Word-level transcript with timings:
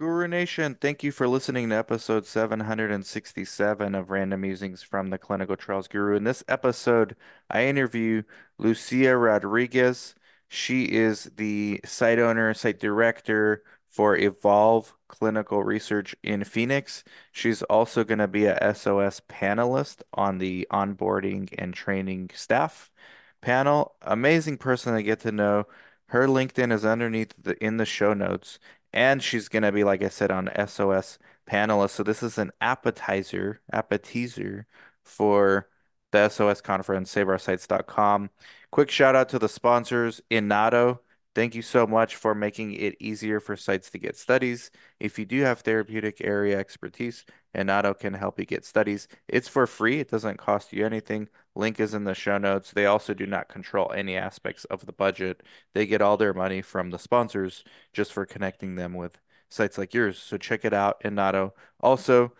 Guru 0.00 0.26
Nation, 0.28 0.78
thank 0.80 1.02
you 1.02 1.12
for 1.12 1.28
listening 1.28 1.68
to 1.68 1.74
episode 1.76 2.24
767 2.24 3.94
of 3.94 4.08
Random 4.08 4.40
Musings 4.40 4.82
from 4.82 5.10
the 5.10 5.18
Clinical 5.18 5.56
Trials 5.58 5.88
Guru. 5.88 6.16
In 6.16 6.24
this 6.24 6.42
episode, 6.48 7.14
I 7.50 7.66
interview 7.66 8.22
Lucia 8.56 9.14
Rodriguez. 9.14 10.14
She 10.48 10.84
is 10.84 11.30
the 11.36 11.82
site 11.84 12.18
owner, 12.18 12.54
site 12.54 12.80
director 12.80 13.62
for 13.90 14.16
Evolve 14.16 14.94
Clinical 15.06 15.62
Research 15.62 16.16
in 16.22 16.44
Phoenix. 16.44 17.04
She's 17.30 17.60
also 17.64 18.02
going 18.02 18.20
to 18.20 18.26
be 18.26 18.46
a 18.46 18.74
SOS 18.74 19.20
panelist 19.28 20.00
on 20.14 20.38
the 20.38 20.66
onboarding 20.72 21.50
and 21.58 21.74
training 21.74 22.30
staff 22.32 22.90
panel. 23.42 23.96
Amazing 24.00 24.56
person 24.56 24.94
to 24.94 25.02
get 25.02 25.20
to 25.20 25.30
know. 25.30 25.66
Her 26.06 26.26
LinkedIn 26.26 26.72
is 26.72 26.84
underneath 26.84 27.34
the 27.40 27.62
in 27.62 27.76
the 27.76 27.84
show 27.84 28.14
notes. 28.14 28.58
And 28.92 29.22
she's 29.22 29.48
going 29.48 29.62
to 29.62 29.72
be, 29.72 29.84
like 29.84 30.02
I 30.02 30.08
said, 30.08 30.30
on 30.30 30.50
SOS 30.66 31.18
panelist. 31.48 31.90
So 31.90 32.02
this 32.02 32.22
is 32.22 32.38
an 32.38 32.50
appetizer, 32.60 33.60
appetizer 33.72 34.66
for 35.04 35.68
the 36.12 36.28
SOS 36.28 36.60
conference, 36.60 37.14
saveoursites.com. 37.14 38.30
Quick 38.70 38.90
shout 38.90 39.16
out 39.16 39.28
to 39.30 39.38
the 39.38 39.48
sponsors, 39.48 40.20
Inato. 40.30 40.98
Thank 41.34 41.54
you 41.54 41.62
so 41.62 41.86
much 41.86 42.16
for 42.16 42.34
making 42.34 42.72
it 42.72 42.96
easier 42.98 43.38
for 43.38 43.56
sites 43.56 43.90
to 43.90 43.98
get 43.98 44.16
studies. 44.16 44.70
If 44.98 45.18
you 45.18 45.24
do 45.24 45.42
have 45.42 45.60
therapeutic 45.60 46.20
area 46.20 46.58
expertise, 46.58 47.24
Inato 47.54 47.96
can 47.96 48.14
help 48.14 48.40
you 48.40 48.46
get 48.46 48.64
studies. 48.64 49.06
It's 49.28 49.48
for 49.48 49.66
free. 49.68 50.00
It 50.00 50.10
doesn't 50.10 50.38
cost 50.38 50.72
you 50.72 50.84
anything. 50.84 51.28
Link 51.54 51.80
is 51.80 51.94
in 51.94 52.04
the 52.04 52.14
show 52.14 52.38
notes. 52.38 52.70
They 52.72 52.86
also 52.86 53.14
do 53.14 53.26
not 53.26 53.48
control 53.48 53.92
any 53.92 54.16
aspects 54.16 54.64
of 54.66 54.86
the 54.86 54.92
budget. 54.92 55.42
They 55.74 55.86
get 55.86 56.02
all 56.02 56.16
their 56.16 56.34
money 56.34 56.62
from 56.62 56.90
the 56.90 56.98
sponsors 56.98 57.64
just 57.92 58.12
for 58.12 58.24
connecting 58.26 58.76
them 58.76 58.94
with 58.94 59.20
sites 59.48 59.76
like 59.78 59.92
yours. 59.94 60.18
So 60.18 60.36
check 60.36 60.64
it 60.64 60.72
out, 60.72 61.02
Inato. 61.02 61.52
Also, 61.80 62.32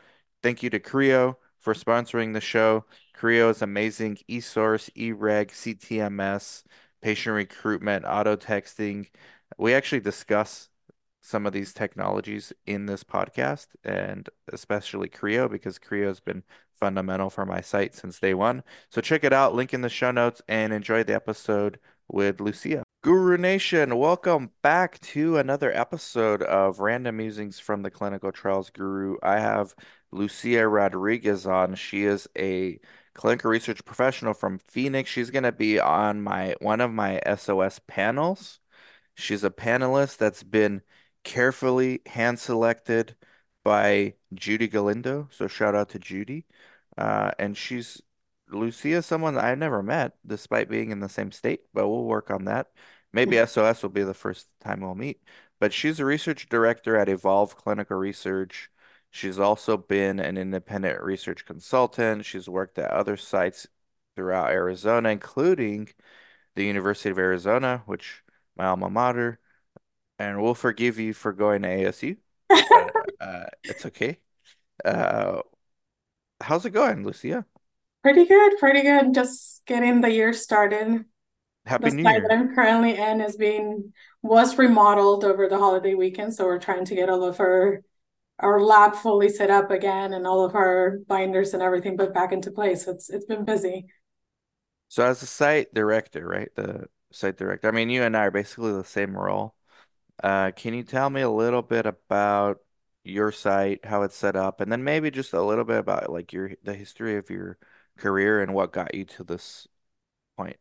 thank 0.42 0.62
you 0.62 0.70
to 0.70 0.78
CRIO 0.78 1.39
for 1.58 1.75
sponsoring 1.75 2.33
the 2.33 2.41
show. 2.41 2.84
CRIO 3.14 3.50
is 3.50 3.62
amazing. 3.62 4.19
eSource, 4.28 4.91
eReg, 4.94 5.50
CTMS 5.50 6.62
patient 7.00 7.34
recruitment, 7.34 8.05
auto 8.06 8.36
texting. 8.36 9.08
We 9.58 9.74
actually 9.74 10.00
discuss 10.00 10.69
some 11.22 11.47
of 11.47 11.52
these 11.52 11.72
technologies 11.72 12.52
in 12.67 12.86
this 12.86 13.05
podcast 13.05 13.69
and 13.84 14.28
especially 14.52 15.08
CRIO 15.08 15.48
because 15.48 15.78
CRIO 15.78 16.08
has 16.08 16.20
been 16.20 16.42
fundamental 16.81 17.31
for 17.31 17.45
my 17.47 17.61
site 17.61 17.95
since 17.95 18.19
day 18.19 18.34
one. 18.34 18.64
So 18.89 19.00
check 19.00 19.23
it 19.23 19.33
out, 19.33 19.55
link 19.55 19.73
in 19.73 19.83
the 19.83 19.89
show 19.89 20.11
notes, 20.11 20.42
and 20.48 20.73
enjoy 20.73 21.05
the 21.05 21.14
episode 21.14 21.78
with 22.09 22.41
Lucia. 22.41 22.83
Guru 23.03 23.36
Nation, 23.36 23.97
welcome 23.97 24.50
back 24.62 24.98
to 25.01 25.39
another 25.39 25.73
episode 25.73 26.42
of 26.42 26.81
Random 26.81 27.17
Musings 27.17 27.58
from 27.58 27.83
the 27.83 27.91
Clinical 27.91 28.33
Trials 28.33 28.70
Guru. 28.70 29.17
I 29.23 29.39
have 29.39 29.75
Lucia 30.11 30.67
Rodriguez 30.67 31.47
on. 31.47 31.75
She 31.77 32.05
is 32.05 32.28
a 32.36 32.81
clinical 33.14 33.51
research 33.51 33.84
professional 33.84 34.34
from 34.34 34.58
Phoenix. 34.58 35.11
She's 35.11 35.31
going 35.31 35.45
to 35.45 35.53
be 35.53 35.78
on 35.78 36.20
my 36.20 36.56
one 36.61 36.81
of 36.81 36.92
my 36.92 37.20
SOS 37.36 37.81
panels. 37.86 38.58
She's 39.14 39.45
a 39.45 39.51
panelist 39.51 40.17
that's 40.17 40.42
been 40.42 40.83
carefully 41.25 42.01
hand 42.06 42.39
selected 42.39 43.17
by 43.64 44.14
Judy 44.34 44.69
Galindo. 44.69 45.28
So 45.30 45.47
shout 45.47 45.75
out 45.75 45.91
to 45.91 45.98
Judy. 45.98 46.47
Uh, 46.97 47.33
and 47.39 47.56
she's 47.56 48.02
Lucia, 48.48 49.02
someone 49.02 49.39
I've 49.39 49.58
never 49.58 49.83
met, 49.83 50.14
despite 50.27 50.69
being 50.69 50.91
in 50.91 51.00
the 51.00 51.08
same 51.08 51.33
state, 51.33 51.61
but 51.72 51.89
we'll 51.89 52.05
work 52.05 52.30
on 52.30 52.44
that. 52.47 52.69
Maybe 53.12 53.44
SOS 53.44 53.83
will 53.83 53.91
be 53.91 54.02
the 54.02 54.14
first 54.14 54.48
time 54.61 54.80
we'll 54.80 54.94
meet. 54.94 55.22
But 55.58 55.72
she's 55.72 56.00
a 56.00 56.05
research 56.05 56.48
director 56.48 56.97
at 56.97 57.08
Evolve 57.08 57.56
Clinical 57.56 57.97
Research. 57.97 58.70
She's 59.11 59.39
also 59.39 59.77
been 59.77 60.20
an 60.20 60.39
independent 60.39 61.02
research 61.02 61.45
consultant. 61.45 62.24
She's 62.24 62.48
worked 62.48 62.78
at 62.78 62.91
other 62.91 63.17
sites 63.17 63.67
throughout 64.17 64.50
Arizona, 64.50 65.11
including 65.11 65.89
the 66.55 66.64
University 66.64 67.11
of 67.11 67.18
Arizona, 67.18 67.83
which 67.86 68.23
my 68.56 68.67
alma 68.67 68.90
mater. 68.90 69.40
And 70.18 70.40
we'll 70.42 70.55
forgive 70.55 70.98
you 70.98 71.12
for 71.12 71.33
going 71.33 71.62
to 71.62 71.68
ASU. 71.68 72.17
uh, 73.20 73.47
it's 73.63 73.86
okay. 73.86 74.19
Uh, 74.85 75.42
how's 76.41 76.64
it 76.64 76.70
going, 76.70 77.05
Lucia? 77.05 77.45
Pretty 78.03 78.25
good, 78.25 78.53
pretty 78.58 78.83
good. 78.83 79.14
Just 79.14 79.63
getting 79.67 80.01
the 80.01 80.11
year 80.11 80.33
started. 80.33 81.05
Happy 81.67 81.91
The 81.91 81.97
New 81.97 82.03
site 82.03 82.23
that 82.23 82.33
I'm 82.33 82.55
currently 82.55 82.97
in 82.97 83.20
is 83.20 83.36
being 83.36 83.92
was 84.23 84.57
remodeled 84.57 85.25
over 85.25 85.48
the 85.48 85.59
holiday 85.59 85.95
weekend, 85.95 86.35
so 86.35 86.47
we're 86.47 86.59
trying 86.59 86.86
to 86.86 86.95
get 86.95 87.11
all 87.11 87.25
of 87.25 87.39
our 87.41 87.83
our 88.39 88.59
lab 88.59 88.95
fully 88.95 89.29
set 89.29 89.51
up 89.51 89.70
again 89.70 90.14
and 90.14 90.27
all 90.27 90.45
of 90.45 90.55
our 90.55 90.98
binders 91.07 91.53
and 91.53 91.63
everything 91.63 91.98
put 91.98 92.14
back 92.14 92.33
into 92.33 92.51
place. 92.51 92.89
It's 92.89 93.11
it's 93.11 93.27
been 93.27 93.45
busy. 93.45 93.86
So 94.89 95.05
as 95.05 95.23
a 95.23 95.27
site 95.27 95.73
director, 95.75 96.27
right? 96.27 96.48
The 96.55 96.86
site 97.13 97.36
director. 97.36 97.69
I 97.69 97.70
mean, 97.73 97.91
you 97.91 98.03
and 98.03 98.17
I 98.17 98.27
are 98.27 98.30
basically 98.30 98.73
the 98.73 98.85
same 98.85 99.17
role. 99.17 99.55
Uh, 100.23 100.51
can 100.53 100.75
you 100.75 100.83
tell 100.83 101.09
me 101.11 101.20
a 101.20 101.30
little 101.30 101.63
bit 101.63 101.86
about 101.86 102.61
your 103.05 103.33
site, 103.33 103.84
how 103.84 104.02
it's 104.02 104.16
set 104.16 104.36
up, 104.36 104.61
and 104.61 104.70
then 104.70 104.84
maybe 104.84 105.11
just 105.11 105.33
a 105.33 105.42
little 105.42 105.64
bit 105.64 105.78
about 105.78 106.11
like 106.11 106.33
your 106.33 106.52
the 106.62 106.74
history 106.74 107.16
of 107.16 107.30
your 107.30 107.58
career 107.98 108.42
and 108.42 108.55
what 108.55 108.72
got 108.72 108.94
you 108.94 109.05
to 109.05 109.24
this 109.24 109.66
point? 110.36 110.56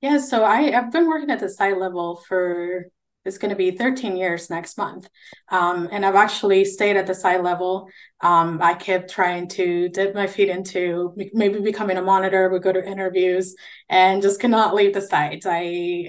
Yeah, 0.00 0.18
so 0.18 0.42
I, 0.42 0.76
I've 0.76 0.90
been 0.90 1.08
working 1.08 1.30
at 1.30 1.38
the 1.40 1.48
site 1.48 1.78
level 1.78 2.16
for 2.28 2.86
it's 3.24 3.38
going 3.38 3.50
to 3.50 3.56
be 3.56 3.70
13 3.70 4.16
years 4.16 4.50
next 4.50 4.76
month. 4.76 5.08
Um, 5.48 5.88
and 5.92 6.04
I've 6.04 6.16
actually 6.16 6.64
stayed 6.64 6.96
at 6.96 7.06
the 7.06 7.14
site 7.14 7.42
level. 7.42 7.88
Um, 8.20 8.60
I 8.60 8.74
kept 8.74 9.10
trying 9.10 9.48
to 9.50 9.88
dip 9.88 10.12
my 10.14 10.26
feet 10.26 10.48
into 10.48 11.14
maybe 11.32 11.60
becoming 11.60 11.98
a 11.98 12.02
monitor, 12.02 12.50
we 12.50 12.58
go 12.58 12.72
to 12.72 12.84
interviews 12.84 13.54
and 13.88 14.22
just 14.22 14.40
cannot 14.40 14.74
leave 14.74 14.92
the 14.94 15.00
site. 15.00 15.44
I 15.46 16.06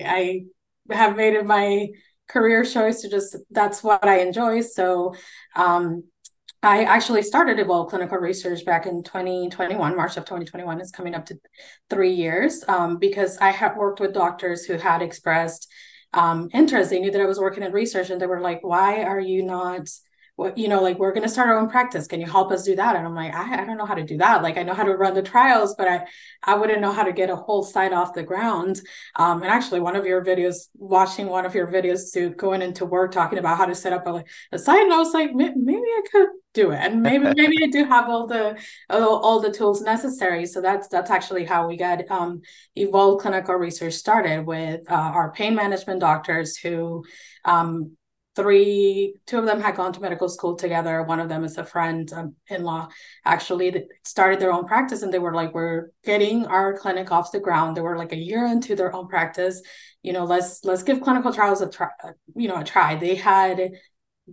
I 0.89 0.93
have 0.93 1.15
made 1.15 1.35
it 1.35 1.45
my 1.45 1.89
career 2.33 2.65
choice 2.65 3.01
to 3.01 3.09
just 3.09 3.37
that's 3.51 3.83
what 3.83 4.05
I 4.05 4.19
enjoy. 4.19 4.61
So 4.61 5.15
um 5.55 6.03
I 6.63 6.85
actually 6.85 7.23
started 7.23 7.59
Evolve 7.59 7.89
Clinical 7.89 8.17
Research 8.17 8.63
back 8.63 8.85
in 8.85 9.03
2021, 9.03 9.97
March 9.97 10.15
of 10.15 10.23
2021 10.23 10.79
is 10.79 10.91
coming 10.91 11.13
up 11.13 11.25
to 11.25 11.37
three 11.89 12.13
years, 12.13 12.63
um, 12.69 12.99
because 12.99 13.37
I 13.39 13.49
had 13.49 13.75
worked 13.75 13.99
with 13.99 14.13
doctors 14.13 14.63
who 14.63 14.77
had 14.77 15.01
expressed 15.01 15.69
um, 16.13 16.49
interest. 16.53 16.89
They 16.89 17.01
knew 17.01 17.11
that 17.11 17.19
I 17.19 17.25
was 17.25 17.39
working 17.39 17.63
in 17.63 17.73
research 17.73 18.09
and 18.09 18.21
they 18.21 18.27
were 18.27 18.39
like, 18.39 18.59
why 18.61 19.03
are 19.03 19.19
you 19.19 19.43
not 19.43 19.89
what 20.35 20.57
you 20.57 20.67
know 20.67 20.81
like 20.81 20.97
we're 20.97 21.13
going 21.13 21.23
to 21.23 21.29
start 21.29 21.49
our 21.49 21.59
own 21.59 21.69
practice. 21.69 22.07
Can 22.07 22.19
you 22.19 22.25
help 22.25 22.51
us 22.51 22.63
do 22.63 22.75
that? 22.75 22.95
And 22.95 23.05
i'm 23.05 23.15
like 23.15 23.33
I, 23.33 23.61
I 23.61 23.65
don't 23.65 23.77
know 23.77 23.85
how 23.85 23.95
to 23.95 24.03
do 24.03 24.17
that. 24.17 24.41
Like 24.41 24.57
i 24.57 24.63
know 24.63 24.73
how 24.73 24.83
to 24.83 24.95
run 24.95 25.13
the 25.13 25.21
trials 25.21 25.75
but 25.75 25.87
i 25.87 26.05
i 26.43 26.55
wouldn't 26.55 26.81
know 26.81 26.91
how 26.91 27.03
to 27.03 27.13
get 27.13 27.29
a 27.29 27.35
whole 27.35 27.63
site 27.63 27.93
off 27.93 28.13
the 28.13 28.23
ground. 28.23 28.81
Um, 29.15 29.41
and 29.41 29.51
actually 29.51 29.79
one 29.79 29.95
of 29.95 30.05
your 30.05 30.23
videos 30.23 30.69
watching 30.75 31.27
one 31.27 31.45
of 31.45 31.55
your 31.55 31.67
videos 31.67 32.11
to 32.13 32.31
going 32.31 32.61
into 32.61 32.85
work 32.85 33.11
talking 33.11 33.39
about 33.39 33.57
how 33.57 33.65
to 33.65 33.75
set 33.75 33.93
up 33.93 34.07
a, 34.07 34.23
a 34.51 34.59
site 34.59 34.83
and 34.83 34.93
i 34.93 34.97
was 34.97 35.13
like 35.13 35.33
maybe 35.33 35.55
i 35.67 36.01
could 36.11 36.27
do 36.53 36.71
it 36.71 36.77
and 36.77 37.01
maybe 37.01 37.25
maybe 37.35 37.63
i 37.63 37.67
do 37.67 37.83
have 37.85 38.09
all 38.09 38.27
the 38.27 38.57
all, 38.89 39.19
all 39.19 39.39
the 39.39 39.51
tools 39.51 39.81
necessary. 39.81 40.45
So 40.45 40.61
that's 40.61 40.87
that's 40.87 41.11
actually 41.11 41.45
how 41.45 41.67
we 41.67 41.77
got 41.77 42.09
um, 42.09 42.41
evolve 42.75 43.21
clinical 43.21 43.55
research 43.55 43.93
started 43.93 44.45
with 44.45 44.89
uh, 44.89 44.95
our 44.95 45.31
pain 45.31 45.55
management 45.55 45.99
doctors 45.99 46.57
who 46.57 47.03
um, 47.45 47.95
three 48.35 49.15
two 49.25 49.37
of 49.37 49.45
them 49.45 49.61
had 49.61 49.75
gone 49.75 49.93
to 49.93 50.01
medical 50.01 50.29
school 50.29 50.55
together. 50.55 51.03
One 51.03 51.19
of 51.19 51.29
them 51.29 51.43
is 51.43 51.57
a 51.57 51.63
friend 51.63 52.11
um, 52.13 52.35
in-law 52.47 52.89
actually 53.25 53.69
that 53.71 53.87
started 54.03 54.39
their 54.39 54.51
own 54.51 54.65
practice 54.65 55.03
and 55.03 55.13
they 55.13 55.19
were 55.19 55.33
like 55.33 55.53
we're 55.53 55.91
getting 56.03 56.45
our 56.47 56.77
clinic 56.77 57.11
off 57.11 57.31
the 57.31 57.39
ground. 57.39 57.77
They 57.77 57.81
were 57.81 57.97
like 57.97 58.11
a 58.11 58.17
year 58.17 58.45
into 58.45 58.75
their 58.75 58.95
own 58.95 59.07
practice. 59.07 59.61
You 60.01 60.13
know 60.13 60.25
let's 60.25 60.63
let's 60.63 60.83
give 60.83 61.01
clinical 61.01 61.33
trials 61.33 61.61
a 61.61 61.69
try 61.69 61.89
you 62.35 62.47
know 62.47 62.59
a 62.59 62.63
try. 62.63 62.95
They 62.95 63.15
had 63.15 63.73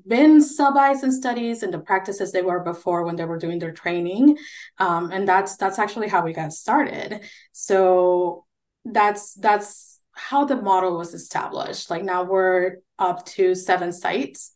been 0.06 0.40
sub-ICE 0.40 1.04
studies 1.16 1.64
in 1.64 1.72
the 1.72 1.78
practices 1.78 2.30
they 2.30 2.42
were 2.42 2.60
before 2.60 3.04
when 3.04 3.16
they 3.16 3.24
were 3.24 3.38
doing 3.38 3.58
their 3.58 3.72
training 3.72 4.38
um, 4.78 5.10
and 5.10 5.26
that's 5.28 5.56
that's 5.56 5.80
actually 5.80 6.08
how 6.08 6.24
we 6.24 6.32
got 6.32 6.52
started. 6.52 7.22
So 7.52 8.46
that's 8.84 9.34
that's 9.34 9.89
how 10.12 10.44
the 10.44 10.56
model 10.56 10.96
was 10.96 11.14
established. 11.14 11.90
Like 11.90 12.04
now 12.04 12.24
we're 12.24 12.76
up 12.98 13.24
to 13.26 13.54
seven 13.54 13.92
sites. 13.92 14.52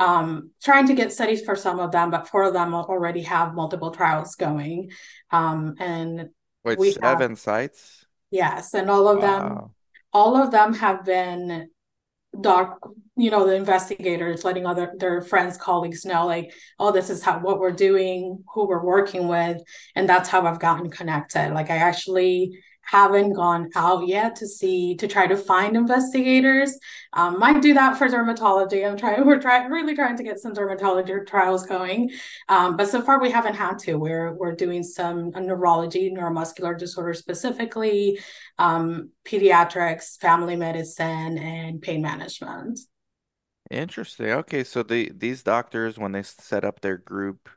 Um, 0.00 0.52
trying 0.62 0.86
to 0.86 0.94
get 0.94 1.12
studies 1.12 1.44
for 1.44 1.56
some 1.56 1.80
of 1.80 1.90
them 1.90 2.12
but 2.12 2.28
four 2.28 2.44
of 2.44 2.52
them 2.52 2.72
already 2.72 3.22
have 3.22 3.54
multiple 3.54 3.90
trials 3.90 4.36
going. 4.36 4.90
Um, 5.32 5.74
and 5.80 6.28
Wait, 6.64 6.78
we 6.78 6.86
have 6.88 7.18
seven 7.18 7.34
sites? 7.34 8.04
yes 8.30 8.74
and 8.74 8.90
all 8.90 9.08
of 9.08 9.20
them 9.20 9.70
all 10.12 10.36
of 10.36 10.50
them 10.50 10.74
have 10.74 11.04
been 11.04 11.68
doc 12.38 12.78
you 13.16 13.30
know 13.30 13.46
the 13.46 13.54
investigators 13.54 14.44
letting 14.44 14.66
other 14.66 14.92
their 14.98 15.22
friends 15.22 15.56
colleagues 15.56 16.04
know 16.04 16.26
like 16.26 16.52
oh 16.78 16.92
this 16.92 17.08
is 17.08 17.22
how 17.22 17.38
what 17.38 17.58
we're 17.58 17.70
doing 17.72 18.44
who 18.54 18.68
we're 18.68 18.84
working 18.84 19.28
with 19.28 19.60
and 19.94 20.08
that's 20.08 20.28
how 20.28 20.46
i've 20.46 20.60
gotten 20.60 20.90
connected. 20.90 21.52
Like 21.54 21.70
i 21.70 21.78
actually 21.78 22.58
haven't 22.88 23.34
gone 23.34 23.68
out 23.76 24.08
yet 24.08 24.34
to 24.36 24.46
see 24.46 24.96
to 24.96 25.06
try 25.06 25.26
to 25.26 25.36
find 25.36 25.76
investigators. 25.76 26.78
Um, 27.12 27.38
might 27.38 27.60
do 27.60 27.74
that 27.74 27.98
for 27.98 28.08
dermatology. 28.08 28.86
I'm 28.86 28.96
trying. 28.96 29.26
We're 29.26 29.40
trying 29.40 29.70
really 29.70 29.94
trying 29.94 30.16
to 30.16 30.22
get 30.22 30.38
some 30.38 30.54
dermatology 30.54 31.26
trials 31.26 31.66
going, 31.66 32.10
um, 32.48 32.76
but 32.76 32.88
so 32.88 33.02
far 33.02 33.20
we 33.20 33.30
haven't 33.30 33.56
had 33.56 33.78
to. 33.80 33.96
We're 33.96 34.32
we're 34.34 34.54
doing 34.54 34.82
some 34.82 35.30
neurology, 35.30 36.10
neuromuscular 36.10 36.78
disorder 36.78 37.12
specifically, 37.12 38.20
um, 38.58 39.10
pediatrics, 39.24 40.18
family 40.18 40.56
medicine, 40.56 41.36
and 41.36 41.82
pain 41.82 42.00
management. 42.00 42.80
Interesting. 43.70 44.30
Okay, 44.30 44.64
so 44.64 44.82
the 44.82 45.12
these 45.14 45.42
doctors, 45.42 45.98
when 45.98 46.12
they 46.12 46.22
set 46.22 46.64
up 46.64 46.80
their 46.80 46.96
group, 46.96 47.50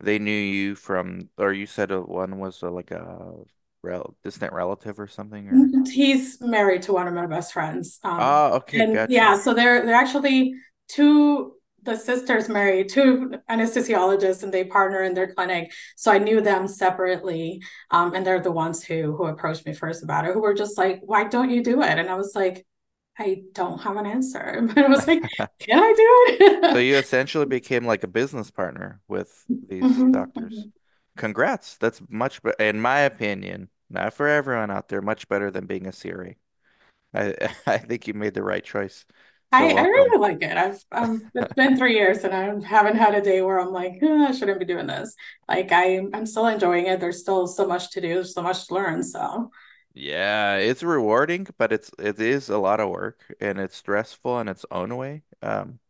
they 0.00 0.18
knew 0.18 0.32
you 0.32 0.74
from, 0.76 1.28
or 1.36 1.52
you 1.52 1.66
said 1.66 1.90
one 1.92 2.38
was 2.38 2.62
like 2.62 2.90
a 2.90 3.34
rel 3.82 4.16
distant 4.22 4.52
relative 4.52 4.98
or 5.00 5.06
something, 5.08 5.48
or? 5.48 5.72
He's 5.90 6.40
married 6.40 6.82
to 6.82 6.92
one 6.94 7.06
of 7.06 7.14
my 7.14 7.26
best 7.26 7.52
friends. 7.52 7.98
Um, 8.04 8.36
Oh, 8.36 8.54
okay, 8.56 8.80
and 8.80 8.92
gotcha. 8.92 9.06
yeah, 9.06 9.38
so 9.38 9.52
they're 9.54 9.84
they're 9.84 9.94
actually 9.94 10.54
two 10.88 11.54
the 11.84 11.96
sisters 11.96 12.48
married 12.48 12.88
two 12.88 13.32
anesthesiologists 13.50 14.44
and 14.44 14.54
they 14.54 14.62
partner 14.64 15.02
in 15.02 15.14
their 15.14 15.34
clinic. 15.34 15.72
So 15.96 16.12
I 16.12 16.18
knew 16.18 16.40
them 16.40 16.68
separately. 16.68 17.60
Um, 17.90 18.14
and 18.14 18.24
they're 18.24 18.40
the 18.40 18.52
ones 18.52 18.84
who 18.84 19.16
who 19.16 19.26
approached 19.26 19.66
me 19.66 19.74
first 19.74 20.02
about 20.04 20.24
it, 20.26 20.32
who 20.32 20.40
were 20.40 20.54
just 20.54 20.78
like, 20.78 21.00
why 21.02 21.24
don't 21.24 21.50
you 21.50 21.62
do 21.62 21.82
it? 21.82 21.98
And 21.98 22.08
I 22.08 22.14
was 22.14 22.34
like, 22.36 22.64
I 23.18 23.42
don't 23.52 23.80
have 23.82 23.96
an 23.96 24.06
answer. 24.06 24.62
But 24.74 24.84
I 24.84 24.88
was 24.88 25.06
like, 25.08 25.22
can 25.60 25.78
I 25.78 25.92
do 25.96 26.46
it? 26.46 26.64
So 26.72 26.78
you 26.78 26.96
essentially 26.98 27.46
became 27.46 27.84
like 27.86 28.02
a 28.02 28.08
business 28.08 28.50
partner 28.50 29.00
with 29.08 29.46
these 29.68 30.06
Mhm, 30.08 30.12
doctors. 30.12 30.66
Congrats. 31.16 31.76
That's 31.78 32.00
much 32.08 32.42
better, 32.42 32.62
in 32.62 32.80
my 32.80 33.00
opinion, 33.00 33.68
not 33.90 34.14
for 34.14 34.28
everyone 34.28 34.70
out 34.70 34.88
there, 34.88 35.02
much 35.02 35.28
better 35.28 35.50
than 35.50 35.66
being 35.66 35.86
a 35.86 35.92
CRA. 35.92 36.36
I 37.14 37.54
I 37.66 37.78
think 37.78 38.06
you 38.08 38.14
made 38.14 38.34
the 38.34 38.42
right 38.44 38.64
choice. 38.64 39.04
So 39.50 39.64
I, 39.64 39.68
I 39.68 39.82
really 39.82 40.18
like 40.18 40.42
it. 40.42 40.56
I've 40.56 40.82
um 40.92 41.30
it's 41.34 41.52
been 41.52 41.76
three 41.76 41.94
years 41.94 42.24
and 42.24 42.32
I 42.34 42.58
haven't 42.66 42.96
had 42.96 43.14
a 43.14 43.20
day 43.20 43.42
where 43.42 43.60
I'm 43.60 43.70
like, 43.72 44.02
"Eh, 44.02 44.26
I 44.28 44.32
shouldn't 44.32 44.58
be 44.58 44.64
doing 44.64 44.86
this. 44.86 45.14
Like 45.48 45.70
I 45.72 45.98
I'm 46.14 46.24
still 46.26 46.46
enjoying 46.46 46.86
it. 46.86 47.00
There's 47.00 47.20
still 47.20 47.46
so 47.46 47.66
much 47.66 47.90
to 47.92 48.00
do, 48.00 48.24
so 48.24 48.40
much 48.42 48.66
to 48.68 48.74
learn. 48.74 49.02
So 49.02 49.50
Yeah, 49.94 50.56
it's 50.56 50.82
rewarding, 50.82 51.46
but 51.58 51.70
it's 51.72 51.90
it 51.98 52.18
is 52.20 52.48
a 52.48 52.58
lot 52.58 52.80
of 52.80 52.88
work 52.90 53.34
and 53.40 53.58
it's 53.58 53.76
stressful 53.76 54.40
in 54.40 54.48
its 54.48 54.64
own 54.70 54.96
way. 54.96 55.22
Um, 55.42 55.80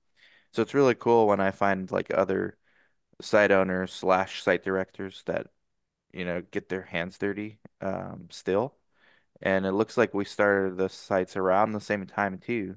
so 0.52 0.62
it's 0.62 0.74
really 0.74 0.94
cool 0.96 1.26
when 1.28 1.40
I 1.40 1.52
find 1.52 1.90
like 1.92 2.12
other 2.14 2.58
site 3.20 3.50
owners 3.52 3.92
slash 3.92 4.42
site 4.42 4.62
directors 4.64 5.22
that, 5.26 5.48
you 6.12 6.24
know, 6.24 6.42
get 6.42 6.68
their 6.68 6.82
hands 6.84 7.18
dirty 7.18 7.60
um, 7.80 8.28
still. 8.30 8.76
And 9.42 9.66
it 9.66 9.72
looks 9.72 9.96
like 9.98 10.14
we 10.14 10.24
started 10.24 10.76
the 10.78 10.88
sites 10.88 11.36
around 11.36 11.72
the 11.72 11.80
same 11.80 12.06
time 12.06 12.38
too, 12.38 12.76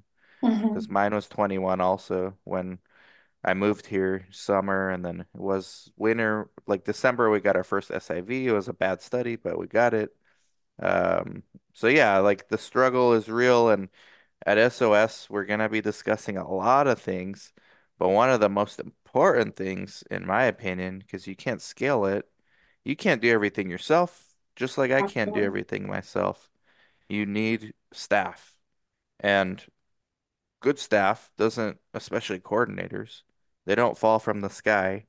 because 0.72 0.90
mhm, 0.90 0.90
mine 0.90 1.14
was 1.16 1.28
21 1.28 1.82
also 1.82 2.38
when 2.44 2.80
I 3.44 3.54
moved 3.54 3.88
here 3.88 4.28
summer, 4.32 4.90
and 4.92 5.06
then 5.06 5.22
it 5.22 5.28
was 5.42 5.92
winter. 5.98 6.50
Like 6.68 6.86
December, 6.86 7.30
we 7.30 7.40
got 7.42 7.56
our 7.58 7.64
first 7.64 7.92
SIV. 7.92 8.48
It 8.48 8.54
was 8.54 8.68
a 8.70 8.74
bad 8.74 9.02
study, 9.02 9.36
but 9.38 9.58
we 9.60 9.68
got 9.68 9.94
it. 9.94 10.16
Um, 10.80 11.44
so 11.74 11.88
yeah, 11.88 12.20
like 12.20 12.50
the 12.50 12.58
struggle 12.58 13.14
is 13.14 13.30
real, 13.30 13.70
and 13.70 13.90
at 14.46 14.58
SOS, 14.58 15.30
we're 15.30 15.46
gonna 15.46 15.70
be 15.70 15.82
discussing 15.82 16.38
a 16.38 16.50
lot 16.54 16.88
of 16.88 17.02
things, 17.02 17.54
but 18.00 18.10
one 18.10 18.30
of 18.30 18.40
the 18.42 18.50
most 18.50 18.82
important 19.16 19.56
things, 19.56 20.04
in 20.12 20.26
my 20.28 20.44
opinion, 20.44 21.00
because 21.00 21.26
you 21.26 21.36
can't 21.38 21.62
scale 21.62 22.06
it, 22.06 22.28
you 22.84 22.98
can't 22.98 23.22
do 23.22 23.32
everything 23.32 23.70
yourself, 23.70 24.36
just 24.58 24.78
like 24.78 24.92
I 24.92 25.04
can't 25.04 25.34
do 25.34 25.42
everything 25.42 25.88
myself. 25.88 26.50
You 27.08 27.26
need 27.26 27.74
staff, 27.94 28.58
and 29.22 29.64
good 30.60 30.80
staff 30.80 31.32
doesn't, 31.38 31.78
especially 31.94 32.40
coordinators, 32.40 33.22
they 33.66 33.76
don't 33.76 33.98
fall 33.98 34.20
from 34.20 34.42
the 34.42 34.50
sky. 34.50 35.06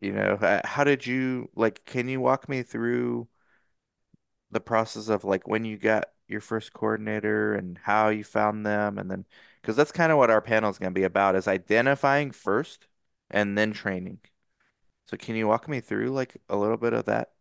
You 0.00 0.12
know, 0.12 0.60
how 0.64 0.84
did 0.84 1.06
you 1.06 1.50
like, 1.54 1.84
can 1.84 2.08
you 2.08 2.20
walk 2.20 2.48
me 2.48 2.62
through 2.62 3.28
the 4.50 4.60
process 4.60 5.08
of 5.08 5.24
like 5.24 5.46
when 5.46 5.64
you 5.64 5.76
got 5.76 6.06
your 6.28 6.40
first 6.40 6.72
coordinator 6.72 7.54
and 7.54 7.78
how 7.82 8.08
you 8.08 8.24
found 8.24 8.64
them 8.64 8.98
and 8.98 9.10
then 9.10 9.26
because 9.60 9.76
that's 9.76 9.92
kind 9.92 10.12
of 10.12 10.18
what 10.18 10.30
our 10.30 10.40
panel 10.40 10.70
is 10.70 10.78
going 10.78 10.92
to 10.92 10.98
be 10.98 11.04
about 11.04 11.36
is 11.36 11.48
identifying 11.48 12.30
first 12.30 12.86
and 13.34 13.58
then 13.58 13.72
training. 13.72 14.20
So 15.06 15.18
can 15.18 15.36
you 15.36 15.46
walk 15.46 15.68
me 15.68 15.80
through 15.80 16.10
like 16.10 16.36
a 16.48 16.56
little 16.56 16.78
bit 16.78 16.94
of 16.94 17.06
that? 17.06 17.32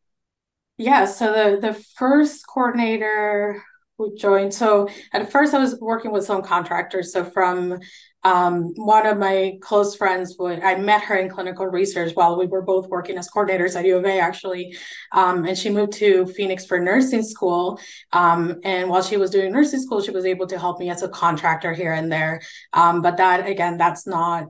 Yeah, 0.77 1.05
so 1.05 1.31
the 1.31 1.61
the 1.61 1.73
first 1.95 2.45
coordinator 2.47 3.63
who 3.97 4.17
joined, 4.17 4.53
so 4.53 4.89
at 5.13 5.31
first 5.31 5.53
I 5.53 5.59
was 5.59 5.79
working 5.79 6.11
with 6.11 6.25
some 6.25 6.41
contractors. 6.41 7.13
So 7.13 7.23
from 7.23 7.77
um, 8.23 8.73
one 8.75 9.05
of 9.05 9.19
my 9.19 9.57
close 9.61 9.95
friends, 9.95 10.35
would 10.39 10.63
I 10.63 10.75
met 10.75 11.03
her 11.03 11.15
in 11.15 11.29
clinical 11.29 11.67
research 11.67 12.13
while 12.15 12.39
we 12.39 12.47
were 12.47 12.63
both 12.63 12.87
working 12.87 13.17
as 13.17 13.29
coordinators 13.29 13.75
at 13.77 13.85
U 13.85 13.97
of 13.97 14.05
A, 14.05 14.19
actually. 14.19 14.75
Um, 15.11 15.45
and 15.45 15.55
she 15.55 15.69
moved 15.69 15.93
to 15.93 16.25
Phoenix 16.25 16.65
for 16.65 16.79
nursing 16.79 17.21
school. 17.21 17.79
Um, 18.13 18.59
and 18.63 18.89
while 18.89 19.03
she 19.03 19.17
was 19.17 19.29
doing 19.29 19.51
nursing 19.51 19.81
school, 19.81 20.01
she 20.01 20.11
was 20.11 20.25
able 20.25 20.47
to 20.47 20.57
help 20.57 20.79
me 20.79 20.89
as 20.89 21.03
a 21.03 21.09
contractor 21.09 21.73
here 21.73 21.93
and 21.93 22.11
there. 22.11 22.41
Um, 22.71 23.01
but 23.03 23.17
that 23.17 23.45
again, 23.45 23.77
that's 23.77 24.07
not 24.07 24.47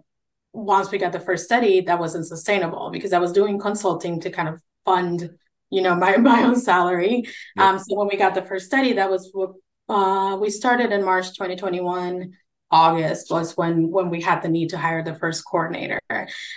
once 0.53 0.91
we 0.91 0.99
got 0.99 1.11
the 1.11 1.19
first 1.19 1.45
study, 1.45 1.81
that 1.81 1.99
wasn't 1.99 2.27
sustainable 2.27 2.91
because 2.91 3.11
I 3.11 3.19
was 3.19 3.31
doing 3.31 3.59
consulting 3.59 4.21
to 4.21 4.29
kind 4.29 4.47
of 4.47 4.61
fund, 4.85 5.31
you 5.69 5.81
know, 5.81 5.95
my 5.95 6.17
my 6.31 6.43
own 6.43 6.55
salary. 6.55 7.23
Um, 7.57 7.79
so 7.79 7.95
when 7.95 8.07
we 8.07 8.17
got 8.17 8.35
the 8.35 8.43
first 8.43 8.67
study, 8.67 8.93
that 8.93 9.09
was 9.09 9.29
what 9.33 9.53
uh, 9.89 10.37
we 10.37 10.49
started 10.49 10.91
in 10.91 11.03
March 11.03 11.33
2021. 11.33 12.33
August 12.71 13.29
was 13.29 13.55
when 13.55 13.91
when 13.91 14.09
we 14.09 14.19
had 14.19 14.41
the 14.41 14.49
need 14.49 14.69
to 14.69 14.79
hire 14.79 15.03
the 15.03 15.13
first 15.13 15.45
coordinator, 15.45 15.99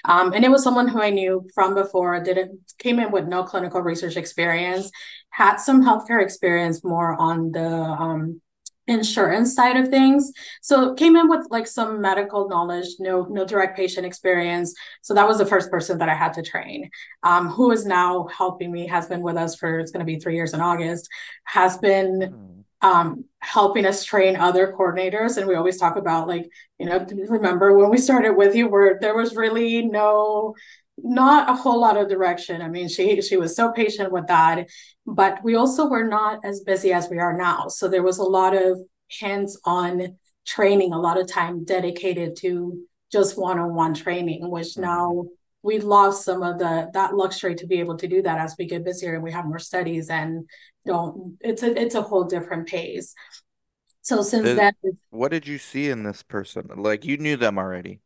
um, 0.06 0.32
and 0.32 0.46
it 0.46 0.50
was 0.50 0.62
someone 0.62 0.88
who 0.88 0.99
I 0.99 1.10
knew 1.10 1.46
from 1.54 1.75
before. 1.75 2.19
Didn't 2.20 2.58
came 2.78 2.99
in 2.99 3.10
with 3.10 3.26
no 3.26 3.44
clinical 3.44 3.82
research 3.82 4.16
experience, 4.16 4.90
had 5.28 5.56
some 5.56 5.84
healthcare 5.84 6.22
experience 6.22 6.82
more 6.82 7.14
on 7.14 7.52
the 7.52 7.66
um, 7.66 8.40
insurance 8.88 9.55
side 9.55 9.77
of 9.77 9.88
things. 9.88 10.33
So 10.62 10.94
came 10.94 11.17
in 11.17 11.29
with 11.29 11.47
like 11.50 11.67
some 11.67 12.00
medical 12.00 12.49
knowledge, 12.49 12.87
no 13.00 13.27
no 13.31 13.44
direct 13.44 13.77
patient 13.77 14.06
experience. 14.06 14.75
So 15.03 15.15
that 15.15 15.27
was 15.27 15.38
the 15.38 15.47
first 15.47 15.71
person 15.71 15.99
that 15.99 16.09
I 16.09 16.15
had 16.15 16.35
to 16.35 16.43
train. 16.43 16.91
Um, 17.23 17.49
who 17.49 17.71
is 17.73 17.85
now 17.85 18.29
helping 18.29 18.71
me, 18.73 18.87
has 18.87 19.06
been 19.09 19.23
with 19.23 19.37
us 19.37 19.56
for 19.56 19.79
it's 19.81 19.91
going 19.91 20.06
to 20.06 20.12
be 20.12 20.19
three 20.21 20.35
years 20.37 20.55
in 20.55 20.61
August, 20.61 21.09
has 21.44 21.79
been 21.79 22.31
Hmm. 22.31 22.61
um, 22.83 23.25
helping 23.41 23.87
us 23.87 24.05
train 24.05 24.37
other 24.37 24.73
coordinators. 24.73 25.37
And 25.37 25.47
we 25.47 25.55
always 25.55 25.79
talk 25.79 25.97
about 25.97 26.29
like, 26.29 26.49
you 26.79 26.87
know, 26.87 27.05
remember 27.29 27.77
when 27.77 27.91
we 27.91 27.99
started 27.99 28.35
with 28.35 28.55
you, 28.55 28.69
where 28.69 28.99
there 29.00 29.17
was 29.17 29.35
really 29.35 29.83
no 29.87 30.55
not 30.98 31.49
a 31.50 31.54
whole 31.54 31.80
lot 31.80 31.97
of 31.97 32.09
direction. 32.09 32.62
I 32.62 32.68
mean, 32.68 32.88
she 32.88 33.21
she 33.23 33.37
was 33.37 33.54
so 33.56 33.73
patient 33.73 34.12
with 34.12 34.26
that, 34.28 34.68
but 35.06 35.42
we 35.44 35.54
also 35.54 35.88
were 35.88 36.04
not 36.06 36.40
as 36.44 36.61
busy 36.61 36.92
as 36.92 37.09
we 37.09 37.18
are 37.18 37.37
now. 37.37 37.68
So 37.68 37.88
there 37.88 38.02
was 38.02 38.18
a 38.18 38.25
lot 38.25 38.54
of 38.56 38.80
hands-on 39.21 40.16
training, 40.47 40.92
a 40.92 40.99
lot 40.99 41.21
of 41.21 41.28
time 41.28 41.64
dedicated 41.64 42.37
to 42.37 42.80
just 43.12 43.38
one-on-one 43.38 43.94
training, 43.94 44.50
which 44.50 44.76
hmm 44.76 44.82
now 44.82 45.26
we 45.62 45.80
lost 45.80 46.25
some 46.25 46.42
of 46.42 46.59
the 46.59 46.90
that 46.94 47.14
luxury 47.14 47.54
to 47.56 47.66
be 47.66 47.80
able 47.80 47.97
to 47.97 48.06
do 48.09 48.23
that 48.23 48.38
as 48.38 48.54
we 48.59 48.66
get 48.66 48.85
busier 48.85 49.14
and 49.14 49.23
we 49.25 49.32
have 49.32 49.44
more 49.47 49.59
studies 49.59 50.09
and 50.11 50.49
don't 50.87 51.37
it's 51.40 51.62
a 51.64 51.80
it's 51.80 51.94
a 51.97 52.02
whole 52.02 52.25
different 52.25 52.68
pace. 52.68 53.14
So 54.02 54.23
since 54.23 54.54
then, 54.54 54.73
what 55.11 55.30
did 55.30 55.47
you 55.47 55.59
see 55.59 55.88
in 55.90 56.02
this 56.04 56.23
person? 56.23 56.68
Like 56.76 57.04
you 57.04 57.16
knew 57.16 57.37
them 57.37 57.59
already, 57.59 58.00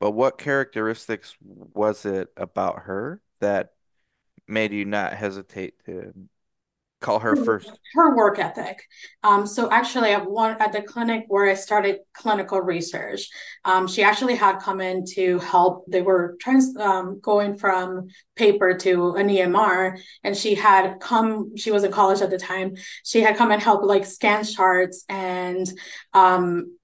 but 0.00 0.12
what 0.12 0.38
characteristics 0.38 1.36
was 1.40 2.06
it 2.06 2.28
about 2.36 2.80
her 2.80 3.20
that 3.40 3.74
made 4.48 4.72
you 4.72 4.86
not 4.86 5.12
hesitate 5.12 5.74
to 5.84 6.12
call 7.02 7.18
her 7.18 7.36
first? 7.36 7.70
her 7.94 8.16
work 8.16 8.38
ethic. 8.38 8.82
Um, 9.22 9.46
so 9.46 9.70
actually, 9.70 10.12
at 10.12 10.28
one 10.28 10.56
at 10.58 10.72
the 10.72 10.80
clinic 10.82 11.24
where 11.28 11.50
I 11.50 11.54
started 11.54 11.98
clinical 12.14 12.60
research, 12.60 13.28
um, 13.64 13.86
she 13.86 14.02
actually 14.02 14.36
had 14.36 14.58
come 14.60 14.80
in 14.80 15.04
to 15.14 15.38
help. 15.40 15.84
They 15.86 16.02
were 16.02 16.36
trans 16.40 16.74
um, 16.78 17.20
going 17.20 17.56
from 17.56 18.08
paper 18.36 18.74
to 18.78 19.16
an 19.16 19.28
EMR, 19.28 19.98
and 20.24 20.36
she 20.36 20.54
had 20.54 20.98
come. 21.00 21.56
She 21.56 21.70
was 21.70 21.84
in 21.84 21.92
college 21.92 22.22
at 22.22 22.30
the 22.30 22.38
time. 22.38 22.74
She 23.04 23.20
had 23.20 23.36
come 23.36 23.50
and 23.50 23.62
help 23.62 23.84
like 23.84 24.06
scan 24.06 24.44
charts 24.44 25.04
and 25.08 25.70
um, 26.14 26.76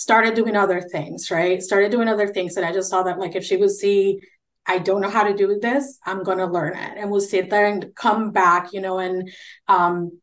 started 0.00 0.32
doing 0.34 0.56
other 0.56 0.80
things, 0.80 1.30
right? 1.30 1.62
Started 1.62 1.90
doing 1.90 2.08
other 2.08 2.26
things. 2.26 2.56
And 2.56 2.64
I 2.64 2.72
just 2.72 2.88
saw 2.88 3.02
that 3.02 3.18
like 3.18 3.36
if 3.36 3.44
she 3.44 3.58
would 3.58 3.70
see, 3.70 4.18
I 4.64 4.78
don't 4.78 5.02
know 5.02 5.10
how 5.10 5.24
to 5.24 5.36
do 5.36 5.58
this, 5.60 5.98
I'm 6.06 6.22
gonna 6.22 6.50
learn 6.50 6.74
it. 6.74 6.96
And 6.96 7.10
we'll 7.10 7.20
sit 7.20 7.50
there 7.50 7.66
and 7.66 7.94
come 7.94 8.30
back, 8.30 8.72
you 8.72 8.80
know, 8.80 8.98
and 8.98 9.30
um 9.68 10.18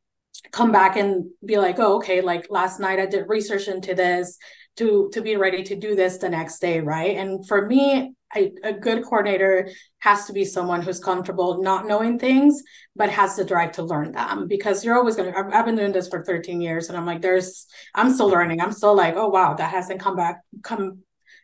come 0.52 0.72
back 0.72 0.96
and 0.96 1.26
be 1.46 1.60
like, 1.60 1.78
oh, 1.78 1.98
okay, 1.98 2.22
like 2.22 2.48
last 2.50 2.80
night 2.80 3.00
I 3.00 3.06
did 3.06 3.30
research 3.30 3.68
into 3.68 3.94
this. 3.94 4.40
To 4.78 5.10
to 5.14 5.22
be 5.22 5.36
ready 5.36 5.64
to 5.64 5.76
do 5.76 5.96
this 5.96 6.18
the 6.18 6.30
next 6.30 6.60
day 6.60 6.80
right? 6.80 7.18
And 7.18 7.48
for 7.48 7.66
me 7.66 8.14
I, 8.34 8.52
a 8.64 8.74
good 8.74 9.04
coordinator 9.04 9.70
has 10.00 10.26
to 10.26 10.34
be 10.34 10.44
someone 10.44 10.82
who's 10.82 11.00
comfortable 11.00 11.62
not 11.64 11.88
knowing 11.88 12.20
things 12.20 12.62
but 12.96 13.10
has 13.10 13.36
the 13.38 13.46
drive 13.46 13.72
to 13.74 13.84
learn 13.84 14.12
them. 14.12 14.48
Because 14.48 14.84
you're 14.84 14.98
always 14.98 15.16
going 15.16 15.32
to 15.32 15.38
I've, 15.38 15.54
I've 15.54 15.66
been 15.66 15.76
doing 15.78 15.94
this 15.94 16.10
for 16.10 16.24
13 16.24 16.62
years 16.62 16.90
and 16.90 16.98
i'm 16.98 17.06
like 17.06 17.22
there's 17.22 17.68
i'm 17.96 18.14
still 18.14 18.28
learning. 18.30 18.62
I'm 18.62 18.72
still 18.72 18.96
like 18.96 19.16
oh 19.16 19.30
wow 19.30 19.54
that 19.56 19.72
hasn't 19.72 20.02
come 20.02 20.16
back 20.16 20.42
come 20.64 21.00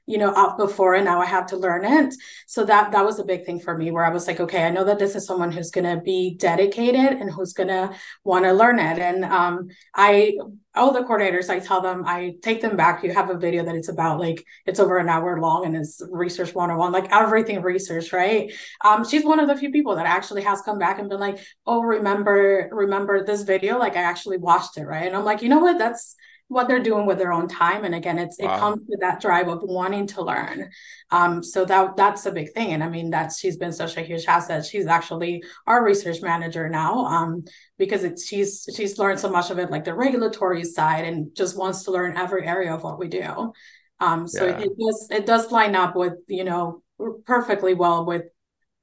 you 0.05 0.17
know 0.17 0.31
up 0.31 0.57
before 0.57 0.95
and 0.95 1.05
now 1.05 1.21
i 1.21 1.25
have 1.25 1.45
to 1.47 1.57
learn 1.57 1.85
it. 1.85 2.13
So 2.45 2.65
that 2.65 2.91
that 2.91 3.05
was 3.05 3.19
a 3.19 3.23
big 3.23 3.45
thing 3.45 3.59
for 3.59 3.77
me 3.77 3.91
where 3.91 4.05
i 4.05 4.09
was 4.09 4.27
like 4.27 4.39
okay 4.39 4.65
i 4.65 4.69
know 4.69 4.83
that 4.83 4.99
this 4.99 5.15
is 5.15 5.25
someone 5.25 5.51
who's 5.51 5.71
going 5.71 5.85
to 5.85 6.01
be 6.01 6.35
dedicated 6.35 7.19
and 7.19 7.31
who's 7.31 7.53
going 7.53 7.69
to 7.69 7.95
want 8.23 8.45
to 8.45 8.53
learn 8.53 8.79
it. 8.79 8.99
And 8.99 9.23
um, 9.25 9.69
i 9.95 10.37
all 10.75 10.91
the 10.91 11.01
coordinators 11.01 11.49
i 11.49 11.59
tell 11.59 11.81
them 11.81 12.03
i 12.05 12.33
take 12.41 12.61
them 12.61 12.75
back. 12.75 13.03
You 13.03 13.13
have 13.13 13.29
a 13.29 13.37
video 13.37 13.63
that 13.63 13.75
it's 13.75 13.89
about 13.89 14.19
like 14.19 14.43
it's 14.65 14.79
over 14.79 14.97
an 14.97 15.07
hour 15.07 15.39
long 15.39 15.65
and 15.65 15.75
it's 15.75 16.01
research 16.11 16.53
101 16.53 16.91
like 16.91 17.11
everything 17.11 17.61
research 17.61 18.11
right? 18.11 18.51
Um, 18.83 19.07
she's 19.07 19.23
one 19.23 19.39
of 19.39 19.47
the 19.47 19.55
few 19.55 19.71
people 19.71 19.95
that 19.95 20.05
actually 20.05 20.41
has 20.43 20.61
come 20.61 20.79
back 20.79 20.99
and 20.99 21.09
been 21.09 21.19
like 21.19 21.39
oh 21.65 21.81
remember 21.81 22.69
remember 22.73 23.23
this 23.23 23.43
video? 23.43 23.77
Like 23.77 23.95
i 23.95 24.01
actually 24.01 24.37
watched 24.37 24.77
it 24.77 24.83
right? 24.85 25.07
And 25.07 25.15
i'm 25.15 25.23
like 25.23 25.41
you 25.41 25.49
know 25.49 25.59
what? 25.59 25.77
That's 25.77 26.15
what 26.53 26.67
they're 26.67 26.83
doing 26.83 27.05
with 27.05 27.17
their 27.17 27.33
own 27.33 27.47
time 27.47 27.83
and 27.83 27.95
again 27.95 28.19
it's 28.19 28.37
wow. 28.39 28.55
it 28.55 28.59
comes 28.59 28.83
with 28.87 28.99
that 28.99 29.19
drive 29.19 29.47
of 29.47 29.59
wanting 29.63 30.05
to 30.05 30.21
learn 30.21 30.69
um 31.11 31.43
so 31.43 31.65
that 31.65 31.95
that's 31.97 32.25
a 32.25 32.31
big 32.31 32.51
thing 32.53 32.73
and 32.73 32.83
i 32.83 32.89
mean 32.89 33.09
that's 33.09 33.39
she's 33.39 33.57
been 33.57 33.73
such 33.73 33.97
a 33.97 34.01
huge 34.01 34.25
asset 34.25 34.65
she's 34.65 34.85
actually 34.85 35.43
our 35.65 35.83
research 35.83 36.21
manager 36.21 36.69
now 36.69 37.05
um 37.05 37.43
because 37.77 38.03
it's 38.03 38.25
she's 38.25 38.67
she's 38.75 38.99
learned 38.99 39.19
so 39.19 39.29
much 39.29 39.49
of 39.49 39.57
it 39.57 39.71
like 39.71 39.83
the 39.83 39.93
regulatory 39.93 40.63
side 40.63 41.05
and 41.05 41.35
just 41.35 41.57
wants 41.57 41.83
to 41.83 41.91
learn 41.91 42.15
every 42.15 42.45
area 42.45 42.73
of 42.73 42.83
what 42.83 42.99
we 42.99 43.07
do 43.07 43.51
um 43.99 44.27
so 44.27 44.45
yeah. 44.45 44.59
it 44.59 44.71
does 44.79 45.07
it 45.11 45.25
does 45.25 45.51
line 45.51 45.75
up 45.75 45.95
with 45.95 46.13
you 46.27 46.43
know 46.43 46.83
perfectly 47.25 47.73
well 47.73 48.05
with 48.05 48.23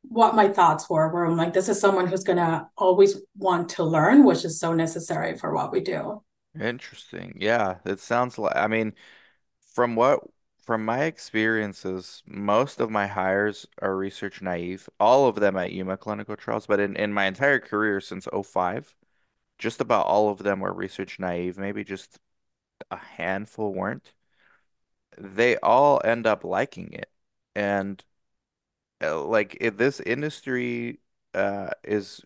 what 0.02 0.34
my 0.34 0.48
thoughts 0.48 0.88
were 0.90 1.12
where 1.12 1.24
i'm 1.24 1.36
like 1.36 1.52
this 1.52 1.68
is 1.68 1.78
someone 1.78 2.06
who's 2.06 2.24
going 2.24 2.38
to 2.38 2.66
always 2.76 3.20
want 3.36 3.68
to 3.68 3.84
learn 3.84 4.24
which 4.24 4.44
is 4.44 4.58
so 4.58 4.74
necessary 4.74 5.36
for 5.36 5.54
what 5.54 5.70
we 5.70 5.80
do 5.80 6.22
Interesting. 6.58 7.36
Yeah, 7.40 7.78
it 7.84 8.00
sounds 8.00 8.38
like, 8.38 8.56
I 8.56 8.66
mean, 8.66 8.94
from 9.74 9.96
what, 9.96 10.20
from 10.64 10.84
my 10.84 11.04
experiences, 11.04 12.22
most 12.26 12.80
of 12.80 12.90
my 12.90 13.06
hires 13.06 13.66
are 13.82 13.96
research 13.96 14.42
naive, 14.42 14.88
all 15.00 15.28
of 15.28 15.36
them 15.36 15.56
at 15.56 15.72
Yuma 15.72 15.96
Clinical 15.96 16.36
Trials, 16.36 16.66
but 16.66 16.80
in, 16.80 16.96
in 16.96 17.12
my 17.12 17.26
entire 17.26 17.60
career 17.60 18.00
since 18.00 18.28
05, 18.32 18.94
just 19.58 19.80
about 19.80 20.06
all 20.06 20.30
of 20.30 20.40
them 20.40 20.60
were 20.60 20.72
research 20.72 21.18
naive, 21.20 21.58
maybe 21.58 21.84
just 21.84 22.18
a 22.90 22.96
handful 22.98 23.74
weren't. 23.74 24.14
They 25.18 25.56
all 25.58 26.00
end 26.04 26.26
up 26.26 26.42
liking 26.44 26.92
it. 26.92 27.10
And 27.54 28.02
uh, 29.02 29.22
like 29.24 29.58
this 29.76 30.00
industry 30.00 31.00
uh, 31.34 31.70
is 31.84 32.22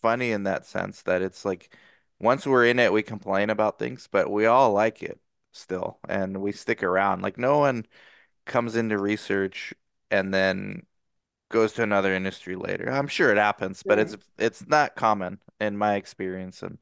funny 0.00 0.32
in 0.32 0.44
that 0.44 0.66
sense 0.66 1.02
that 1.02 1.22
it's 1.22 1.44
like 1.44 1.76
once 2.22 2.46
we're 2.46 2.64
in 2.66 2.78
it, 2.78 2.92
we 2.92 3.02
complain 3.02 3.50
about 3.50 3.78
things, 3.78 4.08
but 4.10 4.30
we 4.30 4.46
all 4.46 4.72
like 4.72 5.02
it 5.02 5.20
still, 5.50 5.98
and 6.08 6.40
we 6.40 6.52
stick 6.52 6.82
around. 6.82 7.20
Like 7.20 7.36
no 7.36 7.58
one 7.58 7.84
comes 8.46 8.76
into 8.76 8.96
research 8.96 9.74
and 10.10 10.32
then 10.32 10.86
goes 11.50 11.72
to 11.74 11.82
another 11.82 12.14
industry 12.14 12.56
later. 12.56 12.90
I'm 12.90 13.08
sure 13.08 13.30
it 13.30 13.38
happens, 13.38 13.82
but 13.82 13.98
it's 13.98 14.16
it's 14.38 14.66
not 14.66 14.94
common 14.94 15.40
in 15.60 15.76
my 15.76 15.96
experience, 15.96 16.62
and 16.62 16.78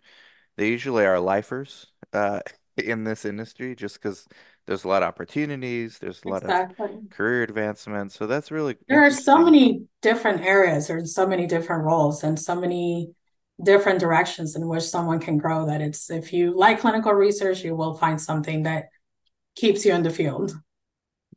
they 0.57 0.69
usually 0.69 1.07
are 1.07 1.19
lifers 1.19 1.87
uh, 2.13 2.41
in 2.77 3.05
this 3.05 3.25
industry 3.25 3.75
just 3.75 4.01
because 4.01 4.27
there's 4.67 4.85
a 4.85 4.89
lot 4.89 5.03
of 5.03 5.09
opportunities, 5.09 5.99
there's 5.99 6.23
a 6.25 6.29
lot 6.29 6.43
exactly. 6.43 6.87
of 6.87 7.11
career 7.11 7.43
advancement. 7.43 8.13
So 8.13 8.27
that's 8.27 8.51
really 8.51 8.77
there 8.89 9.03
are 9.03 9.11
so 9.11 9.39
many 9.39 9.87
different 10.03 10.43
areas, 10.43 10.89
there's 10.89 11.15
so 11.15 11.27
many 11.27 11.47
different 11.47 11.85
roles, 11.85 12.23
and 12.23 12.39
so 12.39 12.55
many 12.55 13.15
different 13.65 14.01
directions 14.01 14.57
in 14.57 14.67
which 14.69 14.83
someone 14.83 15.19
can 15.19 15.39
grow 15.39 15.67
that 15.67 15.81
it's 15.81 16.11
if 16.11 16.33
you 16.33 16.57
like 16.57 16.81
clinical 16.81 17.13
research 17.13 17.63
you 17.63 17.75
will 17.75 17.95
find 17.95 18.21
something 18.21 18.63
that 18.63 18.89
keeps 19.57 19.85
you 19.85 19.93
in 19.93 20.03
the 20.03 20.11
field 20.11 20.55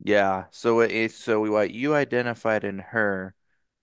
yeah 0.02 0.44
so 0.50 0.80
it's 0.80 1.16
so 1.16 1.40
what 1.50 1.70
you 1.70 1.94
identified 1.94 2.64
in 2.64 2.78
her 2.78 3.34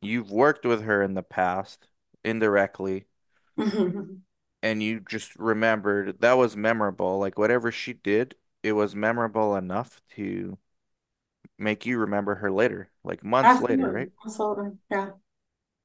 you've 0.02 0.32
worked 0.32 0.66
with 0.66 0.84
her 0.84 1.02
in 1.04 1.14
the 1.14 1.24
past 1.24 1.88
indirectly 2.24 3.06
mm-hmm. 3.60 4.16
and 4.64 4.84
you 4.84 5.00
just 5.00 5.36
remembered 5.36 6.20
that 6.22 6.38
was 6.38 6.56
memorable 6.56 7.20
like 7.20 7.38
whatever 7.38 7.72
she 7.72 7.94
did 7.94 8.36
it 8.64 8.74
was 8.74 8.96
memorable 8.96 9.56
enough 9.56 10.02
to 10.16 10.58
make 11.58 11.86
you 11.86 12.00
remember 12.00 12.36
her 12.36 12.52
later 12.52 12.90
like 13.04 13.24
months 13.24 13.50
Absolutely. 13.50 13.78
later 13.78 13.92
right 13.92 14.12
Absolutely. 14.26 14.72
yeah 14.90 15.10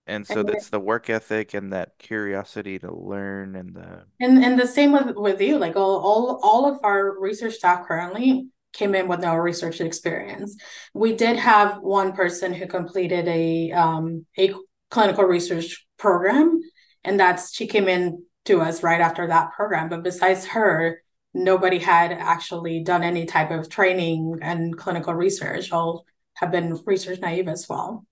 and 0.07 0.27
so 0.27 0.43
that's 0.43 0.71
the 0.71 0.79
work 0.79 1.11
ethic 1.11 1.55
and 1.55 1.73
that 1.73 1.99
curiosity 1.99 2.79
to 2.79 2.95
learn 2.95 3.57
and 3.57 3.75
the 3.75 4.05
and 4.21 4.43
and 4.43 4.59
the 4.59 4.67
same 4.67 4.93
with 4.93 5.17
with 5.17 5.41
you 5.41 5.59
like 5.59 5.77
all 5.77 5.99
all, 5.99 6.41
all 6.43 6.73
of 6.73 6.79
our 6.85 7.19
research 7.19 7.55
staff 7.55 7.87
currently 7.87 8.49
came 8.73 8.95
in 8.95 9.09
with 9.09 9.21
no 9.21 9.35
research 9.35 9.81
experience. 9.81 10.55
We 10.93 11.15
did 11.15 11.37
have 11.39 11.79
one 11.79 12.13
person 12.13 12.53
who 12.53 12.67
completed 12.67 13.27
a 13.27 13.73
um 13.73 14.27
a 14.39 14.55
clinical 14.91 15.25
research 15.25 15.85
program 15.99 16.61
and 17.03 17.19
that's 17.19 17.55
she 17.55 17.67
came 17.67 17.89
in 17.89 18.23
to 18.45 18.61
us 18.61 18.83
right 18.83 19.01
after 19.01 19.27
that 19.27 19.53
program 19.53 19.89
but 19.89 20.05
besides 20.05 20.45
her 20.47 21.03
nobody 21.35 21.79
had 21.79 22.13
actually 22.13 22.83
done 22.83 23.03
any 23.03 23.27
type 23.27 23.51
of 23.51 23.69
training 23.69 24.39
and 24.41 24.77
clinical 24.77 25.13
research. 25.13 25.73
All 25.73 26.07
have 26.35 26.51
been 26.51 26.81
research 26.87 27.19
naive 27.21 27.49
as 27.49 27.67
well 27.69 28.07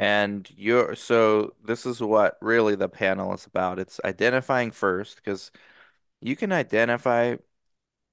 and 0.00 0.50
you're 0.56 0.94
so 0.94 1.54
this 1.62 1.84
is 1.84 2.00
what 2.00 2.38
really 2.40 2.74
the 2.74 2.88
panel 2.88 3.34
is 3.34 3.44
about. 3.44 3.78
It's 3.78 4.00
identifying 4.02 4.70
first 4.70 5.16
because 5.16 5.52
you 6.22 6.36
can 6.36 6.52
identify 6.52 7.36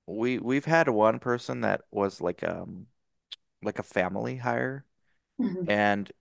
we 0.05 0.37
we've 0.37 0.65
had 0.65 0.89
one 0.89 1.19
person 1.19 1.61
that 1.61 1.83
was 1.89 2.19
like 2.19 2.43
um 2.43 2.87
like 3.63 3.79
a 3.79 3.83
family 3.83 4.35
hire 4.35 4.85
mm-hmm. 5.41 5.69
and 5.71 6.11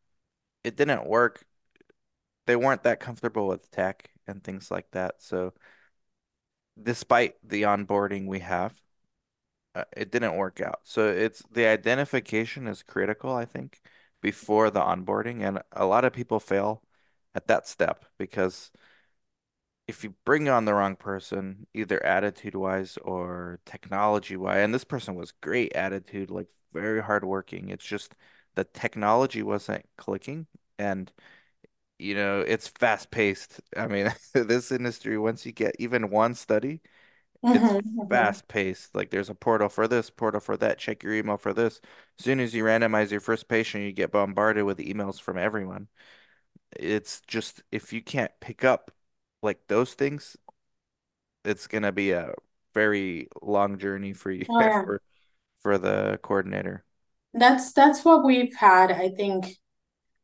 it 0.62 0.76
didn't 0.76 1.06
work. 1.06 1.44
They 2.46 2.54
weren't 2.54 2.85
that 2.85 3.00
comfortable 3.00 3.49
with 3.49 3.68
tech 3.73 4.11
and 4.28 4.44
things 4.44 4.70
like 4.70 4.92
that. 4.92 5.16
So 5.18 5.52
despite 6.80 7.35
the 7.42 7.62
onboarding 7.62 8.26
we 8.28 8.38
have, 8.40 8.73
uh, 9.75 9.85
it 9.96 10.12
didn't 10.12 10.37
work 10.37 10.61
out. 10.61 10.80
So 10.85 11.08
it's 11.08 11.42
the 11.50 11.66
identification 11.66 12.68
is 12.68 12.85
critical, 12.85 13.35
I 13.35 13.46
think 13.46 13.80
before 14.26 14.71
the 14.71 14.80
onboarding, 14.80 15.42
and 15.47 15.62
a 15.73 15.87
lot 15.87 16.04
of 16.04 16.12
people 16.12 16.40
fail 16.40 16.83
at 17.37 17.47
that 17.49 17.68
step 17.68 18.04
because 18.18 18.73
if 19.88 20.02
you 20.02 20.14
bring 20.25 20.49
on 20.49 20.64
the 20.64 20.75
wrong 20.75 20.97
person, 20.97 21.66
either 21.75 22.04
attitude 22.04 22.54
wise 22.54 22.97
or 22.99 23.61
technology 23.64 24.37
wise, 24.37 24.59
and 24.64 24.75
this 24.75 24.85
person 24.85 25.14
was 25.14 25.33
great 25.33 25.75
attitude, 25.76 26.30
like 26.30 26.49
very 26.73 27.02
hardworking. 27.02 27.68
It's 27.71 27.85
just 27.85 28.14
the 28.56 28.64
technology 28.64 29.42
wasn't 29.42 29.87
clicking, 29.97 30.47
and 30.78 31.12
you 31.99 32.14
know 32.16 32.40
it's 32.42 32.68
fast 32.68 33.11
paced. 33.12 33.61
I 33.76 33.87
mean, 33.88 34.12
this 34.35 34.73
industry, 34.73 35.18
once 35.18 35.47
you 35.47 35.52
get 35.52 35.76
even 35.80 36.11
one 36.11 36.35
study, 36.35 36.83
it's 37.53 37.73
mm-hmm, 37.83 38.09
fast 38.09 38.49
paced. 38.49 38.95
Like 38.95 39.11
there's 39.11 39.31
a 39.31 39.35
portal 39.35 39.69
for 39.69 39.88
this, 39.88 40.11
portal 40.11 40.41
for 40.41 40.57
that. 40.59 40.79
Check 40.79 41.03
your 41.03 41.15
email 41.15 41.37
for 41.37 41.53
this. 41.53 41.81
As 42.19 42.25
soon 42.25 42.41
as 42.41 42.55
you 42.55 42.65
randomize 42.65 43.11
your 43.11 43.21
first 43.21 43.49
patient, 43.49 43.85
you 43.85 43.93
get 43.93 44.12
bombarded 44.12 44.65
with 44.65 44.79
emails 44.79 45.21
from 45.21 45.38
everyone. 45.38 45.88
It's 46.76 47.23
just 47.26 47.62
if 47.73 47.93
you 47.93 48.03
can't 48.03 48.33
pick 48.41 48.65
up 48.65 48.91
like 49.43 49.67
those 49.69 49.95
things, 49.95 50.37
it's 51.45 51.67
gonna 51.67 51.93
be 51.93 52.11
a 52.12 52.33
very 52.75 53.29
long 53.43 53.79
journey 53.79 54.12
for 54.12 54.31
you 54.31 54.45
oh, 54.50 54.61
yeah. 54.61 54.83
for 54.85 55.03
for 55.61 55.79
the 55.79 56.19
coordinator. 56.23 56.85
That's 57.35 57.73
that's 57.73 58.05
what 58.05 58.25
we've 58.25 58.55
had, 58.55 58.91
I 58.91 59.11
think, 59.11 59.57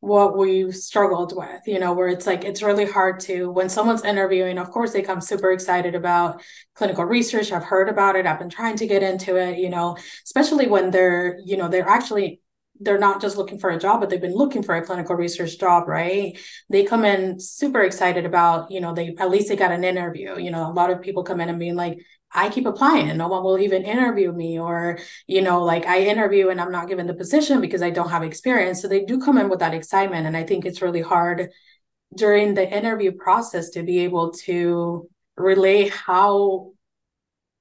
what 0.02 0.37
we've 0.37 0.75
struggled 0.75 1.32
with, 1.37 1.61
you 1.64 1.78
know, 1.78 1.92
where 1.92 2.09
it's 2.09 2.26
like 2.26 2.42
it's 2.44 2.61
really 2.61 2.85
hard 2.85 3.21
to 3.21 3.49
when 3.49 3.68
someone's 3.68 4.04
interviewing, 4.04 4.59
of 4.59 4.68
course 4.68 4.92
they 4.92 5.00
come 5.00 5.21
super 5.21 5.52
excited 5.52 5.94
about 5.94 6.42
clinical 6.75 7.04
research. 7.04 7.52
I've 7.52 7.62
heard 7.62 7.88
about 7.88 8.16
it, 8.16 8.26
I've 8.26 8.40
been 8.40 8.50
trying 8.50 8.75
to 8.78 8.87
get 8.88 9.04
into 9.04 9.37
it, 9.37 9.59
you 9.59 9.71
know, 9.71 9.97
especially 10.25 10.66
when 10.66 10.90
they're, 10.90 11.38
you 11.44 11.56
know, 11.56 11.68
they're 11.68 11.88
actually 11.88 12.40
they're 12.83 12.99
not 12.99 13.21
just 13.21 13.37
looking 13.37 13.59
for 13.59 13.71
a 13.71 13.79
job, 13.79 14.01
but 14.01 14.11
they've 14.11 14.21
been 14.21 14.35
looking 14.35 14.62
for 14.62 14.75
a 14.75 14.85
clinical 14.85 15.17
research 15.17 15.59
job, 15.59 15.89
right? 15.89 16.39
They 16.71 16.85
come 16.85 17.05
in 17.05 17.41
super 17.41 17.83
excited 17.83 18.27
about, 18.27 18.71
you 18.71 18.81
know, 18.81 18.95
they 18.95 19.15
at 19.19 19.31
least 19.31 19.49
they 19.49 19.57
got 19.57 19.73
an 19.73 19.85
interview. 19.85 20.39
You 20.39 20.51
know, 20.51 20.71
a 20.71 20.73
lot 20.73 20.91
of 20.91 21.01
people 21.01 21.25
come 21.25 21.41
in 21.41 21.49
and 21.49 21.59
being 21.59 21.77
like, 21.77 21.99
I 22.35 22.49
keep 22.49 22.65
applying 22.67 23.15
no 23.17 23.29
one 23.29 23.43
will 23.45 23.59
even 23.59 23.85
interview 23.85 24.33
me 24.33 24.59
or 24.59 24.99
you 25.27 25.43
know 25.43 25.62
like 25.62 25.85
I 25.85 26.01
interview 26.05 26.49
and 26.49 26.61
I'm 26.62 26.73
not 26.73 26.89
given 26.89 27.07
the 27.07 27.12
position 27.12 27.61
because 27.61 27.83
I 27.83 27.91
don't 27.91 28.09
have 28.09 28.23
experience 28.23 28.81
so 28.81 28.89
they 28.89 29.05
do 29.05 29.21
come 29.21 29.37
in 29.37 29.51
with 29.51 29.59
that 29.59 29.75
excitement 29.75 30.27
and 30.27 30.35
I 30.35 30.43
think 30.43 30.65
it's 30.65 30.81
really 30.81 31.03
hard 31.03 31.51
during 32.17 32.55
the 32.55 32.67
interview 32.67 33.12
process 33.12 33.71
to 33.71 33.83
be 33.83 34.01
able 34.01 34.33
to 34.45 35.11
relay 35.37 35.89
how 35.89 36.73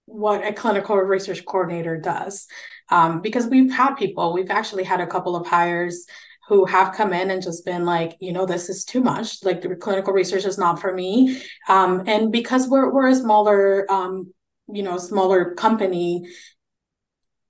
what 0.06 0.46
a 0.46 0.51
clinical 0.51 0.98
research 0.98 1.46
coordinator 1.46 1.98
does. 1.98 2.48
Um, 2.91 3.21
because 3.21 3.48
we've 3.48 3.71
had 3.71 3.95
people, 3.95 4.33
we've 4.33 4.51
actually 4.51 4.83
had 4.83 5.01
a 5.01 5.07
couple 5.07 5.36
of 5.36 5.48
hires 5.48 6.05
who 6.48 6.65
have 6.65 6.93
come 6.93 7.13
in 7.13 7.31
and 7.31 7.41
just 7.41 7.63
been 7.65 7.86
like, 7.86 8.17
you 8.19 8.33
know, 8.33 8.45
this 8.45 8.69
is 8.69 8.83
too 8.83 9.00
much. 9.00 9.43
Like 9.43 9.62
the 9.62 9.75
clinical 9.75 10.12
research 10.12 10.45
is 10.45 10.57
not 10.57 10.81
for 10.81 10.93
me. 10.93 11.41
Um, 11.69 12.03
and 12.07 12.31
because 12.31 12.67
we're 12.67 12.91
we're 12.93 13.07
a 13.07 13.15
smaller, 13.15 13.89
um, 13.89 14.33
you 14.67 14.83
know, 14.83 14.98
smaller 14.98 15.55
company, 15.55 16.25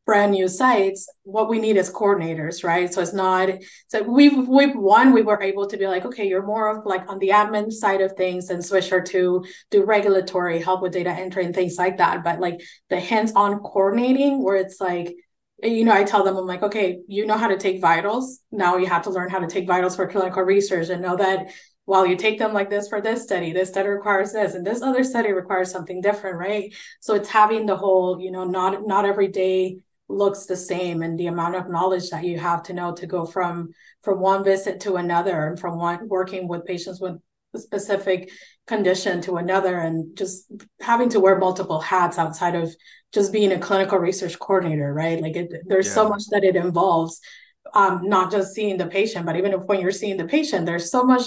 brand 0.05 0.33
new 0.33 0.47
sites, 0.47 1.07
what 1.23 1.49
we 1.49 1.57
need 1.59 1.77
is 1.77 1.91
coordinators, 1.91 2.63
right? 2.63 2.93
So 2.93 3.01
it's 3.01 3.13
not 3.13 3.49
so 3.87 4.03
we've 4.03 4.47
we've 4.47 4.75
one, 4.75 5.13
we 5.13 5.21
were 5.21 5.41
able 5.41 5.67
to 5.67 5.77
be 5.77 5.87
like, 5.87 6.05
okay, 6.05 6.27
you're 6.27 6.45
more 6.45 6.67
of 6.75 6.85
like 6.85 7.07
on 7.09 7.17
the 7.19 7.29
admin 7.29 7.71
side 7.71 8.01
of 8.01 8.13
things 8.13 8.49
and 8.49 8.63
switch 8.63 8.89
her 8.89 9.01
to 9.01 9.45
do 9.71 9.83
regulatory 9.83 10.61
help 10.61 10.81
with 10.81 10.93
data 10.93 11.11
entry 11.11 11.45
and 11.45 11.55
things 11.55 11.77
like 11.77 11.97
that. 11.97 12.23
But 12.23 12.39
like 12.39 12.61
the 12.89 12.99
hands-on 12.99 13.59
coordinating 13.59 14.43
where 14.43 14.57
it's 14.57 14.81
like 14.81 15.15
you 15.63 15.85
know, 15.85 15.93
I 15.93 16.03
tell 16.03 16.23
them, 16.23 16.37
I'm 16.37 16.45
like, 16.45 16.63
okay, 16.63 16.99
you 17.07 17.25
know 17.25 17.37
how 17.37 17.47
to 17.47 17.57
take 17.57 17.81
vitals. 17.81 18.39
Now 18.51 18.77
you 18.77 18.87
have 18.87 19.03
to 19.03 19.09
learn 19.09 19.29
how 19.29 19.39
to 19.39 19.47
take 19.47 19.67
vitals 19.67 19.95
for 19.95 20.07
clinical 20.07 20.43
research 20.43 20.89
and 20.89 21.01
know 21.01 21.15
that 21.17 21.51
while 21.85 22.05
you 22.05 22.15
take 22.15 22.39
them 22.39 22.53
like 22.53 22.69
this 22.69 22.87
for 22.87 23.01
this 23.01 23.23
study, 23.23 23.51
this 23.51 23.69
study 23.69 23.89
requires 23.89 24.31
this, 24.31 24.53
and 24.53 24.65
this 24.65 24.81
other 24.81 25.03
study 25.03 25.31
requires 25.31 25.71
something 25.71 26.01
different, 26.01 26.37
right? 26.37 26.73
So 26.99 27.15
it's 27.15 27.29
having 27.29 27.65
the 27.65 27.75
whole, 27.75 28.19
you 28.19 28.31
know, 28.31 28.45
not 28.45 28.87
not 28.87 29.05
every 29.05 29.27
day 29.27 29.77
looks 30.07 30.45
the 30.45 30.57
same 30.57 31.01
and 31.01 31.17
the 31.17 31.27
amount 31.27 31.55
of 31.55 31.69
knowledge 31.69 32.09
that 32.09 32.23
you 32.23 32.37
have 32.37 32.63
to 32.63 32.73
know 32.73 32.93
to 32.93 33.07
go 33.07 33.25
from 33.25 33.69
from 34.03 34.19
one 34.19 34.43
visit 34.43 34.81
to 34.81 34.95
another 34.95 35.47
and 35.47 35.59
from 35.59 35.77
one 35.77 36.07
working 36.07 36.47
with 36.47 36.65
patients 36.65 36.99
with 36.99 37.17
specific 37.55 38.31
condition 38.67 39.21
to 39.21 39.37
another 39.37 39.77
and 39.77 40.15
just 40.17 40.51
having 40.79 41.09
to 41.09 41.19
wear 41.19 41.37
multiple 41.37 41.81
hats 41.81 42.17
outside 42.17 42.55
of 42.55 42.73
just 43.11 43.33
being 43.33 43.51
a 43.51 43.59
clinical 43.59 43.97
research 43.97 44.39
coordinator 44.39 44.93
right 44.93 45.21
like 45.21 45.35
it, 45.35 45.51
there's 45.65 45.87
yeah. 45.87 45.93
so 45.93 46.09
much 46.09 46.23
that 46.31 46.43
it 46.43 46.55
involves 46.55 47.19
um, 47.73 48.01
not 48.03 48.31
just 48.31 48.53
seeing 48.53 48.77
the 48.77 48.87
patient 48.87 49.25
but 49.25 49.35
even 49.35 49.53
if 49.53 49.61
when 49.65 49.81
you're 49.81 49.91
seeing 49.91 50.17
the 50.17 50.25
patient 50.25 50.65
there's 50.65 50.89
so 50.89 51.03
much 51.03 51.23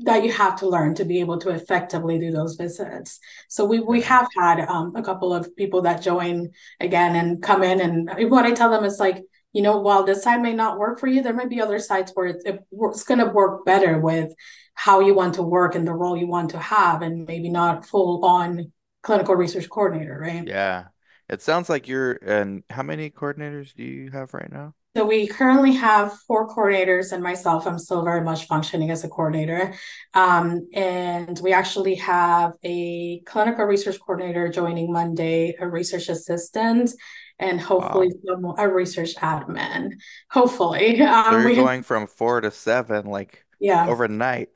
that 0.00 0.24
you 0.24 0.32
have 0.32 0.56
to 0.56 0.68
learn 0.68 0.94
to 0.94 1.04
be 1.04 1.20
able 1.20 1.38
to 1.38 1.50
effectively 1.50 2.18
do 2.18 2.30
those 2.30 2.56
visits. 2.56 3.20
So 3.48 3.64
we 3.64 3.80
we 3.80 4.00
have 4.02 4.28
had 4.36 4.60
um, 4.60 4.94
a 4.96 5.02
couple 5.02 5.32
of 5.32 5.54
people 5.56 5.82
that 5.82 6.02
join 6.02 6.50
again 6.80 7.16
and 7.16 7.42
come 7.42 7.62
in, 7.62 7.80
and 7.80 8.30
what 8.30 8.44
I 8.44 8.52
tell 8.52 8.70
them 8.70 8.84
is 8.84 8.98
like, 8.98 9.22
you 9.52 9.62
know, 9.62 9.78
while 9.78 10.04
this 10.04 10.22
side 10.22 10.42
may 10.42 10.52
not 10.52 10.78
work 10.78 10.98
for 10.98 11.06
you, 11.06 11.22
there 11.22 11.34
might 11.34 11.50
be 11.50 11.60
other 11.60 11.78
sites 11.78 12.12
where 12.14 12.26
it's, 12.26 12.44
it's 12.44 13.04
going 13.04 13.20
to 13.20 13.26
work 13.26 13.64
better 13.64 13.98
with 13.98 14.32
how 14.74 15.00
you 15.00 15.14
want 15.14 15.34
to 15.34 15.42
work 15.42 15.74
and 15.74 15.86
the 15.86 15.92
role 15.92 16.16
you 16.16 16.26
want 16.26 16.50
to 16.50 16.58
have, 16.58 17.02
and 17.02 17.26
maybe 17.26 17.48
not 17.48 17.86
full 17.86 18.24
on 18.24 18.72
clinical 19.02 19.34
research 19.34 19.68
coordinator, 19.68 20.18
right? 20.18 20.46
Yeah, 20.46 20.84
it 21.28 21.42
sounds 21.42 21.68
like 21.68 21.88
you're. 21.88 22.12
And 22.12 22.62
how 22.70 22.82
many 22.82 23.10
coordinators 23.10 23.74
do 23.74 23.84
you 23.84 24.10
have 24.10 24.34
right 24.34 24.50
now? 24.50 24.74
So 24.96 25.04
we 25.04 25.26
currently 25.26 25.72
have 25.72 26.12
four 26.28 26.48
coordinators 26.48 27.10
and 27.10 27.20
myself. 27.20 27.66
I'm 27.66 27.80
still 27.80 28.04
very 28.04 28.20
much 28.20 28.46
functioning 28.46 28.92
as 28.92 29.02
a 29.02 29.08
coordinator. 29.08 29.74
Um, 30.14 30.68
and 30.72 31.36
we 31.42 31.52
actually 31.52 31.96
have 31.96 32.52
a 32.62 33.18
clinical 33.26 33.64
research 33.64 33.98
coordinator 33.98 34.48
joining 34.48 34.92
Monday, 34.92 35.56
a 35.58 35.68
research 35.68 36.08
assistant, 36.08 36.92
and 37.40 37.60
hopefully 37.60 38.12
wow. 38.22 38.54
a 38.56 38.68
research 38.68 39.16
admin. 39.16 39.94
Hopefully. 40.30 41.02
Um, 41.02 41.42
They're 41.42 41.56
going 41.56 41.82
from 41.82 42.06
four 42.06 42.40
to 42.40 42.52
seven, 42.52 43.06
like 43.06 43.44
yeah. 43.58 43.88
overnight. 43.88 44.50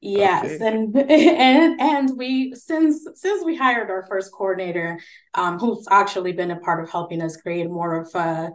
Yes, 0.00 0.44
okay. 0.44 0.66
and 0.66 0.96
and 1.10 1.80
and 1.80 2.16
we 2.16 2.54
since 2.54 3.06
since 3.14 3.44
we 3.44 3.56
hired 3.56 3.90
our 3.90 4.06
first 4.06 4.32
coordinator, 4.32 5.00
um, 5.34 5.58
who's 5.58 5.86
actually 5.90 6.32
been 6.32 6.50
a 6.50 6.60
part 6.60 6.82
of 6.82 6.90
helping 6.90 7.22
us 7.22 7.36
create 7.36 7.68
more 7.68 8.00
of 8.00 8.14
a 8.14 8.50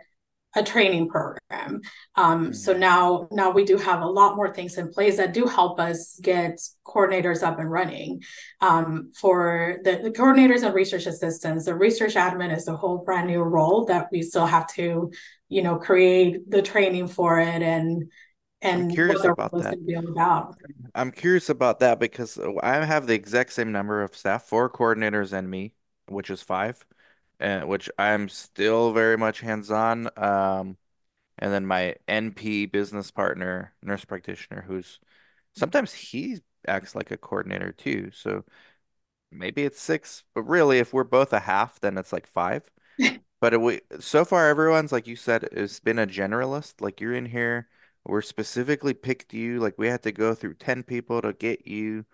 a 0.55 0.63
training 0.63 1.07
program. 1.07 1.81
Um, 2.15 2.45
mm-hmm. 2.45 2.53
So 2.53 2.73
now, 2.73 3.27
now 3.31 3.51
we 3.51 3.63
do 3.63 3.77
have 3.77 4.01
a 4.01 4.07
lot 4.07 4.35
more 4.35 4.53
things 4.53 4.77
in 4.77 4.89
place 4.89 5.17
that 5.17 5.33
do 5.33 5.45
help 5.45 5.79
us 5.79 6.19
get 6.21 6.59
coordinators 6.85 7.41
up 7.41 7.59
and 7.59 7.71
running. 7.71 8.21
Um, 8.59 9.11
for 9.15 9.77
the, 9.83 9.97
the, 10.03 10.11
coordinators 10.11 10.63
and 10.63 10.73
research 10.73 11.05
assistants, 11.05 11.65
the 11.65 11.75
research 11.75 12.15
admin 12.15 12.55
is 12.55 12.67
a 12.67 12.75
whole 12.75 12.97
brand 12.97 13.27
new 13.27 13.41
role 13.41 13.85
that 13.85 14.07
we 14.11 14.21
still 14.21 14.45
have 14.45 14.67
to, 14.75 15.11
you 15.47 15.61
know, 15.61 15.77
create 15.77 16.49
the 16.49 16.61
training 16.61 17.07
for 17.07 17.39
it 17.39 17.61
and 17.61 18.11
and 18.61 18.83
I'm 18.83 18.89
curious 18.89 19.23
about 19.23 19.51
that. 19.51 19.75
About. 19.97 20.55
I'm 20.93 21.11
curious 21.11 21.49
about 21.49 21.79
that 21.79 21.99
because 21.99 22.39
I 22.61 22.85
have 22.85 23.07
the 23.07 23.13
exact 23.13 23.53
same 23.53 23.71
number 23.71 24.03
of 24.03 24.15
staff, 24.15 24.43
four 24.43 24.69
coordinators 24.69 25.33
and 25.33 25.49
me, 25.49 25.73
which 26.07 26.29
is 26.29 26.41
five 26.41 26.85
and 27.41 27.67
which 27.67 27.89
I'm 27.97 28.29
still 28.29 28.93
very 28.93 29.17
much 29.17 29.41
hands-on. 29.41 30.09
Um, 30.15 30.77
and 31.39 31.51
then 31.51 31.65
my 31.65 31.95
NP 32.07 32.71
business 32.71 33.09
partner, 33.09 33.73
nurse 33.81 34.05
practitioner, 34.05 34.61
who's 34.61 34.99
sometimes 35.53 35.91
he 35.91 36.37
acts 36.67 36.95
like 36.95 37.09
a 37.09 37.17
coordinator 37.17 37.71
too. 37.71 38.11
So 38.13 38.45
maybe 39.31 39.63
it's 39.63 39.81
six, 39.81 40.23
but 40.35 40.43
really, 40.43 40.77
if 40.79 40.93
we're 40.93 41.03
both 41.03 41.33
a 41.33 41.39
half, 41.39 41.79
then 41.79 41.97
it's 41.97 42.13
like 42.13 42.27
five. 42.27 42.69
but 43.41 43.59
we 43.59 43.81
so 43.99 44.23
far, 44.23 44.47
everyone's 44.47 44.91
like 44.91 45.07
you 45.07 45.15
said, 45.15 45.43
it's 45.51 45.79
been 45.79 45.99
a 45.99 46.07
generalist. 46.07 46.79
Like 46.79 47.01
you're 47.01 47.15
in 47.15 47.25
here, 47.25 47.67
we're 48.05 48.21
specifically 48.21 48.93
picked 48.93 49.33
you. 49.33 49.59
Like 49.59 49.77
we 49.77 49.87
had 49.87 50.03
to 50.03 50.11
go 50.11 50.33
through 50.35 50.55
ten 50.55 50.83
people 50.83 51.21
to 51.21 51.33
get 51.33 51.67
you 51.67 52.05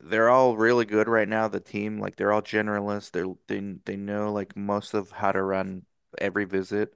they're 0.00 0.28
all 0.30 0.56
really 0.56 0.84
good 0.84 1.08
right 1.08 1.28
now. 1.28 1.48
The 1.48 1.60
team, 1.60 1.98
like 1.98 2.16
they're 2.16 2.32
all 2.32 2.42
generalists. 2.42 3.10
They're 3.10 3.26
they 3.46 3.60
they 3.84 3.96
know 3.96 4.32
like 4.32 4.56
most 4.56 4.94
of 4.94 5.10
how 5.12 5.32
to 5.32 5.42
run 5.42 5.84
every 6.18 6.44
visit. 6.44 6.94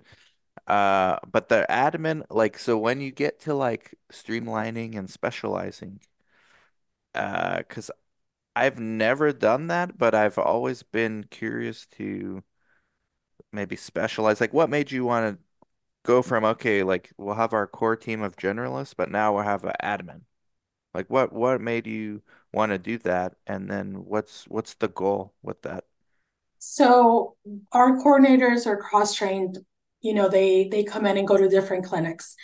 Uh, 0.67 1.19
but 1.31 1.49
the 1.49 1.67
admin, 1.71 2.25
like, 2.31 2.59
so 2.59 2.79
when 2.79 3.01
you 3.01 3.13
get 3.13 3.41
to 3.43 3.55
like 3.55 3.95
streamlining 4.13 4.97
and 4.99 5.11
specializing, 5.11 6.01
uh, 7.15 7.59
because 7.59 7.91
I've 8.57 8.79
never 8.81 9.33
done 9.33 9.69
that, 9.69 9.99
but 9.99 10.15
I've 10.15 10.39
always 10.39 10.83
been 10.85 11.25
curious 11.31 11.87
to 11.99 12.43
maybe 13.53 13.77
specialize. 13.77 14.41
Like, 14.41 14.53
what 14.53 14.71
made 14.71 14.91
you 14.91 15.05
want 15.05 15.39
to 15.39 15.45
go 16.05 16.23
from 16.23 16.45
okay, 16.45 16.83
like 16.83 17.13
we'll 17.19 17.35
have 17.35 17.53
our 17.53 17.67
core 17.67 17.97
team 17.97 18.23
of 18.23 18.37
generalists, 18.37 18.95
but 18.97 19.11
now 19.11 19.35
we'll 19.35 19.45
have 19.45 19.65
an 19.65 19.75
admin. 19.83 20.23
Like, 20.95 21.11
what 21.11 21.33
what 21.33 21.61
made 21.61 21.87
you 21.87 22.23
want 22.53 22.73
to 22.73 22.79
do 22.79 22.99
that? 22.99 23.37
And 23.47 23.71
then 23.71 24.05
what's 24.05 24.47
what's 24.49 24.75
the 24.75 24.89
goal 24.89 25.35
with 25.43 25.63
that? 25.63 25.85
So 26.59 27.37
our 27.73 27.99
coordinators 27.99 28.67
are 28.67 28.77
cross-trained. 28.77 29.59
You 30.01 30.15
know 30.15 30.29
they 30.29 30.69
they 30.71 30.85
come 30.85 31.07
in 31.07 31.17
and 31.17 31.27
go 31.27 31.37
to 31.37 31.49
different 31.49 31.85
clinics. 31.85 32.37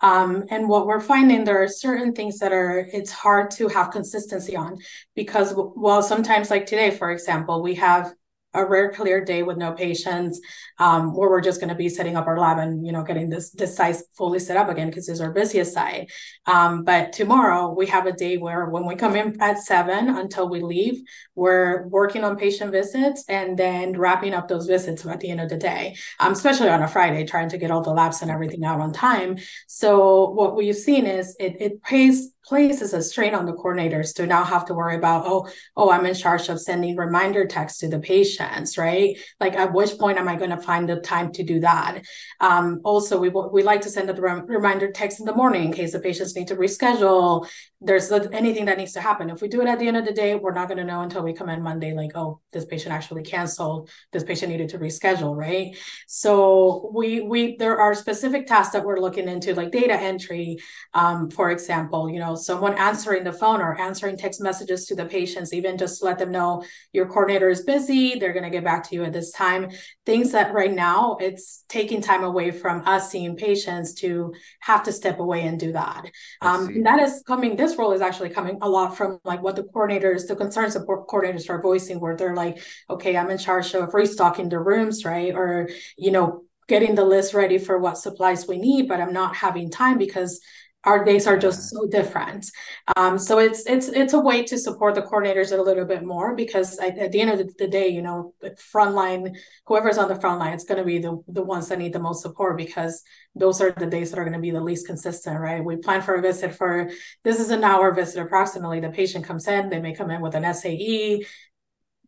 Um, 0.00 0.44
and 0.50 0.68
what 0.68 0.86
we're 0.86 1.00
finding 1.00 1.44
there 1.44 1.62
are 1.62 1.68
certain 1.68 2.12
things 2.14 2.38
that 2.40 2.52
are 2.52 2.88
it's 2.92 3.12
hard 3.12 3.50
to 3.52 3.68
have 3.68 3.90
consistency 3.92 4.56
on 4.56 4.78
because 5.14 5.54
well 5.56 6.02
sometimes 6.02 6.50
like 6.50 6.66
today 6.66 6.90
for 6.90 7.10
example 7.12 7.62
we 7.62 7.74
have 7.76 8.12
a 8.54 8.64
rare 8.64 8.90
clear 8.92 9.24
day 9.24 9.42
with 9.42 9.58
no 9.58 9.72
patients 9.72 10.40
um, 10.82 11.14
where 11.14 11.30
we're 11.30 11.40
just 11.40 11.60
going 11.60 11.68
to 11.68 11.76
be 11.76 11.88
setting 11.88 12.16
up 12.16 12.26
our 12.26 12.36
lab 12.36 12.58
and 12.58 12.84
you 12.84 12.90
know 12.90 13.04
getting 13.04 13.30
this 13.30 13.50
this 13.52 13.76
site 13.76 13.96
fully 14.16 14.40
set 14.40 14.56
up 14.56 14.68
again 14.68 14.88
because 14.88 15.08
it's 15.08 15.20
our 15.20 15.32
busiest 15.32 15.72
site. 15.72 16.10
Um, 16.46 16.82
but 16.82 17.12
tomorrow 17.12 17.72
we 17.72 17.86
have 17.86 18.06
a 18.06 18.12
day 18.12 18.36
where 18.36 18.68
when 18.68 18.84
we 18.84 18.96
come 18.96 19.14
in 19.14 19.40
at 19.40 19.60
seven 19.60 20.08
until 20.08 20.48
we 20.48 20.60
leave 20.60 21.00
we're 21.36 21.86
working 21.86 22.24
on 22.24 22.36
patient 22.36 22.72
visits 22.72 23.24
and 23.28 23.56
then 23.56 23.96
wrapping 23.96 24.34
up 24.34 24.48
those 24.48 24.66
visits 24.66 25.06
at 25.06 25.20
the 25.20 25.30
end 25.30 25.40
of 25.40 25.48
the 25.48 25.56
day 25.56 25.94
um, 26.18 26.32
especially 26.32 26.68
on 26.68 26.82
a 26.82 26.88
friday 26.88 27.24
trying 27.24 27.48
to 27.48 27.58
get 27.58 27.70
all 27.70 27.82
the 27.82 27.90
labs 27.90 28.20
and 28.20 28.30
everything 28.30 28.64
out 28.64 28.80
on 28.80 28.92
time. 28.92 29.38
So 29.68 30.30
what 30.30 30.56
we've 30.56 30.74
seen 30.74 31.06
is 31.06 31.36
it, 31.38 31.60
it 31.60 31.82
pays 31.84 32.32
places 32.44 32.92
a 32.92 33.02
strain 33.02 33.34
on 33.34 33.46
the 33.46 33.52
coordinators 33.52 34.14
to 34.14 34.26
now 34.26 34.42
have 34.42 34.64
to 34.64 34.74
worry 34.74 34.96
about 34.96 35.24
oh 35.26 35.48
oh 35.76 35.90
i'm 35.90 36.06
in 36.06 36.14
charge 36.14 36.48
of 36.48 36.60
sending 36.60 36.96
reminder 36.96 37.46
texts 37.46 37.78
to 37.78 37.88
the 37.88 38.00
patients 38.00 38.76
right? 38.76 39.16
Like 39.40 39.54
at 39.54 39.72
which 39.72 39.96
point 39.98 40.18
am 40.18 40.28
i 40.28 40.36
going 40.36 40.50
to 40.50 40.56
find 40.72 40.88
the 40.88 40.96
time 40.96 41.32
to 41.32 41.42
do 41.42 41.60
that. 41.60 42.02
Um, 42.40 42.80
also 42.84 43.18
we 43.24 43.28
we 43.56 43.62
like 43.62 43.82
to 43.82 43.90
send 43.90 44.06
a 44.10 44.14
reminder 44.58 44.88
text 44.90 45.20
in 45.20 45.26
the 45.26 45.38
morning 45.42 45.62
in 45.66 45.72
case 45.72 45.92
the 45.92 46.00
patients 46.08 46.34
need 46.36 46.48
to 46.48 46.56
reschedule 46.56 47.46
there's 47.84 48.10
anything 48.12 48.64
that 48.66 48.78
needs 48.78 48.92
to 48.92 49.00
happen 49.00 49.30
if 49.30 49.42
we 49.42 49.48
do 49.48 49.60
it 49.60 49.68
at 49.68 49.78
the 49.78 49.88
end 49.88 49.96
of 49.96 50.04
the 50.04 50.12
day 50.12 50.34
we're 50.34 50.52
not 50.52 50.68
going 50.68 50.78
to 50.78 50.84
know 50.84 51.02
until 51.02 51.22
we 51.22 51.32
come 51.32 51.48
in 51.48 51.62
monday 51.62 51.92
like 51.94 52.12
oh 52.14 52.40
this 52.52 52.64
patient 52.64 52.92
actually 52.92 53.22
canceled 53.22 53.90
this 54.12 54.24
patient 54.24 54.50
needed 54.50 54.68
to 54.68 54.78
reschedule 54.78 55.36
right 55.36 55.76
so 56.06 56.90
we 56.94 57.20
we 57.20 57.56
there 57.56 57.78
are 57.78 57.94
specific 57.94 58.46
tasks 58.46 58.72
that 58.72 58.84
we're 58.84 59.00
looking 59.00 59.28
into 59.28 59.54
like 59.54 59.70
data 59.70 59.94
entry 59.94 60.58
um, 60.94 61.30
for 61.30 61.50
example 61.50 62.08
you 62.08 62.18
know 62.18 62.34
someone 62.34 62.74
answering 62.74 63.24
the 63.24 63.32
phone 63.32 63.60
or 63.60 63.78
answering 63.80 64.16
text 64.16 64.40
messages 64.40 64.86
to 64.86 64.94
the 64.94 65.04
patients, 65.04 65.52
even 65.52 65.78
just 65.78 65.98
to 66.00 66.04
let 66.04 66.18
them 66.18 66.30
know 66.30 66.64
your 66.92 67.06
coordinator 67.06 67.48
is 67.48 67.62
busy, 67.62 68.18
they're 68.18 68.32
going 68.32 68.44
to 68.44 68.50
get 68.50 68.64
back 68.64 68.88
to 68.88 68.94
you 68.94 69.04
at 69.04 69.12
this 69.12 69.32
time. 69.32 69.70
Things 70.06 70.32
that 70.32 70.52
right 70.52 70.72
now 70.72 71.16
it's 71.20 71.64
taking 71.68 72.00
time 72.00 72.24
away 72.24 72.50
from 72.50 72.86
us 72.86 73.10
seeing 73.10 73.36
patients 73.36 73.94
to 73.94 74.32
have 74.60 74.82
to 74.84 74.92
step 74.92 75.18
away 75.18 75.42
and 75.42 75.58
do 75.58 75.72
that. 75.72 76.04
Um, 76.40 76.68
and 76.68 76.86
that 76.86 77.00
is 77.00 77.22
coming, 77.26 77.56
this 77.56 77.71
role 77.76 77.92
is 77.92 78.00
actually 78.00 78.30
coming 78.30 78.58
a 78.62 78.68
lot 78.68 78.96
from 78.96 79.18
like 79.24 79.42
what 79.42 79.56
the 79.56 79.62
coordinators, 79.62 80.26
the 80.26 80.36
concern 80.36 80.70
support 80.70 81.06
coordinators 81.08 81.48
are 81.50 81.60
voicing, 81.60 82.00
where 82.00 82.16
they're 82.16 82.36
like, 82.36 82.62
okay, 82.88 83.16
I'm 83.16 83.30
in 83.30 83.38
charge 83.38 83.74
of 83.74 83.94
restocking 83.94 84.48
the 84.48 84.58
rooms, 84.58 85.04
right? 85.04 85.34
Or, 85.34 85.68
you 85.96 86.10
know, 86.10 86.44
getting 86.68 86.94
the 86.94 87.04
list 87.04 87.34
ready 87.34 87.58
for 87.58 87.78
what 87.78 87.98
supplies 87.98 88.46
we 88.46 88.58
need, 88.58 88.88
but 88.88 89.00
I'm 89.00 89.12
not 89.12 89.36
having 89.36 89.70
time 89.70 89.98
because 89.98 90.40
our 90.84 91.04
days 91.04 91.26
are 91.26 91.38
just 91.38 91.70
so 91.70 91.86
different. 91.86 92.50
Um, 92.96 93.18
so 93.18 93.38
it's 93.38 93.66
it's 93.66 93.88
it's 93.88 94.12
a 94.12 94.20
way 94.20 94.42
to 94.44 94.58
support 94.58 94.94
the 94.94 95.02
coordinators 95.02 95.56
a 95.56 95.62
little 95.62 95.84
bit 95.84 96.04
more 96.04 96.34
because 96.34 96.78
at, 96.78 96.98
at 96.98 97.12
the 97.12 97.20
end 97.20 97.30
of 97.30 97.38
the, 97.38 97.52
the 97.58 97.68
day, 97.68 97.88
you 97.88 98.02
know, 98.02 98.34
the 98.40 98.50
frontline, 98.50 99.36
whoever's 99.66 99.98
on 99.98 100.08
the 100.08 100.20
front 100.20 100.40
line, 100.40 100.52
it's 100.52 100.64
going 100.64 100.78
to 100.78 100.84
be 100.84 100.98
the 100.98 101.22
the 101.28 101.42
ones 101.42 101.68
that 101.68 101.78
need 101.78 101.92
the 101.92 101.98
most 101.98 102.22
support 102.22 102.56
because 102.56 103.02
those 103.34 103.60
are 103.60 103.70
the 103.72 103.86
days 103.86 104.10
that 104.10 104.18
are 104.18 104.24
going 104.24 104.34
to 104.34 104.40
be 104.40 104.50
the 104.50 104.60
least 104.60 104.86
consistent, 104.86 105.38
right? 105.38 105.64
We 105.64 105.76
plan 105.76 106.02
for 106.02 106.14
a 106.14 106.22
visit 106.22 106.54
for 106.54 106.90
this 107.22 107.38
is 107.38 107.50
an 107.50 107.64
hour 107.64 107.94
visit 107.94 108.20
approximately. 108.20 108.80
The 108.80 108.90
patient 108.90 109.24
comes 109.24 109.46
in, 109.46 109.70
they 109.70 109.80
may 109.80 109.94
come 109.94 110.10
in 110.10 110.20
with 110.20 110.34
an 110.34 110.52
SAE, 110.52 111.24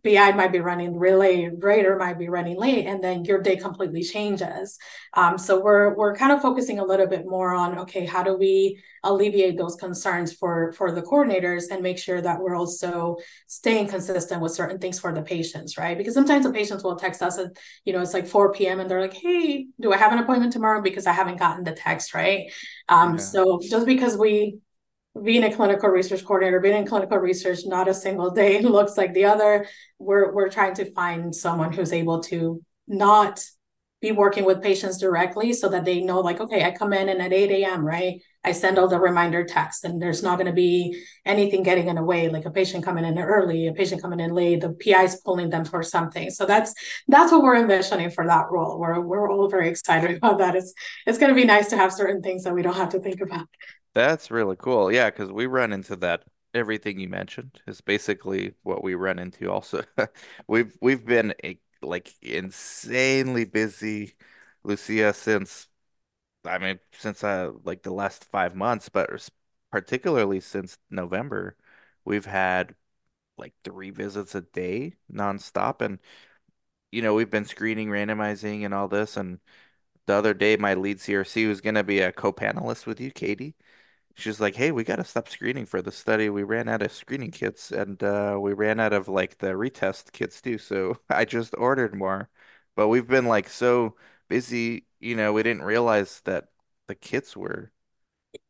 PI 0.04 0.32
might 0.32 0.52
be 0.52 0.60
running 0.60 0.98
really 0.98 1.50
late 1.50 1.86
or 1.86 1.96
might 1.96 2.18
be 2.18 2.28
running 2.28 2.56
late, 2.58 2.86
and 2.86 3.02
then 3.02 3.24
your 3.24 3.40
day 3.40 3.56
completely 3.56 4.02
changes. 4.02 4.78
Um, 5.14 5.38
so 5.38 5.60
we're 5.60 5.94
we're 5.96 6.14
kind 6.14 6.32
of 6.32 6.42
focusing 6.42 6.78
a 6.78 6.84
little 6.84 7.06
bit 7.06 7.24
more 7.26 7.54
on 7.54 7.78
okay, 7.80 8.04
how 8.04 8.22
do 8.22 8.36
we 8.36 8.82
alleviate 9.02 9.56
those 9.58 9.76
concerns 9.76 10.32
for 10.32 10.72
for 10.72 10.92
the 10.92 11.02
coordinators 11.02 11.64
and 11.70 11.82
make 11.82 11.98
sure 11.98 12.20
that 12.20 12.40
we're 12.40 12.56
also 12.56 13.16
staying 13.46 13.88
consistent 13.88 14.40
with 14.42 14.52
certain 14.52 14.78
things 14.78 14.98
for 14.98 15.12
the 15.14 15.22
patients, 15.22 15.76
right? 15.78 15.96
Because 15.96 16.14
sometimes 16.14 16.44
the 16.44 16.52
patients 16.52 16.84
will 16.84 16.96
text 16.96 17.22
us 17.22 17.38
at 17.38 17.52
you 17.84 17.92
know 17.92 18.00
it's 18.00 18.14
like 18.14 18.26
4 18.26 18.66
p.m. 18.66 18.80
and 18.80 18.90
they're 18.90 19.00
like, 19.00 19.14
hey, 19.14 19.66
do 19.80 19.92
I 19.92 19.96
have 19.96 20.12
an 20.12 20.18
appointment 20.18 20.52
tomorrow 20.52 20.82
because 20.82 21.06
I 21.06 21.12
haven't 21.12 21.38
gotten 21.38 21.64
the 21.64 21.72
text, 21.72 22.14
right? 22.14 22.50
Um, 22.88 23.18
Yeah. 23.18 23.18
so 23.18 23.60
just 23.62 23.86
because 23.86 24.16
we 24.16 24.58
being 25.22 25.44
a 25.44 25.54
clinical 25.54 25.88
research 25.88 26.24
coordinator, 26.24 26.60
being 26.60 26.76
in 26.76 26.86
clinical 26.86 27.18
research, 27.18 27.60
not 27.64 27.88
a 27.88 27.94
single 27.94 28.30
day 28.30 28.60
looks 28.62 28.96
like 28.96 29.14
the 29.14 29.24
other. 29.26 29.66
We're 29.98 30.32
we're 30.32 30.50
trying 30.50 30.74
to 30.74 30.92
find 30.92 31.34
someone 31.34 31.72
who's 31.72 31.92
able 31.92 32.20
to 32.24 32.62
not 32.86 33.44
be 34.04 34.12
working 34.12 34.44
with 34.44 34.62
patients 34.62 34.98
directly 34.98 35.54
so 35.54 35.68
that 35.70 35.86
they 35.86 36.02
know, 36.02 36.20
like, 36.20 36.38
okay, 36.38 36.62
I 36.62 36.72
come 36.72 36.92
in 36.92 37.08
and 37.08 37.22
at 37.22 37.32
8 37.32 37.50
a.m., 37.50 37.84
right? 37.84 38.20
I 38.44 38.52
send 38.52 38.78
all 38.78 38.86
the 38.86 39.00
reminder 39.00 39.44
texts, 39.44 39.82
and 39.82 40.00
there's 40.00 40.22
not 40.22 40.36
going 40.36 40.46
to 40.46 40.52
be 40.52 41.02
anything 41.24 41.62
getting 41.62 41.88
in 41.88 41.96
the 41.96 42.04
way, 42.04 42.28
like 42.28 42.44
a 42.44 42.50
patient 42.50 42.84
coming 42.84 43.06
in 43.06 43.18
early, 43.18 43.66
a 43.66 43.72
patient 43.72 44.02
coming 44.02 44.20
in 44.20 44.34
late, 44.34 44.60
the 44.60 44.74
PI's 44.74 45.18
pulling 45.22 45.48
them 45.48 45.64
for 45.64 45.82
something. 45.82 46.28
So 46.28 46.44
that's 46.44 46.74
that's 47.08 47.32
what 47.32 47.42
we're 47.42 47.56
envisioning 47.56 48.10
for 48.10 48.26
that 48.26 48.50
role. 48.50 48.78
We're 48.78 49.00
we're 49.00 49.32
all 49.32 49.48
very 49.48 49.70
excited 49.70 50.16
about 50.18 50.38
that. 50.38 50.54
It's 50.54 50.74
it's 51.06 51.16
going 51.16 51.30
to 51.30 51.40
be 51.40 51.46
nice 51.46 51.70
to 51.70 51.78
have 51.78 51.92
certain 51.92 52.20
things 52.20 52.44
that 52.44 52.54
we 52.54 52.60
don't 52.60 52.76
have 52.76 52.90
to 52.90 53.00
think 53.00 53.22
about. 53.22 53.46
That's 53.94 54.30
really 54.30 54.56
cool. 54.56 54.90
Yeah, 54.92 55.10
because 55.10 55.30
we 55.32 55.46
run 55.46 55.72
into 55.72 55.96
that. 55.96 56.24
Everything 56.52 56.98
you 57.00 57.08
mentioned 57.08 57.60
is 57.66 57.80
basically 57.80 58.54
what 58.62 58.82
we 58.84 58.94
run 58.94 59.18
into 59.18 59.50
also. 59.50 59.82
We've 60.48 60.76
we've 60.80 61.04
been 61.04 61.34
eh, 61.42 61.54
like 61.82 62.14
insanely 62.22 63.44
busy, 63.44 64.14
Lucia, 64.62 65.12
since 65.14 65.66
I 66.46 66.58
mean 66.58 66.80
since 66.94 67.24
uh 67.24 67.52
like 67.64 67.82
the 67.84 67.92
last 67.94 68.24
five 68.26 68.54
months, 68.56 68.88
but 68.90 69.10
particularly 69.72 70.40
since 70.40 70.78
November, 70.90 71.56
we've 72.04 72.26
had 72.26 72.74
like 73.38 73.54
three 73.64 73.90
visits 73.90 74.34
a 74.36 74.42
day 74.42 74.96
nonstop, 75.12 75.82
and 75.82 76.00
you 76.92 77.02
know 77.02 77.14
we've 77.14 77.30
been 77.30 77.44
screening, 77.44 77.88
randomizing, 77.88 78.64
and 78.64 78.74
all 78.74 78.88
this. 78.88 79.16
And 79.16 79.40
the 80.06 80.14
other 80.14 80.34
day, 80.34 80.56
my 80.56 80.74
lead 80.74 81.00
CRC 81.00 81.46
was 81.46 81.60
gonna 81.60 81.84
be 81.84 82.00
a 82.00 82.12
co-panelist 82.12 82.86
with 82.86 83.00
you, 83.00 83.10
Katie. 83.12 83.56
She's 84.14 84.40
like, 84.40 84.54
"Hey, 84.56 84.70
we 84.72 84.84
got 84.84 84.96
to 84.96 85.04
stop 85.04 85.28
screening 85.28 85.66
for 85.66 85.82
the 85.82 85.90
study. 85.92 86.30
We 86.30 86.42
ran 86.44 86.68
out 86.68 86.82
of 86.82 86.92
screening 86.92 87.30
kits 87.32 87.70
and 87.72 88.02
uh 88.02 88.38
we 88.40 88.52
ran 88.52 88.78
out 88.80 88.92
of 88.92 89.08
like 89.08 89.38
the 89.38 89.48
retest 89.48 90.12
kits 90.12 90.40
too. 90.40 90.58
So 90.58 90.98
I 91.10 91.24
just 91.24 91.54
ordered 91.58 91.94
more. 91.94 92.28
But 92.76 92.88
we've 92.88 93.06
been 93.08 93.26
like 93.26 93.48
so 93.48 93.96
busy, 94.28 94.86
you 95.00 95.16
know, 95.16 95.32
we 95.32 95.42
didn't 95.42 95.62
realize 95.64 96.20
that 96.22 96.46
the 96.88 96.94
kits 96.94 97.36
were 97.36 97.72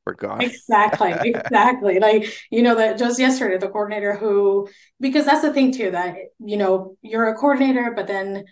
were 0.06 0.14
gone. 0.14 0.40
Exactly, 0.40 1.20
exactly. 1.22 2.00
Like, 2.00 2.26
you 2.50 2.62
know, 2.62 2.74
that 2.74 2.98
just 2.98 3.20
yesterday, 3.20 3.56
the 3.56 3.68
coordinator 3.68 4.16
who, 4.16 4.68
because 5.00 5.26
that's 5.26 5.42
the 5.42 5.52
thing 5.52 5.70
too, 5.72 5.92
that, 5.92 6.16
you 6.40 6.56
know, 6.56 6.96
you're 7.02 7.28
a 7.28 7.34
coordinator, 7.36 7.92
but 7.94 8.08
then 8.08 8.44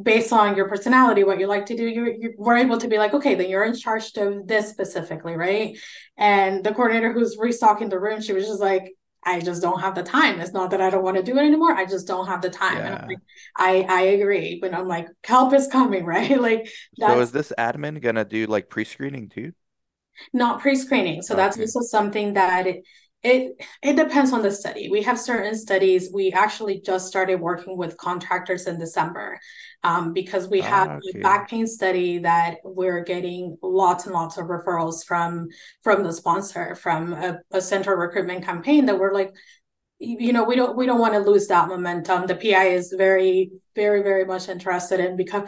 based 0.00 0.32
on 0.32 0.56
your 0.56 0.68
personality, 0.68 1.24
what 1.24 1.38
you 1.38 1.46
like 1.46 1.66
to 1.66 1.76
do, 1.76 1.86
you, 1.86 2.04
you 2.20 2.34
we're 2.36 2.56
able 2.56 2.78
to 2.78 2.88
be 2.88 2.98
like, 2.98 3.14
okay, 3.14 3.34
then 3.34 3.48
you're 3.48 3.64
in 3.64 3.74
charge 3.76 4.16
of 4.16 4.46
this 4.48 4.68
specifically, 4.68 5.36
right? 5.36 5.78
And 6.16 6.64
the 6.64 6.72
coordinator 6.74 7.12
who's 7.12 7.36
restocking 7.38 7.88
the 7.88 8.00
room, 8.00 8.20
she 8.20 8.32
was 8.32 8.46
just 8.46 8.60
like, 8.60 8.92
I 9.26 9.40
just 9.40 9.62
don't 9.62 9.80
have 9.80 9.94
the 9.94 10.02
time. 10.02 10.40
It's 10.40 10.52
not 10.52 10.70
that 10.72 10.80
I 10.82 10.90
don't 10.90 11.02
want 11.04 11.16
to 11.16 11.22
do 11.22 11.38
it 11.38 11.42
anymore. 11.44 11.74
I 11.74 11.86
just 11.86 12.06
don't 12.06 12.26
have 12.26 12.42
the 12.42 12.50
time. 12.50 12.84
And 12.84 12.88
I'm 12.94 12.98
Yeah. 12.98 13.08
like, 13.08 13.18
I 13.56 13.86
I 13.88 14.00
agree. 14.02 14.58
But 14.60 14.74
I'm 14.74 14.86
like, 14.88 15.08
help 15.24 15.54
is 15.54 15.66
coming, 15.68 16.04
right? 16.06 16.38
Like 16.40 16.68
So 16.94 17.20
is 17.20 17.30
this 17.32 17.52
admin 17.58 18.00
gonna 18.00 18.24
do 18.24 18.46
like 18.46 18.68
pre-screening 18.68 19.28
too? 19.28 19.52
not 20.32 20.60
pre-screening. 20.60 21.22
So 21.22 21.34
that's 21.34 21.58
also 21.58 21.80
something 21.80 22.34
that 22.34 22.66
it, 22.66 22.84
it 23.24 23.64
it 23.82 23.96
depends 23.96 24.32
on 24.32 24.42
the 24.42 24.50
study. 24.52 24.88
We 24.90 25.02
have 25.02 25.18
certain 25.18 25.56
studies. 25.56 26.10
We 26.12 26.32
actually 26.32 26.80
just 26.82 27.08
started 27.08 27.40
working 27.40 27.76
with 27.78 27.96
contractors 27.96 28.66
in 28.66 28.78
December 28.78 29.40
um, 29.82 30.12
because 30.12 30.48
we 30.48 30.62
have 30.62 30.86
Ah, 30.86 30.98
a 31.10 31.18
back 31.20 31.48
pain 31.50 31.66
study 31.66 32.18
that 32.18 32.58
we're 32.64 33.02
getting 33.02 33.56
lots 33.62 34.06
and 34.06 34.14
lots 34.14 34.36
of 34.38 34.46
referrals 34.46 35.04
from 35.04 35.48
from 35.82 36.04
the 36.04 36.12
sponsor 36.12 36.74
from 36.76 37.14
a, 37.14 37.38
a 37.52 37.60
central 37.62 37.96
recruitment 37.96 38.44
campaign 38.44 38.86
that 38.86 38.98
we're 38.98 39.14
like 39.14 39.32
you 39.98 40.32
know 40.32 40.44
we 40.44 40.56
don't 40.56 40.76
we 40.76 40.86
don't 40.86 41.00
want 41.00 41.14
to 41.14 41.20
lose 41.20 41.46
that 41.46 41.68
momentum 41.68 42.26
the 42.26 42.34
pi 42.34 42.66
is 42.66 42.94
very 42.98 43.50
very 43.76 44.02
very 44.02 44.24
much 44.24 44.48
interested 44.48 45.00
in 45.00 45.16
become 45.16 45.46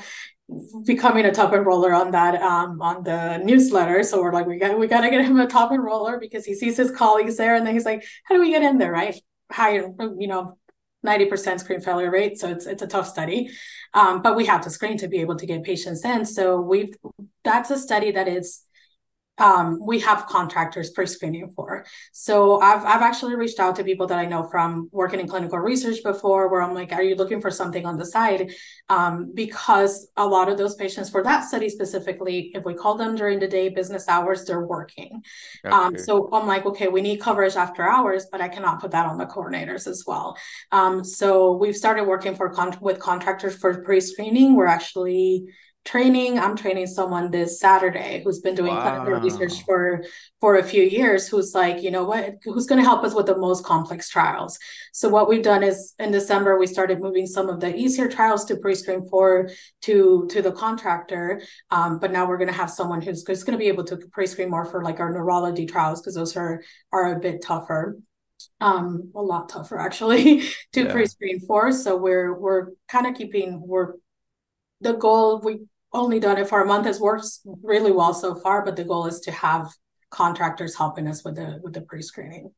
becoming 0.84 1.24
a 1.24 1.32
top 1.32 1.52
enroller 1.52 1.98
on 1.98 2.12
that 2.12 2.40
um 2.40 2.80
on 2.80 3.02
the 3.02 3.38
newsletter. 3.38 4.02
So 4.02 4.22
we're 4.22 4.32
like 4.32 4.46
we 4.46 4.58
got 4.58 4.78
we 4.78 4.86
got 4.86 5.00
to 5.00 5.10
get 5.10 5.24
him 5.24 5.40
a 5.40 5.46
top 5.46 5.70
enroller 5.70 6.20
because 6.20 6.44
he 6.44 6.54
sees 6.54 6.76
his 6.76 6.90
colleagues 6.90 7.36
there 7.36 7.56
and 7.56 7.66
then 7.66 7.74
he's 7.74 7.84
like 7.84 8.04
how 8.24 8.34
do 8.34 8.40
we 8.40 8.50
get 8.50 8.62
in 8.62 8.78
there 8.78 8.92
right? 8.92 9.16
Higher 9.50 9.88
you 10.18 10.28
know 10.28 10.56
90% 11.04 11.60
screen 11.60 11.80
failure 11.80 12.10
rate. 12.10 12.38
So 12.38 12.48
it's 12.50 12.66
it's 12.66 12.82
a 12.82 12.86
tough 12.86 13.08
study. 13.08 13.50
Um, 13.94 14.22
but 14.22 14.36
we 14.36 14.46
have 14.46 14.60
to 14.62 14.70
screen 14.70 14.98
to 14.98 15.08
be 15.08 15.20
able 15.20 15.36
to 15.36 15.46
get 15.46 15.62
patients 15.62 16.04
in. 16.04 16.24
So 16.24 16.60
we've 16.60 16.94
that's 17.44 17.70
a 17.70 17.78
study 17.78 18.10
that 18.12 18.28
is 18.28 18.62
um, 19.38 19.78
we 19.84 20.00
have 20.00 20.26
contractors 20.26 20.90
pre-screening 20.90 21.50
for. 21.50 21.84
So 22.12 22.60
I've 22.60 22.84
I've 22.84 23.02
actually 23.02 23.34
reached 23.36 23.60
out 23.60 23.76
to 23.76 23.84
people 23.84 24.06
that 24.06 24.18
I 24.18 24.24
know 24.24 24.44
from 24.44 24.88
working 24.92 25.20
in 25.20 25.28
clinical 25.28 25.58
research 25.58 26.02
before, 26.02 26.48
where 26.48 26.62
I'm 26.62 26.74
like, 26.74 26.92
are 26.92 27.02
you 27.02 27.14
looking 27.16 27.40
for 27.40 27.50
something 27.50 27.84
on 27.84 27.98
the 27.98 28.06
side? 28.06 28.52
Um, 28.88 29.32
because 29.34 30.08
a 30.16 30.26
lot 30.26 30.48
of 30.48 30.56
those 30.56 30.74
patients 30.74 31.10
for 31.10 31.22
that 31.24 31.44
study 31.44 31.68
specifically, 31.68 32.50
if 32.54 32.64
we 32.64 32.74
call 32.74 32.96
them 32.96 33.14
during 33.14 33.38
the 33.38 33.48
day 33.48 33.68
business 33.68 34.08
hours, 34.08 34.44
they're 34.44 34.66
working. 34.66 35.22
Um, 35.70 35.94
Okay. 35.94 35.96
so 35.96 36.28
I'm 36.32 36.46
like, 36.46 36.64
okay, 36.66 36.88
we 36.88 37.02
need 37.02 37.18
coverage 37.20 37.56
after 37.56 37.82
hours, 37.82 38.26
but 38.30 38.40
I 38.40 38.48
cannot 38.48 38.80
put 38.80 38.92
that 38.92 39.06
on 39.06 39.18
the 39.18 39.26
coordinators 39.26 39.86
as 39.86 40.04
well. 40.06 40.36
Um, 40.72 41.04
so 41.04 41.52
we've 41.52 41.76
started 41.76 42.04
working 42.04 42.34
for 42.34 42.50
con- 42.50 42.78
with 42.80 42.98
contractors 42.98 43.56
for 43.56 43.82
pre-screening. 43.82 44.54
We're 44.54 44.66
actually 44.66 45.46
training. 45.86 46.38
I'm 46.38 46.56
training 46.56 46.88
someone 46.88 47.30
this 47.30 47.60
Saturday 47.60 48.20
who's 48.24 48.40
been 48.40 48.54
doing 48.56 48.80
clinical 48.82 49.14
research 49.14 49.64
for 49.64 50.04
for 50.40 50.56
a 50.56 50.62
few 50.62 50.82
years 50.82 51.28
who's 51.28 51.54
like, 51.54 51.82
you 51.82 51.90
know 51.90 52.04
what, 52.04 52.34
who's 52.44 52.66
going 52.66 52.80
to 52.82 52.84
help 52.88 53.04
us 53.04 53.14
with 53.14 53.26
the 53.26 53.38
most 53.38 53.64
complex 53.64 54.10
trials. 54.10 54.58
So 54.92 55.08
what 55.08 55.28
we've 55.28 55.42
done 55.42 55.62
is 55.62 55.94
in 55.98 56.10
December 56.12 56.58
we 56.58 56.66
started 56.66 57.00
moving 57.00 57.26
some 57.26 57.48
of 57.48 57.60
the 57.60 57.74
easier 57.74 58.08
trials 58.08 58.44
to 58.46 58.56
pre-screen 58.56 59.08
for 59.08 59.48
to 59.82 60.26
to 60.30 60.42
the 60.42 60.52
contractor. 60.52 61.40
Um, 61.70 61.98
but 62.00 62.12
now 62.12 62.26
we're 62.28 62.38
going 62.38 62.48
to 62.50 62.54
have 62.62 62.70
someone 62.70 63.00
who's, 63.00 63.24
who's 63.26 63.44
going 63.44 63.58
to 63.58 63.62
be 63.64 63.68
able 63.68 63.84
to 63.84 63.96
pre-screen 64.12 64.50
more 64.50 64.64
for 64.66 64.82
like 64.82 65.00
our 65.00 65.12
neurology 65.12 65.66
trials 65.66 66.00
because 66.02 66.14
those 66.16 66.36
are 66.36 66.62
are 66.92 67.14
a 67.14 67.20
bit 67.20 67.42
tougher 67.42 67.96
um 68.60 69.10
a 69.14 69.22
lot 69.22 69.48
tougher 69.48 69.78
actually 69.78 70.40
to 70.72 70.84
Yeah. 70.84 70.92
pre-screen 70.92 71.40
for 71.40 71.72
so 71.72 71.96
we're 71.96 72.34
we're 72.38 72.68
kind 72.88 73.06
of 73.06 73.14
keeping 73.14 73.62
we're 73.66 73.94
the 74.82 74.92
goal 74.92 75.40
we 75.40 75.60
only 75.96 76.20
done 76.20 76.38
it 76.38 76.48
for 76.48 76.62
a 76.62 76.66
month 76.66 76.86
It's 76.86 77.00
worked 77.00 77.26
really 77.62 77.92
well 77.92 78.14
so 78.14 78.34
far 78.34 78.64
but 78.64 78.76
the 78.76 78.84
goal 78.84 79.06
is 79.06 79.20
to 79.20 79.32
have 79.32 79.72
contractors 80.10 80.76
helping 80.76 81.08
us 81.08 81.24
with 81.24 81.36
the 81.36 81.60
with 81.62 81.74
the 81.74 81.80
pre-screening 81.82 82.52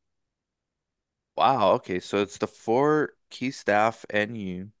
Wow. 1.35 1.71
Okay. 1.73 1.99
So 1.99 2.17
it's 2.21 2.37
the 2.37 2.47
four 2.47 3.13
key 3.29 3.51
staff 3.51 4.05
and 4.09 4.37
you 4.37 4.71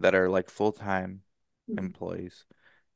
that 0.00 0.14
are 0.14 0.28
like 0.30 0.50
full-time 0.50 1.22
Mhm. 1.68 1.78
employees. 1.78 2.46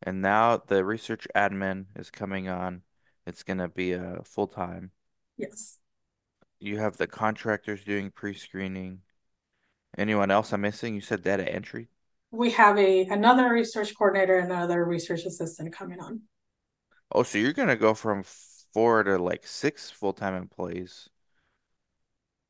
And 0.03 0.23
now 0.23 0.59
the 0.59 0.85
research 0.85 1.29
admin 1.35 1.87
is 1.97 2.11
coming 2.11 2.49
on. 2.49 2.83
It's 3.27 3.45
gonna 3.45 3.69
be 3.69 3.93
a 3.93 4.23
full-time. 4.25 4.93
yes 5.37 5.79
You 6.59 6.79
have 6.79 6.97
the 6.97 7.07
contractors 7.07 7.85
doing 7.85 8.11
pre-screening. 8.11 9.03
Anyone 9.99 10.31
else 10.31 10.53
I'm 10.53 10.63
missing? 10.63 10.95
You 10.95 11.01
said 11.03 11.23
data 11.23 11.49
entry. 11.49 11.89
We 12.35 12.51
have 12.51 12.79
a 12.79 13.05
another 13.07 13.53
research 13.53 13.97
coordinator 13.97 14.39
and 14.39 14.51
another 14.51 14.85
research 14.85 15.25
assistant 15.25 15.75
coming 15.75 16.01
on. 16.01 16.23
Oh, 17.13 17.23
so 17.23 17.39
you're 17.39 17.53
gonna 17.53 17.77
go 17.77 17.95
from 17.95 18.25
four 18.73 19.05
to 19.05 19.19
like 19.19 19.47
six 19.47 19.91
full-time 19.91 20.35
employees 20.35 21.09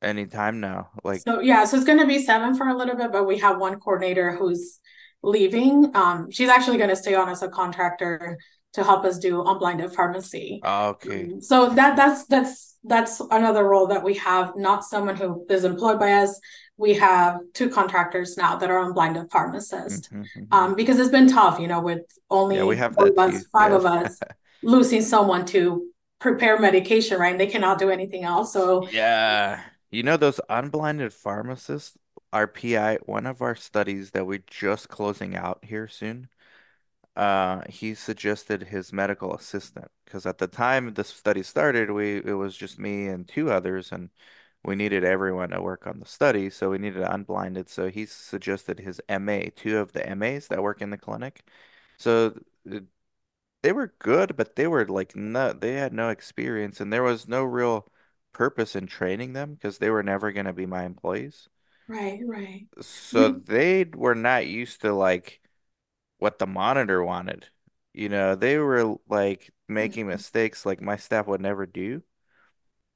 anytime 0.05 0.61
now. 0.61 0.91
Like, 1.05 1.21
So 1.21 1.41
yeah, 1.41 1.65
so 1.65 1.77
it's 1.77 1.87
going 1.87 1.99
to 1.99 2.07
be 2.07 2.19
seven 2.19 2.55
for 2.55 2.69
a 2.69 2.77
little 2.77 2.97
bit, 2.97 3.13
but 3.13 3.27
we 3.27 3.39
have 3.39 3.59
one 3.59 3.79
coordinator 3.81 4.35
who's 4.35 4.81
leaving. 5.23 5.91
Um, 5.95 6.31
she's 6.31 6.49
actually 6.49 6.79
going 6.79 6.91
to 6.91 6.97
stay 6.97 7.15
on 7.15 7.29
as 7.29 7.43
a 7.43 7.49
contractor 7.49 8.39
to 8.75 8.85
help 8.85 9.05
us 9.05 9.19
do 9.19 9.43
unblinded 9.45 9.93
pharmacy. 9.93 10.61
okay. 10.65 11.25
Um, 11.25 11.41
so 11.41 11.71
that 11.71 11.97
that's 11.97 12.27
that's 12.27 12.77
that's 12.85 13.21
another 13.31 13.65
role 13.65 13.87
that 13.87 14.03
we 14.03 14.15
have, 14.15 14.57
not 14.57 14.85
someone 14.85 15.17
who 15.17 15.47
is 15.49 15.65
employed 15.65 15.99
by 15.99 16.13
us. 16.13 16.39
We 16.77 16.95
have 16.95 17.41
two 17.53 17.71
contractors 17.71 18.37
now 18.37 18.57
that 18.57 18.71
are 18.71 18.79
unblinded 18.85 19.31
pharmacists. 19.31 20.09
hmm 20.09 20.25
hmm 20.35 20.45
Um, 20.51 20.75
because 20.75 20.99
it's 20.99 21.11
been 21.11 21.29
tough, 21.29 21.59
you 21.59 21.69
know, 21.69 21.81
with 21.81 22.03
Yeah, 22.51 22.65
we 22.65 22.77
only 22.77 22.77
have 22.77 22.97
four 22.97 23.09
of 23.09 23.19
us, 23.19 23.47
five 23.53 23.73
Yeah. 23.73 23.79
of 23.79 23.87
us, 23.87 24.21
losing 24.63 25.03
someone 25.03 25.47
to 25.47 25.87
prepare 26.21 26.59
medication, 26.59 27.19
right? 27.19 27.33
And 27.33 27.41
they 27.41 27.47
cannot 27.47 27.79
do 27.79 27.91
anything 27.91 28.25
else. 28.25 28.53
So 28.53 28.89
Yeah. 28.91 29.65
You 29.91 30.03
know 30.03 30.17
those 30.17 30.41
unblinded 30.49 31.13
pharmacists, 31.15 31.97
our 32.33 32.47
PI, 32.47 32.97
one 33.05 33.27
of 33.27 33.43
our 33.43 33.55
studies 33.55 34.11
that 34.11 34.27
we're 34.27 34.43
just 34.47 34.89
closing 34.89 35.37
out 35.37 35.65
here 35.65 35.87
soon. 35.89 36.29
Uh, 37.17 37.63
he 37.71 37.95
suggested 37.95 38.65
his 38.65 38.93
medical 38.93 39.35
assistant 39.35 39.91
because 40.05 40.27
at 40.27 40.39
the 40.39 40.49
time 40.49 40.95
this 40.95 41.09
study 41.11 41.43
started, 41.45 41.91
we 41.91 42.19
it 42.19 42.35
was 42.35 42.57
just 42.57 42.79
me 42.79 43.09
and 43.09 43.29
two 43.29 43.51
others, 43.53 43.93
and 43.93 44.11
we 44.65 44.77
needed 44.77 45.05
everyone 45.05 45.51
to 45.51 45.61
work 45.63 45.87
on 45.87 46.01
the 46.01 46.07
study, 46.07 46.51
so 46.51 46.71
we 46.71 46.79
needed 46.79 47.03
unblinded. 47.03 47.69
So 47.69 47.89
he 47.91 48.07
suggested 48.07 48.81
his 48.81 49.01
MA, 49.09 49.51
two 49.51 49.79
of 49.79 49.93
the 49.93 50.07
MAs 50.09 50.49
that 50.49 50.63
work 50.63 50.83
in 50.83 50.91
the 50.91 50.99
clinic. 50.99 51.45
So 51.99 52.39
uh, 52.73 52.81
they 53.63 53.73
were 53.73 53.95
good, 54.01 54.37
but 54.37 54.57
they 54.57 54.67
were 54.69 54.87
like 54.87 55.17
no, 55.17 55.53
they 55.53 55.75
had 55.75 55.93
no 55.93 56.11
experience, 56.11 56.81
and 56.81 56.93
there 56.93 57.03
was 57.03 57.29
no 57.29 57.45
real 57.45 57.91
purpose 58.33 58.77
in 58.77 58.87
training 58.87 59.33
them 59.35 59.55
because 59.55 59.79
they 59.79 59.91
were 59.91 60.03
never 60.05 60.33
going 60.33 60.47
to 60.47 60.53
be 60.55 60.67
my 60.67 60.85
employees. 60.85 61.49
right, 61.87 62.21
right. 62.27 62.67
So 62.81 63.29
We, 63.29 63.43
they 63.47 63.85
were 63.85 64.15
not 64.15 64.47
used 64.47 64.81
to 64.83 64.93
like 64.93 65.41
what 66.19 66.39
the 66.39 66.47
monitor 66.47 67.05
wanted. 67.05 67.49
You 67.95 68.09
know, 68.11 68.37
they 68.37 68.59
were 68.59 68.97
like 69.09 69.53
making 69.69 70.07
mistakes 70.09 70.67
like 70.67 70.81
my 70.83 70.97
staff 70.97 71.27
would 71.29 71.41
never 71.41 71.67
do. 71.67 72.03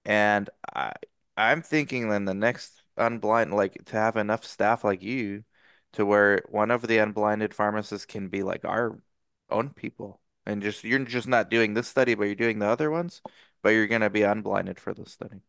And 0.04 0.50
I 0.74 0.92
I'm 1.38 1.62
thinking 1.62 2.08
then 2.10 2.24
the 2.24 2.34
next 2.34 2.82
unblind 2.98 3.52
like 3.52 3.84
to 3.86 3.96
have 3.96 4.16
enough 4.16 4.44
staff 4.44 4.84
like 4.84 5.02
you 5.02 5.44
to 5.94 6.04
where 6.04 6.42
one 6.48 6.70
of 6.70 6.82
the 6.82 6.98
unblinded 6.98 7.54
pharmacists 7.54 8.06
can 8.06 8.28
be 8.28 8.42
like 8.42 8.64
our 8.64 9.00
own 9.50 9.70
people. 9.70 10.20
And 10.46 10.62
just 10.62 10.84
you're 10.84 10.98
just 11.04 11.28
not 11.28 11.50
doing 11.50 11.74
this 11.74 11.88
study, 11.88 12.14
but 12.14 12.24
you're 12.24 12.34
doing 12.34 12.58
the 12.58 12.66
other 12.66 12.90
ones, 12.90 13.22
but 13.62 13.70
you're 13.70 13.86
gonna 13.86 14.10
be 14.10 14.22
unblinded 14.22 14.80
for 14.80 14.94
the 14.94 15.06
study. 15.06 15.40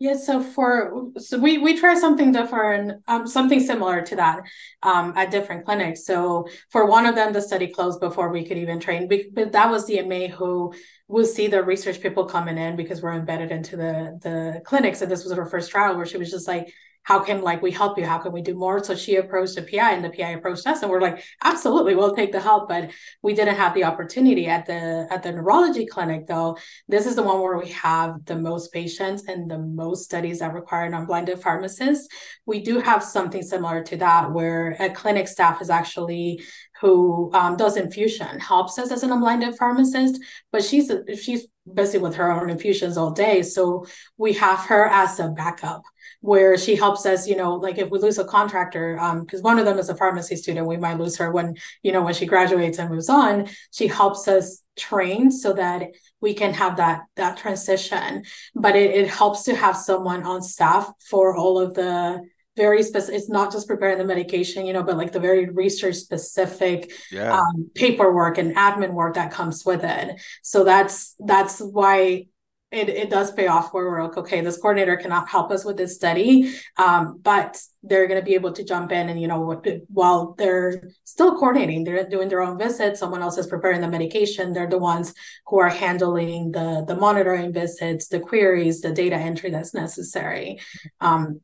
Yeah, 0.00 0.14
so 0.14 0.40
for 0.40 1.10
so 1.16 1.38
we 1.40 1.58
we 1.58 1.76
try 1.76 1.96
something 1.96 2.30
different, 2.30 3.02
um, 3.08 3.26
something 3.26 3.58
similar 3.58 4.00
to 4.02 4.14
that, 4.16 4.42
um, 4.84 5.12
at 5.16 5.32
different 5.32 5.64
clinics. 5.64 6.04
So 6.06 6.46
for 6.70 6.86
one 6.86 7.04
of 7.04 7.16
them, 7.16 7.32
the 7.32 7.42
study 7.42 7.66
closed 7.66 7.98
before 7.98 8.28
we 8.30 8.44
could 8.46 8.58
even 8.58 8.78
train. 8.78 9.08
But 9.08 9.50
that 9.52 9.70
was 9.70 9.86
the 9.88 9.98
MA 9.98 10.28
who 10.28 10.72
would 11.08 11.26
see 11.26 11.48
the 11.48 11.64
research 11.64 12.00
people 12.00 12.26
coming 12.26 12.58
in 12.58 12.76
because 12.76 13.02
we're 13.02 13.14
embedded 13.14 13.50
into 13.50 13.76
the 13.76 14.16
the 14.22 14.60
clinics. 14.64 15.02
And 15.02 15.10
this 15.10 15.24
was 15.24 15.32
her 15.32 15.46
first 15.46 15.72
trial 15.72 15.96
where 15.96 16.06
she 16.06 16.16
was 16.16 16.30
just 16.30 16.46
like, 16.46 16.72
"How 17.02 17.20
can 17.20 17.42
like 17.42 17.62
we 17.62 17.70
help 17.70 17.98
you? 17.98 18.06
How 18.06 18.18
can 18.18 18.32
we 18.32 18.42
do 18.42 18.54
more?" 18.54 18.82
So 18.82 18.94
she 18.94 19.16
approached 19.16 19.56
the 19.56 19.62
PI, 19.62 19.92
and 19.92 20.04
the 20.04 20.10
PI 20.10 20.30
approached 20.30 20.66
us, 20.66 20.82
and 20.82 20.90
we're 20.90 21.00
like, 21.00 21.22
"Absolutely, 21.42 21.94
we'll 21.94 22.14
take 22.14 22.32
the 22.32 22.40
help." 22.40 22.68
But 22.68 22.90
we 23.22 23.34
didn't 23.34 23.56
have 23.56 23.74
the 23.74 23.84
opportunity 23.84 24.46
at 24.46 24.66
the 24.66 25.06
at 25.10 25.22
the 25.22 25.32
neurology 25.32 25.86
clinic 25.86 26.26
though 26.26 26.56
this 26.88 27.06
is 27.06 27.16
the 27.16 27.22
one 27.22 27.40
where 27.40 27.58
we 27.58 27.68
have 27.70 28.24
the 28.24 28.36
most 28.36 28.72
patients 28.72 29.24
and 29.28 29.50
the 29.50 29.58
most 29.58 30.04
studies 30.04 30.38
that 30.38 30.54
require 30.54 30.88
non-blinded 30.88 31.40
pharmacist. 31.40 32.10
We 32.46 32.60
do 32.60 32.80
have 32.80 33.02
something 33.02 33.42
similar 33.42 33.82
to 33.84 33.96
that, 33.98 34.32
where 34.32 34.76
a 34.80 34.90
clinic 34.90 35.28
staff 35.28 35.60
is 35.60 35.70
actually 35.70 36.42
who 36.80 37.30
um, 37.34 37.56
does 37.56 37.76
infusion, 37.76 38.38
helps 38.38 38.78
us 38.78 38.90
as 38.90 39.02
an 39.02 39.12
unblinded 39.12 39.56
pharmacist, 39.56 40.20
but 40.52 40.62
she's 40.64 40.90
she's 41.20 41.46
busy 41.74 41.98
with 41.98 42.14
her 42.14 42.32
own 42.32 42.48
infusions 42.48 42.96
all 42.96 43.10
day. 43.10 43.42
So 43.42 43.86
we 44.16 44.32
have 44.34 44.60
her 44.60 44.86
as 44.86 45.20
a 45.20 45.28
backup 45.28 45.82
where 46.20 46.58
she 46.58 46.74
helps 46.74 47.06
us, 47.06 47.28
you 47.28 47.36
know, 47.36 47.54
like 47.54 47.78
if 47.78 47.90
we 47.90 47.98
lose 47.98 48.18
a 48.18 48.24
contractor, 48.24 48.98
um, 48.98 49.20
because 49.20 49.40
one 49.42 49.58
of 49.58 49.64
them 49.64 49.78
is 49.78 49.88
a 49.88 49.94
pharmacy 49.94 50.34
student, 50.36 50.66
we 50.66 50.76
might 50.76 50.98
lose 50.98 51.16
her 51.16 51.30
when, 51.30 51.54
you 51.82 51.92
know, 51.92 52.02
when 52.02 52.14
she 52.14 52.26
graduates 52.26 52.78
and 52.78 52.90
moves 52.90 53.08
on. 53.08 53.48
She 53.72 53.86
helps 53.86 54.26
us 54.26 54.62
train 54.76 55.30
so 55.30 55.52
that 55.52 55.82
we 56.20 56.34
can 56.34 56.52
have 56.54 56.76
that 56.76 57.02
that 57.16 57.36
transition 57.36 58.22
but 58.54 58.76
it, 58.76 58.94
it 58.94 59.08
helps 59.08 59.42
to 59.42 59.54
have 59.54 59.76
someone 59.76 60.22
on 60.22 60.40
staff 60.40 60.88
for 61.10 61.36
all 61.36 61.58
of 61.58 61.74
the 61.74 62.20
very 62.56 62.82
specific 62.84 63.16
it's 63.18 63.28
not 63.28 63.50
just 63.50 63.66
preparing 63.66 63.98
the 63.98 64.04
medication 64.04 64.64
you 64.66 64.72
know 64.72 64.84
but 64.84 64.96
like 64.96 65.10
the 65.10 65.18
very 65.18 65.48
research 65.50 65.96
specific 65.96 66.92
Yeah. 67.10 67.38
um, 67.40 67.70
paperwork 67.74 68.38
and 68.38 68.54
admin 68.54 68.92
work 68.92 69.14
that 69.14 69.32
comes 69.32 69.64
with 69.64 69.82
it 69.82 70.20
so 70.42 70.62
that's 70.62 71.16
that's 71.18 71.58
why 71.58 72.26
it, 72.70 72.90
it 72.90 73.08
does 73.08 73.32
pay 73.32 73.46
off 73.46 73.72
where 73.72 73.84
we're 73.84 74.02
like 74.02 74.18
okay 74.18 74.40
this 74.42 74.58
coordinator 74.58 74.96
cannot 74.96 75.28
help 75.28 75.50
us 75.50 75.64
with 75.64 75.76
this 75.76 75.94
study. 75.94 76.54
Um, 76.76 77.18
but 77.22 77.58
they're 77.82 78.06
going 78.06 78.20
to 78.20 78.24
be 78.24 78.34
able 78.34 78.52
to 78.52 78.64
jump 78.64 78.92
in 78.92 79.08
and 79.08 79.20
you 79.20 79.28
know 79.28 79.60
while 79.88 80.34
they're 80.36 80.90
still 81.04 81.38
coordinating 81.38 81.84
they're 81.84 82.08
doing 82.08 82.28
their 82.28 82.42
own 82.42 82.58
visits 82.58 83.00
someone 83.00 83.22
else 83.22 83.38
is 83.38 83.46
preparing 83.46 83.80
the 83.80 83.88
medication 83.88 84.52
they're 84.52 84.68
the 84.68 84.76
ones 84.76 85.14
who 85.46 85.58
are 85.58 85.68
handling 85.68 86.50
the 86.52 86.84
the 86.86 86.96
monitoring 86.96 87.52
visits 87.52 88.08
the 88.08 88.20
queries 88.20 88.80
the 88.80 88.92
data 88.92 89.16
entry 89.16 89.50
that's 89.50 89.74
necessary. 89.74 90.58
Um, 91.00 91.40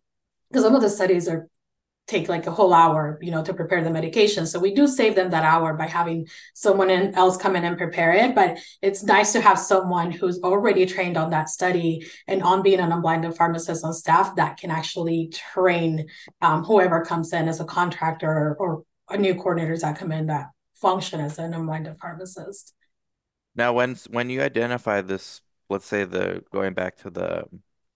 because 0.51 0.65
some 0.65 0.77
of 0.77 0.83
the 0.83 0.91
studies 0.91 1.29
are 1.29 1.49
take 2.07 2.29
like 2.29 2.47
a 2.47 2.51
whole 2.51 2.75
hour, 2.75 3.19
you 3.23 3.31
know, 3.31 3.43
to 3.43 3.55
prepare 3.55 3.83
the 3.83 3.91
medication. 3.91 4.47
So 4.47 4.59
we 4.59 4.75
do 4.75 4.87
save 4.87 5.15
them 5.15 5.31
that 5.31 5.45
hour 5.45 5.73
by 5.75 5.87
having 5.87 6.29
someone 6.53 6.91
else 6.91 7.37
come 7.37 7.57
in 7.57 7.65
and 7.65 7.79
prepare 7.79 8.13
it. 8.13 8.35
But 8.35 8.59
it's 8.83 9.03
nice 9.03 9.33
to 9.33 9.41
have 9.41 9.59
someone 9.59 10.11
who's 10.11 10.39
already 10.43 10.85
trained 10.85 11.17
on 11.17 11.31
that 11.31 11.49
study 11.49 12.07
and 12.27 12.43
on 12.43 12.63
being 12.63 12.81
an 12.81 12.93
unblinded 12.93 13.37
pharmacist 13.37 13.85
on 13.85 13.95
staff 13.95 14.37
that 14.37 14.59
can 14.59 14.71
actually 14.71 15.29
train 15.29 16.07
um, 16.43 16.65
whoever 16.65 17.05
comes 17.05 17.33
in 17.33 17.49
as 17.49 17.61
a 17.61 17.65
contractor 17.65 18.31
or, 18.31 18.57
or 18.59 18.83
a 19.09 19.17
new 19.17 19.35
coordinators 19.35 19.81
that 19.81 19.99
come 19.99 20.13
in 20.13 20.27
that 20.27 20.51
function 20.75 21.21
as 21.21 21.39
an 21.39 21.55
unblinded 21.55 21.97
pharmacist. 21.99 22.75
Now, 23.57 23.73
when 23.73 23.97
when 24.11 24.29
you 24.31 24.43
identify 24.43 25.01
this, 25.01 25.41
let's 25.71 25.87
say 25.87 26.05
the 26.05 26.45
going 26.53 26.75
back 26.75 26.97
to 26.99 27.11
the 27.11 27.45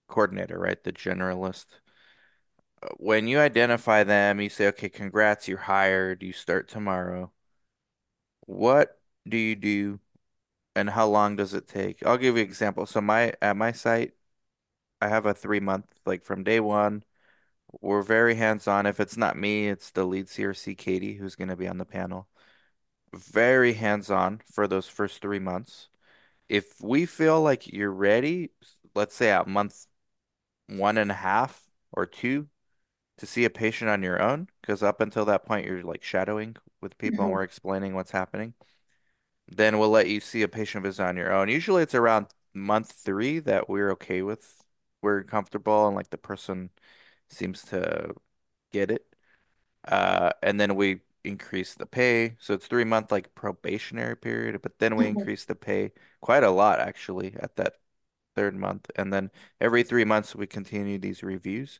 coordinator, 0.07 0.57
right, 0.57 0.81
the 0.83 0.93
generalist, 0.93 1.65
when 2.97 3.27
you 3.27 3.39
identify 3.39 4.03
them, 4.03 4.39
you 4.41 4.49
say, 4.49 4.67
okay, 4.67 4.89
congrats, 4.89 5.47
you're 5.47 5.57
hired, 5.57 6.23
you 6.23 6.33
start 6.33 6.67
tomorrow. 6.69 7.31
What 8.45 8.99
do 9.27 9.37
you 9.37 9.55
do 9.55 9.99
and 10.75 10.89
how 10.91 11.07
long 11.07 11.35
does 11.35 11.53
it 11.53 11.67
take? 11.67 12.05
I'll 12.05 12.17
give 12.17 12.37
you 12.37 12.43
an 12.43 12.49
example. 12.49 12.85
So 12.85 13.01
my 13.01 13.33
at 13.41 13.57
my 13.57 13.71
site, 13.71 14.13
I 15.01 15.09
have 15.09 15.25
a 15.25 15.33
three 15.33 15.59
month, 15.59 15.87
like 16.05 16.23
from 16.25 16.43
day 16.43 16.59
one, 16.59 17.03
we're 17.81 18.01
very 18.03 18.35
hands-on. 18.35 18.85
If 18.85 18.99
it's 18.99 19.17
not 19.17 19.37
me, 19.37 19.69
it's 19.69 19.91
the 19.91 20.05
lead 20.05 20.27
CRC, 20.27 20.75
Katie, 20.77 21.15
who's 21.15 21.35
going 21.35 21.49
to 21.49 21.55
be 21.55 21.67
on 21.67 21.77
the 21.77 21.85
panel. 21.85 22.27
Very 23.13 23.73
hands-on 23.73 24.41
for 24.51 24.67
those 24.67 24.87
first 24.87 25.21
three 25.21 25.39
months. 25.39 25.89
If 26.49 26.81
we 26.81 27.05
feel 27.05 27.41
like 27.41 27.71
you're 27.71 27.91
ready, 27.91 28.51
let's 28.95 29.15
say 29.15 29.31
at 29.31 29.47
month 29.47 29.87
one 30.67 30.97
and 30.97 31.11
a 31.11 31.15
half 31.15 31.63
or 31.91 32.05
two 32.05 32.49
to 33.19 33.27
see 33.27 33.45
a 33.45 33.51
patient 33.51 33.89
on 33.91 34.03
your 34.03 34.21
own, 34.21 34.49
because 34.61 34.83
up 34.83 35.01
until 35.01 35.25
that 35.27 35.45
point 35.45 35.67
you're 35.67 35.83
like 35.83 36.03
shadowing 36.03 36.57
with 36.81 36.97
people 36.99 37.25
and 37.25 37.33
Mhm. 37.33 37.35
we're 37.35 37.43
explaining 37.43 37.95
what's 37.95 38.11
happening, 38.11 38.55
then 39.47 39.79
we'll 39.79 39.89
let 39.89 40.07
you 40.07 40.19
see 40.19 40.41
a 40.43 40.47
patient 40.47 40.83
visit 40.83 41.03
on 41.03 41.17
your 41.17 41.31
own. 41.33 41.49
Usually 41.49 41.83
it's 41.83 41.95
around 41.95 42.27
month 42.53 42.91
three 42.91 43.39
that 43.39 43.69
we're 43.69 43.91
okay 43.91 44.21
with, 44.21 44.63
we're 45.01 45.23
comfortable 45.23 45.87
and 45.87 45.95
like 45.95 46.09
the 46.11 46.17
person 46.17 46.69
seems 47.29 47.63
to 47.63 48.15
get 48.71 48.91
it. 48.91 49.05
Uh, 49.87 50.31
and 50.43 50.59
then 50.59 50.75
we 50.75 51.01
increase 51.23 51.75
the 51.75 51.85
pay. 51.85 52.35
So 52.39 52.53
it's 52.53 52.67
three 52.67 52.83
month 52.83 53.11
like 53.11 53.33
probationary 53.35 54.15
period, 54.17 54.61
but 54.61 54.79
then 54.79 54.95
we 54.95 55.07
increase 55.07 55.45
the 55.45 55.55
pay 55.55 55.91
quite 56.21 56.43
a 56.43 56.51
lot 56.51 56.79
actually 56.79 57.35
at 57.39 57.55
that 57.57 57.75
third 58.35 58.55
month. 58.55 58.89
And 58.95 59.13
then 59.13 59.31
every 59.61 59.83
three 59.83 60.05
months 60.05 60.35
we 60.35 60.47
continue 60.47 60.97
these 60.99 61.23
reviews. 61.23 61.79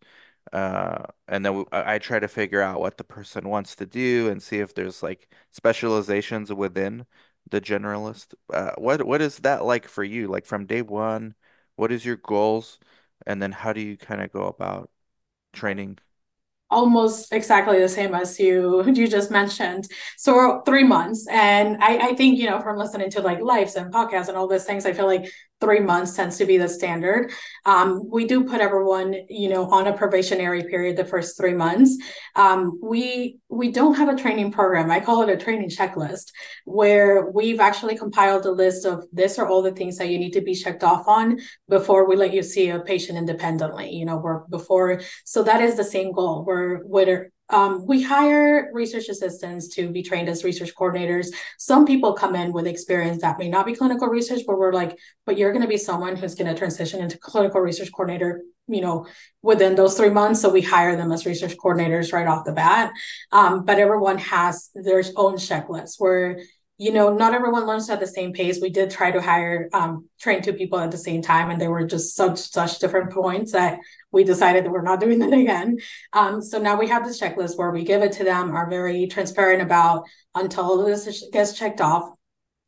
Uh, 0.54 1.04
and 1.28 1.46
then 1.46 1.66
I 1.72 1.96
I 1.96 2.00
try 2.00 2.20
to 2.20 2.28
figure 2.28 2.62
out 2.62 2.80
what 2.80 2.98
the 2.98 3.04
person 3.04 3.48
wants 3.50 3.76
to 3.78 3.86
do 3.86 4.30
and 4.30 4.42
see 4.42 4.60
if 4.60 4.74
there's 4.74 5.04
like 5.04 5.30
specializations 5.52 6.52
within 6.54 7.06
the 7.50 7.62
generalist. 7.62 8.34
Uh, 8.54 8.72
what 8.78 9.06
what 9.06 9.22
is 9.22 9.40
that 9.40 9.66
like 9.66 9.88
for 9.88 10.04
you? 10.04 10.28
Like 10.28 10.46
from 10.46 10.66
day 10.66 10.82
one, 10.82 11.36
what 11.76 11.92
is 11.92 12.06
your 12.06 12.18
goals? 12.18 12.80
And 13.26 13.42
then 13.42 13.52
how 13.52 13.74
do 13.74 13.82
you 13.82 13.98
kind 13.98 14.22
of 14.22 14.32
go 14.32 14.44
about 14.48 14.90
training? 15.54 16.00
almost 16.72 17.34
exactly 17.34 17.80
the 17.80 17.90
same 17.90 18.14
as 18.14 18.40
you 18.40 18.84
you 18.94 19.08
just 19.08 19.32
mentioned. 19.32 19.88
So 20.18 20.62
three 20.66 20.84
months, 20.84 21.28
and 21.30 21.78
I 21.84 22.10
I 22.10 22.16
think 22.16 22.38
you 22.38 22.50
know 22.50 22.60
from 22.60 22.78
listening 22.78 23.10
to 23.12 23.22
like 23.22 23.42
lives 23.42 23.76
and 23.76 23.94
podcasts 23.94 24.28
and 24.28 24.38
all 24.38 24.48
these 24.48 24.66
things, 24.66 24.86
I 24.86 24.94
feel 24.94 25.06
like 25.08 25.30
three 25.62 25.80
months 25.80 26.16
tends 26.16 26.38
to 26.38 26.46
be 26.46 26.58
the 26.58 26.70
standard. 26.70 27.32
Um, 27.66 28.10
we 28.10 28.26
do 28.26 28.44
put 28.44 28.62
everyone, 28.62 29.16
you 29.28 29.50
know, 29.50 29.70
on 29.70 29.88
a 29.88 29.98
probationary 29.98 30.64
period 30.64 30.96
the 30.96 31.06
first 31.06 31.38
three 31.38 31.54
months. 31.54 31.98
Um, 32.36 32.80
we 32.82 33.38
we 33.50 33.72
don't 33.72 33.96
have 33.96 34.10
a 34.10 34.16
training 34.16 34.52
program. 34.52 34.92
I 34.92 35.00
call 35.00 35.22
it 35.24 35.30
a 35.30 35.38
training 35.38 35.70
checklist, 35.70 36.32
where 36.66 37.30
we've 37.32 37.60
actually 37.60 37.98
compiled 37.98 38.46
a 38.46 38.52
list 38.52 38.86
of 38.86 39.06
this 39.12 39.38
are 39.38 39.48
all 39.48 39.62
the 39.62 39.72
things 39.72 39.98
that 39.98 40.10
you 40.10 40.20
need 40.20 40.34
to 40.34 40.42
be 40.42 40.56
checked 40.56 40.84
off 40.84 41.08
on 41.08 41.40
before 41.68 42.08
we 42.08 42.16
let 42.16 42.34
you 42.34 42.44
see 42.44 42.70
a 42.70 42.80
patient 42.80 43.18
independently. 43.18 43.90
You 43.90 44.06
know, 44.06 44.18
we're 44.18 44.40
before. 44.48 45.02
So 45.26 45.44
that 45.44 45.62
is 45.62 45.76
the 45.76 45.84
same 45.84 46.12
goal. 46.12 46.46
We're 46.46 46.78
whether 46.84 47.32
um, 47.50 47.86
we 47.86 48.02
hire 48.04 48.70
research 48.74 49.10
assistants 49.10 49.68
to 49.76 49.90
be 49.90 50.04
trained 50.04 50.30
as 50.30 50.44
research 50.44 50.74
coordinators. 50.76 51.28
Some 51.58 51.86
people 51.86 52.14
come 52.14 52.36
in 52.36 52.54
with 52.54 52.68
experience 52.68 53.22
that 53.22 53.40
may 53.40 53.50
not 53.50 53.66
be 53.66 53.76
clinical 53.76 54.08
research, 54.08 54.42
but 54.46 54.58
we're 54.58 54.74
like, 54.74 54.98
but 55.26 55.38
you're 55.38 55.52
going 55.52 55.64
to 55.64 55.68
be 55.68 55.78
someone 55.78 56.16
who's 56.16 56.36
going 56.36 56.52
to 56.52 56.58
transition 56.58 57.02
into 57.02 57.18
clinical 57.18 57.62
research 57.62 57.92
coordinator, 57.92 58.42
you 58.68 58.82
know, 58.82 59.08
within 59.42 59.76
those 59.76 59.98
three 59.98 60.10
months. 60.12 60.42
So 60.42 60.50
we 60.50 60.62
hire 60.62 60.96
them 60.96 61.12
as 61.12 61.26
research 61.26 61.58
coordinators 61.58 62.14
right 62.14 62.28
off 62.28 62.46
the 62.46 62.52
bat. 62.52 62.92
Um, 63.32 63.66
but 63.66 63.80
everyone 63.80 64.20
has 64.20 64.70
their 64.76 65.04
own 65.16 65.36
checklist 65.36 65.96
where 65.98 66.40
you 66.80 66.94
know, 66.94 67.14
not 67.14 67.34
everyone 67.34 67.68
learns 67.68 67.90
at 67.90 68.00
the 68.00 68.08
same 68.08 68.32
pace. 68.32 68.60
We 68.62 68.70
did 68.70 68.90
try 68.90 69.12
to 69.12 69.22
hire, 69.22 69.68
um, 69.74 70.08
train 70.18 70.42
two 70.42 70.54
people 70.54 70.80
at 70.80 70.92
the 70.92 70.98
same 70.98 71.22
time, 71.22 71.52
and 71.52 71.60
they 71.60 71.68
were 71.68 71.86
just 71.86 72.16
such 72.16 72.40
such 72.40 72.80
different 72.80 73.12
points 73.12 73.52
that 73.52 73.80
we 74.14 74.24
decided 74.24 74.64
that 74.64 74.72
we're 74.72 74.82
not 74.82 75.02
doing 75.02 75.20
that 75.20 75.34
again. 75.34 75.78
Um, 76.14 76.42
so 76.42 76.58
now 76.58 76.80
we 76.80 76.88
have 76.88 77.06
this 77.06 77.22
checklist 77.22 77.58
where 77.58 77.72
we 77.72 77.84
give 77.84 78.02
it 78.02 78.14
to 78.14 78.24
them, 78.24 78.56
are 78.56 78.70
very 78.70 79.08
transparent 79.08 79.62
about 79.62 80.06
until 80.34 80.86
this 80.86 81.26
gets 81.34 81.52
checked 81.52 81.82
off, 81.82 82.12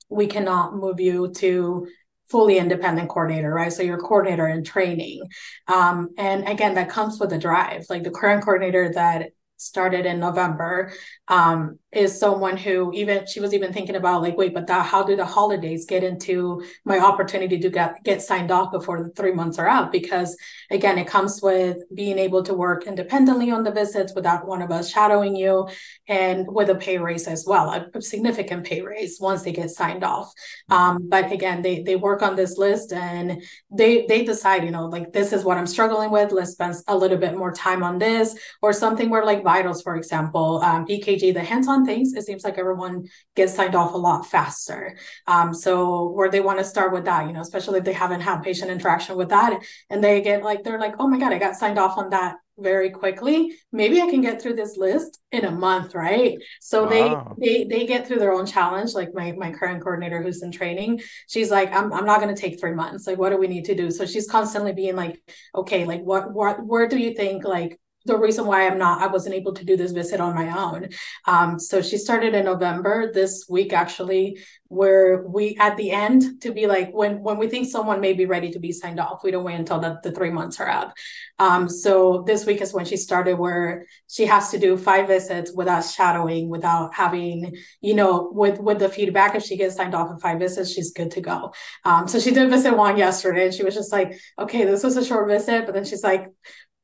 we 0.10 0.28
cannot 0.28 0.76
move 0.76 1.00
you 1.00 1.32
to 1.38 1.88
fully 2.30 2.58
independent 2.58 3.08
coordinator, 3.08 3.54
right? 3.54 3.72
So 3.72 3.82
you're 3.82 3.98
coordinator 3.98 4.48
in 4.48 4.66
training. 4.66 5.22
Um, 5.70 6.10
and 6.18 6.50
again, 6.50 6.76
that 6.76 6.90
comes 6.90 7.18
with 7.18 7.32
a 7.32 7.38
drive. 7.38 7.86
Like 7.90 8.04
the 8.04 8.12
current 8.12 8.44
coordinator 8.44 8.92
that 8.94 9.32
started 9.56 10.06
in 10.06 10.20
November, 10.20 10.92
um, 11.30 11.80
is 11.92 12.18
someone 12.18 12.56
who 12.56 12.92
even 12.94 13.26
she 13.28 13.42
was 13.42 13.54
even 13.54 13.74
thinking 13.74 13.96
about 13.96 14.22
like, 14.22 14.38
wait, 14.38 14.54
but 14.54 14.68
that 14.68 14.86
how 14.86 15.04
do 15.04 15.16
the 15.16 15.26
holidays 15.26 15.86
get 15.86 16.04
into 16.04 16.64
my 16.86 17.00
opportunity 17.00 17.60
to 17.60 17.70
get 17.70 18.02
get 18.04 18.22
signed 18.22 18.50
off 18.50 18.72
before 18.72 19.04
the 19.04 19.10
three 19.10 19.34
months 19.34 19.60
are 19.60 19.68
up? 19.68 19.92
Because 19.92 20.38
again, 20.70 20.98
it 20.98 21.08
comes 21.08 21.42
with 21.42 21.78
being 21.94 22.18
able 22.18 22.44
to 22.44 22.54
work 22.54 22.88
independently 22.88 23.52
on 23.52 23.64
the 23.64 23.72
visits 23.72 24.14
without 24.16 24.48
one 24.48 24.62
of 24.62 24.72
us 24.72 24.90
shadowing 24.90 25.36
you, 25.36 25.68
and 26.08 26.48
with 26.48 26.70
a 26.70 26.76
pay 26.76 26.98
raise 26.98 27.28
as 27.28 27.46
well, 27.46 27.70
a, 27.70 28.02
significant 28.02 28.66
pay 28.66 28.82
raise 28.82 29.20
once 29.20 29.44
they 29.44 29.52
get 29.52 29.70
signed 29.70 30.04
off. 30.04 30.32
Um, 30.70 31.10
but 31.10 31.32
again, 31.32 31.62
they 31.62 31.84
they 31.84 31.98
work 31.98 32.22
on 32.22 32.38
this 32.38 32.58
list 32.58 32.94
and 32.94 33.44
they 33.70 34.06
they 34.06 34.24
decide, 34.24 34.64
you 34.64 34.72
know, 34.72 34.86
like 34.86 35.12
this 35.12 35.34
is 35.34 35.44
what 35.44 35.58
I'm 35.58 35.68
struggling 35.68 36.10
with. 36.10 36.32
Let's 36.32 36.52
spend 36.52 36.76
a 36.88 36.96
little 36.96 37.18
bit 37.18 37.38
more 37.38 37.52
time 37.52 37.84
on 37.84 38.00
this, 38.00 38.38
or 38.62 38.72
something 38.72 39.10
where 39.10 39.26
like 39.26 39.44
vitals, 39.44 39.82
for 39.82 39.98
example, 39.98 40.62
um, 40.64 40.86
EKG, 40.86 41.34
the 41.34 41.44
hands-on 41.44 41.81
things, 41.86 42.14
it 42.14 42.26
seems 42.26 42.44
like 42.44 42.58
everyone 42.58 43.08
gets 43.36 43.54
signed 43.54 43.76
off 43.76 43.94
a 43.94 43.98
lot 43.98 44.26
faster. 44.26 44.98
Um, 45.28 45.54
so 45.54 46.10
where 46.10 46.30
they 46.30 46.42
want 46.42 46.60
to 46.60 46.66
start 46.66 46.94
with 46.94 47.06
that, 47.06 47.28
you 47.28 47.34
know, 47.34 47.42
especially 47.42 47.80
if 47.80 47.86
they 47.86 47.94
haven't 47.94 48.22
had 48.22 48.44
patient 48.44 48.72
interaction 48.72 49.16
with 49.16 49.30
that, 49.30 49.62
and 49.90 50.04
they 50.04 50.22
get 50.22 50.44
like 50.44 50.64
they're 50.64 50.80
like, 50.80 50.96
oh 51.00 51.08
my 51.08 51.20
god, 51.20 51.34
I 51.34 51.40
got 51.40 51.56
signed 51.56 51.80
off 51.80 51.98
on 51.98 52.10
that 52.12 52.36
very 52.62 52.92
quickly. 52.92 53.58
Maybe 53.72 54.02
i 54.02 54.10
can 54.10 54.22
get 54.22 54.42
through 54.42 54.56
this 54.56 54.78
list 54.78 55.20
in 55.32 55.46
a 55.46 55.52
month 55.52 55.96
right? 55.96 56.38
So 56.60 56.84
wow. 56.84 57.36
they 57.40 57.64
they 57.64 57.64
they 57.64 57.86
get 57.86 58.08
through 58.08 58.20
their 58.20 58.34
own 58.34 58.46
challenge 58.46 58.94
like 58.94 59.14
my 59.14 59.32
my 59.34 59.52
current 59.52 59.82
coordinator 59.82 60.22
who's 60.22 60.44
in 60.44 60.52
training. 60.52 61.02
She's 61.28 61.52
like 61.52 61.74
i'm, 61.74 61.92
I'm 61.92 62.06
not 62.06 62.22
going 62.22 62.34
to 62.34 62.40
take 62.40 62.60
three 62.60 62.74
months. 62.74 63.08
Like 63.08 63.18
what 63.18 63.32
do 63.32 63.38
we 63.38 63.48
need 63.48 63.66
to 63.66 63.76
do? 63.76 63.92
So 63.92 64.06
she's 64.06 64.28
constantly 64.28 64.74
being 64.74 64.96
like 64.96 65.20
okay 65.56 65.86
like 65.86 66.02
what 66.02 66.32
what 66.34 66.64
where 66.66 66.88
do 66.88 66.98
you 66.98 67.14
think 67.14 67.44
like 67.44 67.80
the 68.06 68.18
reason 68.18 68.46
why 68.46 68.68
I'm 68.68 68.78
not, 68.78 69.02
I 69.02 69.08
wasn't 69.08 69.36
able 69.36 69.54
to 69.54 69.66
do 69.66 69.78
this 69.78 69.92
visit 69.92 70.20
on 70.20 70.36
my 70.36 70.58
own. 70.58 70.90
Um, 71.28 71.60
so 71.60 71.82
she 71.82 71.98
started 71.98 72.34
in 72.34 72.46
November 72.46 73.12
this 73.14 73.46
week, 73.50 73.74
actually, 73.74 74.40
where 74.68 75.24
we 75.28 75.58
at 75.60 75.76
the 75.76 75.92
end 75.92 76.42
to 76.42 76.54
be 76.54 76.66
like 76.66 76.92
when 76.94 77.22
when 77.22 77.38
we 77.38 77.48
think 77.50 77.68
someone 77.68 78.00
may 78.00 78.14
be 78.14 78.26
ready 78.26 78.50
to 78.52 78.60
be 78.60 78.72
signed 78.72 79.00
off, 79.00 79.22
we 79.24 79.32
don't 79.32 79.44
wait 79.44 79.60
until 79.60 79.80
the, 79.80 80.00
the 80.02 80.12
three 80.14 80.30
months 80.30 80.60
are 80.62 80.70
up. 80.70 80.94
Um, 81.40 81.68
so 81.68 82.24
this 82.26 82.46
week 82.46 82.62
is 82.62 82.74
when 82.74 82.86
she 82.86 82.96
started, 82.96 83.38
where 83.38 83.86
she 84.08 84.26
has 84.26 84.50
to 84.52 84.58
do 84.58 84.78
five 84.78 85.08
visits 85.08 85.52
without 85.54 85.84
shadowing, 85.84 86.50
without 86.50 86.94
having, 86.94 87.56
you 87.82 87.94
know, 87.94 88.30
with 88.32 88.60
with 88.60 88.80
the 88.80 88.90
feedback. 88.90 89.36
If 89.36 89.44
she 89.44 89.58
gets 89.58 89.76
signed 89.76 89.94
off 89.94 90.10
in 90.10 90.20
five 90.20 90.40
visits, 90.40 90.72
she's 90.72 90.94
good 90.94 91.12
to 91.12 91.22
go. 91.22 91.54
Um, 91.84 92.08
so 92.08 92.20
she 92.20 92.32
did 92.32 92.50
visit 92.50 92.76
one 92.76 92.98
yesterday, 92.98 93.46
and 93.46 93.54
she 93.54 93.64
was 93.64 93.76
just 93.76 93.92
like, 93.92 94.18
okay, 94.40 94.64
this 94.64 94.84
was 94.84 94.96
a 94.96 95.04
short 95.04 95.28
visit, 95.28 95.66
but 95.66 95.74
then 95.74 95.84
she's 95.84 96.04
like, 96.04 96.28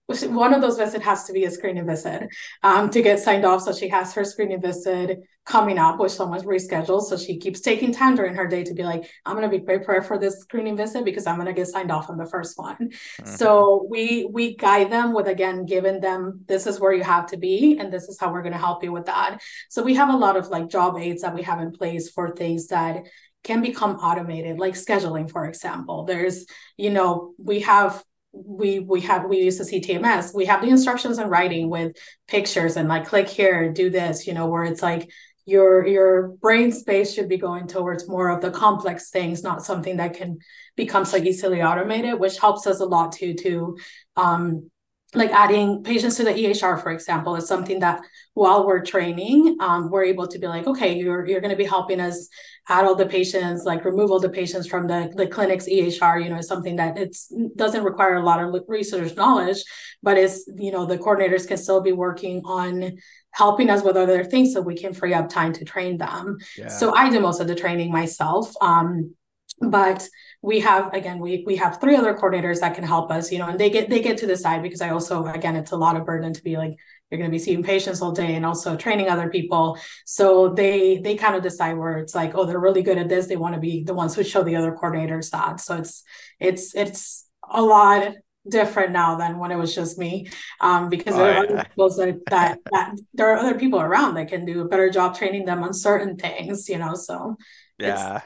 one 0.07 0.53
of 0.53 0.61
those 0.61 0.77
visits 0.77 1.03
has 1.03 1.25
to 1.25 1.33
be 1.33 1.43
a 1.43 1.51
screening 1.51 1.85
visit 1.85 2.29
um, 2.63 2.89
to 2.91 3.01
get 3.01 3.19
signed 3.19 3.45
off. 3.45 3.61
So 3.61 3.73
she 3.73 3.89
has 3.89 4.13
her 4.13 4.23
screening 4.23 4.61
visit 4.61 5.19
coming 5.45 5.77
up, 5.77 5.99
which 5.99 6.11
someone's 6.11 6.43
rescheduled. 6.43 7.03
So 7.03 7.17
she 7.17 7.37
keeps 7.37 7.59
taking 7.59 7.93
time 7.93 8.15
during 8.15 8.35
her 8.35 8.47
day 8.47 8.63
to 8.63 8.73
be 8.73 8.83
like, 8.83 9.09
I'm 9.25 9.35
going 9.35 9.49
to 9.49 9.57
be 9.57 9.63
prepared 9.63 10.05
for 10.05 10.17
this 10.17 10.39
screening 10.39 10.77
visit 10.77 11.03
because 11.03 11.25
I'm 11.25 11.35
going 11.35 11.47
to 11.47 11.53
get 11.53 11.67
signed 11.67 11.91
off 11.91 12.09
on 12.09 12.17
the 12.17 12.25
first 12.25 12.57
one. 12.57 12.77
Mm-hmm. 12.77 13.35
So 13.35 13.85
we 13.89 14.27
we 14.31 14.55
guide 14.55 14.91
them 14.91 15.13
with 15.13 15.27
again 15.27 15.65
giving 15.65 15.99
them 15.99 16.41
this 16.47 16.67
is 16.67 16.79
where 16.79 16.93
you 16.93 17.03
have 17.03 17.27
to 17.27 17.37
be 17.37 17.77
and 17.77 17.91
this 17.91 18.03
is 18.03 18.17
how 18.19 18.31
we're 18.31 18.43
going 18.43 18.53
to 18.53 18.59
help 18.59 18.83
you 18.83 18.91
with 18.91 19.05
that. 19.05 19.39
So 19.69 19.83
we 19.83 19.95
have 19.95 20.09
a 20.09 20.17
lot 20.17 20.37
of 20.37 20.47
like 20.47 20.69
job 20.69 20.97
aids 20.97 21.21
that 21.21 21.35
we 21.35 21.43
have 21.43 21.59
in 21.59 21.71
place 21.71 22.09
for 22.09 22.33
things 22.33 22.67
that 22.67 23.05
can 23.43 23.61
become 23.61 23.95
automated 23.97 24.59
like 24.59 24.73
scheduling 24.73 25.31
for 25.31 25.45
example 25.45 26.03
there's 26.03 26.47
you 26.75 26.89
know 26.89 27.33
we 27.37 27.61
have 27.61 28.03
we 28.33 28.79
we 28.79 29.01
have 29.01 29.25
we 29.25 29.39
use 29.39 29.57
the 29.57 29.63
CTMS. 29.63 30.33
We 30.33 30.45
have 30.45 30.61
the 30.61 30.69
instructions 30.69 31.19
in 31.19 31.29
writing 31.29 31.69
with 31.69 31.95
pictures 32.27 32.77
and 32.77 32.87
like 32.87 33.07
click 33.07 33.27
here, 33.27 33.71
do 33.71 33.89
this, 33.89 34.27
you 34.27 34.33
know, 34.33 34.47
where 34.47 34.63
it's 34.63 34.81
like 34.81 35.09
your 35.45 35.87
your 35.87 36.29
brain 36.41 36.71
space 36.71 37.13
should 37.13 37.29
be 37.29 37.37
going 37.37 37.67
towards 37.67 38.07
more 38.07 38.29
of 38.29 38.41
the 38.41 38.51
complex 38.51 39.09
things, 39.09 39.43
not 39.43 39.63
something 39.63 39.97
that 39.97 40.15
can 40.15 40.39
become 40.75 41.05
so 41.05 41.17
easily 41.17 41.61
automated, 41.61 42.19
which 42.19 42.37
helps 42.37 42.67
us 42.67 42.79
a 42.79 42.85
lot 42.85 43.13
too 43.13 43.33
to 43.33 43.77
um 44.15 44.69
like 45.13 45.31
adding 45.31 45.83
patients 45.83 46.17
to 46.17 46.23
the 46.23 46.31
EHR, 46.31 46.81
for 46.81 46.91
example, 46.91 47.35
is 47.35 47.47
something 47.47 47.79
that 47.79 48.01
while 48.33 48.67
we're 48.67 48.83
training, 48.83 49.57
um, 49.61 49.89
we're 49.89 50.03
able 50.03 50.27
to 50.27 50.37
be 50.37 50.47
like, 50.47 50.67
okay, 50.67 50.97
you're 50.97 51.25
you're 51.25 51.39
going 51.39 51.51
to 51.51 51.57
be 51.57 51.65
helping 51.65 52.01
us 52.01 52.27
add 52.67 52.83
all 52.83 52.95
the 52.95 53.05
patients, 53.05 53.63
like 53.63 53.85
remove 53.85 54.11
all 54.11 54.19
the 54.19 54.29
patients 54.29 54.67
from 54.67 54.87
the, 54.87 55.11
the 55.15 55.25
clinic's 55.25 55.67
EHR, 55.67 56.21
you 56.21 56.29
know, 56.29 56.37
is 56.37 56.47
something 56.47 56.75
that 56.75 56.97
it's 56.97 57.31
doesn't 57.55 57.85
require 57.85 58.15
a 58.15 58.23
lot 58.23 58.43
of 58.43 58.63
research 58.67 59.15
knowledge, 59.15 59.63
but 60.03 60.17
is, 60.17 60.49
you 60.57 60.71
know, 60.71 60.85
the 60.85 60.97
coordinators 60.97 61.47
can 61.47 61.57
still 61.57 61.81
be 61.81 61.93
working 61.93 62.41
on 62.43 62.97
helping 63.31 63.69
us 63.69 63.83
with 63.83 63.95
other 63.95 64.23
things 64.23 64.53
so 64.53 64.61
we 64.61 64.75
can 64.75 64.93
free 64.93 65.13
up 65.13 65.29
time 65.29 65.53
to 65.53 65.63
train 65.63 65.97
them. 65.97 66.37
Yeah. 66.57 66.67
So 66.67 66.93
I 66.93 67.09
do 67.09 67.19
most 67.19 67.39
of 67.39 67.47
the 67.47 67.55
training 67.55 67.91
myself. 67.91 68.51
Um, 68.61 69.15
but 69.59 70.07
we 70.41 70.59
have 70.59 70.93
again 70.93 71.19
we 71.19 71.43
we 71.47 71.55
have 71.55 71.81
three 71.81 71.95
other 71.95 72.13
coordinators 72.13 72.59
that 72.59 72.75
can 72.75 72.83
help 72.83 73.09
us 73.09 73.31
you 73.31 73.39
know 73.39 73.47
and 73.47 73.59
they 73.59 73.69
get 73.69 73.89
they 73.89 74.01
get 74.01 74.17
to 74.17 74.27
decide 74.27 74.61
because 74.61 74.81
i 74.81 74.89
also 74.89 75.25
again 75.25 75.55
it's 75.55 75.71
a 75.71 75.77
lot 75.77 75.97
of 75.97 76.05
burden 76.05 76.31
to 76.31 76.43
be 76.43 76.57
like 76.57 76.77
you're 77.09 77.17
going 77.17 77.29
to 77.29 77.35
be 77.35 77.39
seeing 77.39 77.63
patients 77.63 78.01
all 78.01 78.11
day 78.11 78.35
and 78.35 78.45
also 78.45 78.75
training 78.75 79.09
other 79.09 79.29
people. 79.29 79.77
So 80.05 80.49
they 80.49 80.97
they 80.97 81.15
kind 81.15 81.35
of 81.35 81.43
decide 81.43 81.77
where 81.77 81.97
it's 81.99 82.15
like 82.15 82.33
oh 82.35 82.45
they're 82.45 82.59
really 82.59 82.83
good 82.83 82.97
at 82.97 83.09
this. 83.09 83.27
They 83.27 83.37
want 83.37 83.55
to 83.55 83.61
be 83.61 83.83
the 83.83 83.93
ones 83.93 84.15
who 84.15 84.23
show 84.23 84.43
the 84.43 84.55
other 84.55 84.73
coordinators 84.73 85.29
that. 85.31 85.61
So 85.61 85.77
it's 85.77 86.03
it's 86.39 86.75
it's 86.75 87.29
a 87.49 87.61
lot 87.61 88.13
different 88.49 88.91
now 88.91 89.15
than 89.15 89.39
when 89.39 89.51
it 89.51 89.57
was 89.57 89.75
just 89.75 89.97
me 89.97 90.29
um, 90.61 90.89
because 90.89 91.15
oh, 91.15 91.17
there 91.17 91.37
are 91.37 91.45
yeah. 91.49 91.63
people 91.63 91.89
that, 91.89 92.17
that, 92.29 92.59
that 92.71 92.95
there 93.13 93.29
are 93.33 93.37
other 93.37 93.59
people 93.59 93.81
around 93.81 94.13
that 94.13 94.29
can 94.29 94.45
do 94.45 94.61
a 94.61 94.67
better 94.69 94.89
job 94.89 95.17
training 95.17 95.43
them 95.43 95.63
on 95.63 95.73
certain 95.73 96.15
things 96.15 96.69
you 96.69 96.77
know 96.77 96.93
so 96.93 97.35
yeah 97.77 98.21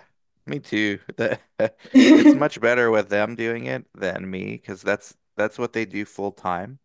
me 0.52 0.60
too. 0.60 1.00
it's 1.94 2.36
much 2.36 2.62
better 2.62 2.92
with 2.92 3.10
them 3.10 3.36
doing 3.36 3.66
it 3.66 3.86
than 3.96 4.30
me 4.30 4.52
because 4.52 4.82
that's 4.82 5.16
that's 5.38 5.58
what 5.58 5.74
they 5.74 5.86
do 5.86 6.06
full 6.06 6.32
time. 6.32 6.80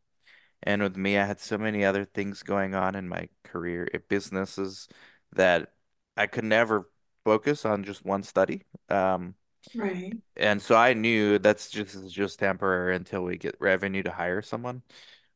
And 0.63 0.83
with 0.83 0.97
me, 0.97 1.19
I 1.19 1.25
had 1.25 1.41
so 1.41 1.59
many 1.59 1.85
other 1.85 2.05
things 2.05 2.43
going 2.43 2.75
on 2.75 2.95
in 2.95 3.09
my 3.09 3.29
career, 3.45 3.89
eh, 3.93 3.99
businesses 4.09 4.89
that 5.35 5.75
I 6.17 6.27
could 6.27 6.45
never 6.45 6.89
focus 7.25 7.65
on 7.67 7.85
just 7.85 8.05
one 8.05 8.23
study. 8.23 8.63
Um, 8.89 9.35
right. 9.75 10.15
And 10.37 10.63
so 10.63 10.77
I 10.77 10.95
knew 10.95 11.39
that's 11.39 11.69
just 11.69 12.11
just 12.11 12.39
temporary 12.39 12.97
until 12.97 13.23
we 13.23 13.37
get 13.37 13.57
revenue 13.61 14.03
to 14.05 14.13
hire 14.13 14.43
someone. 14.43 14.83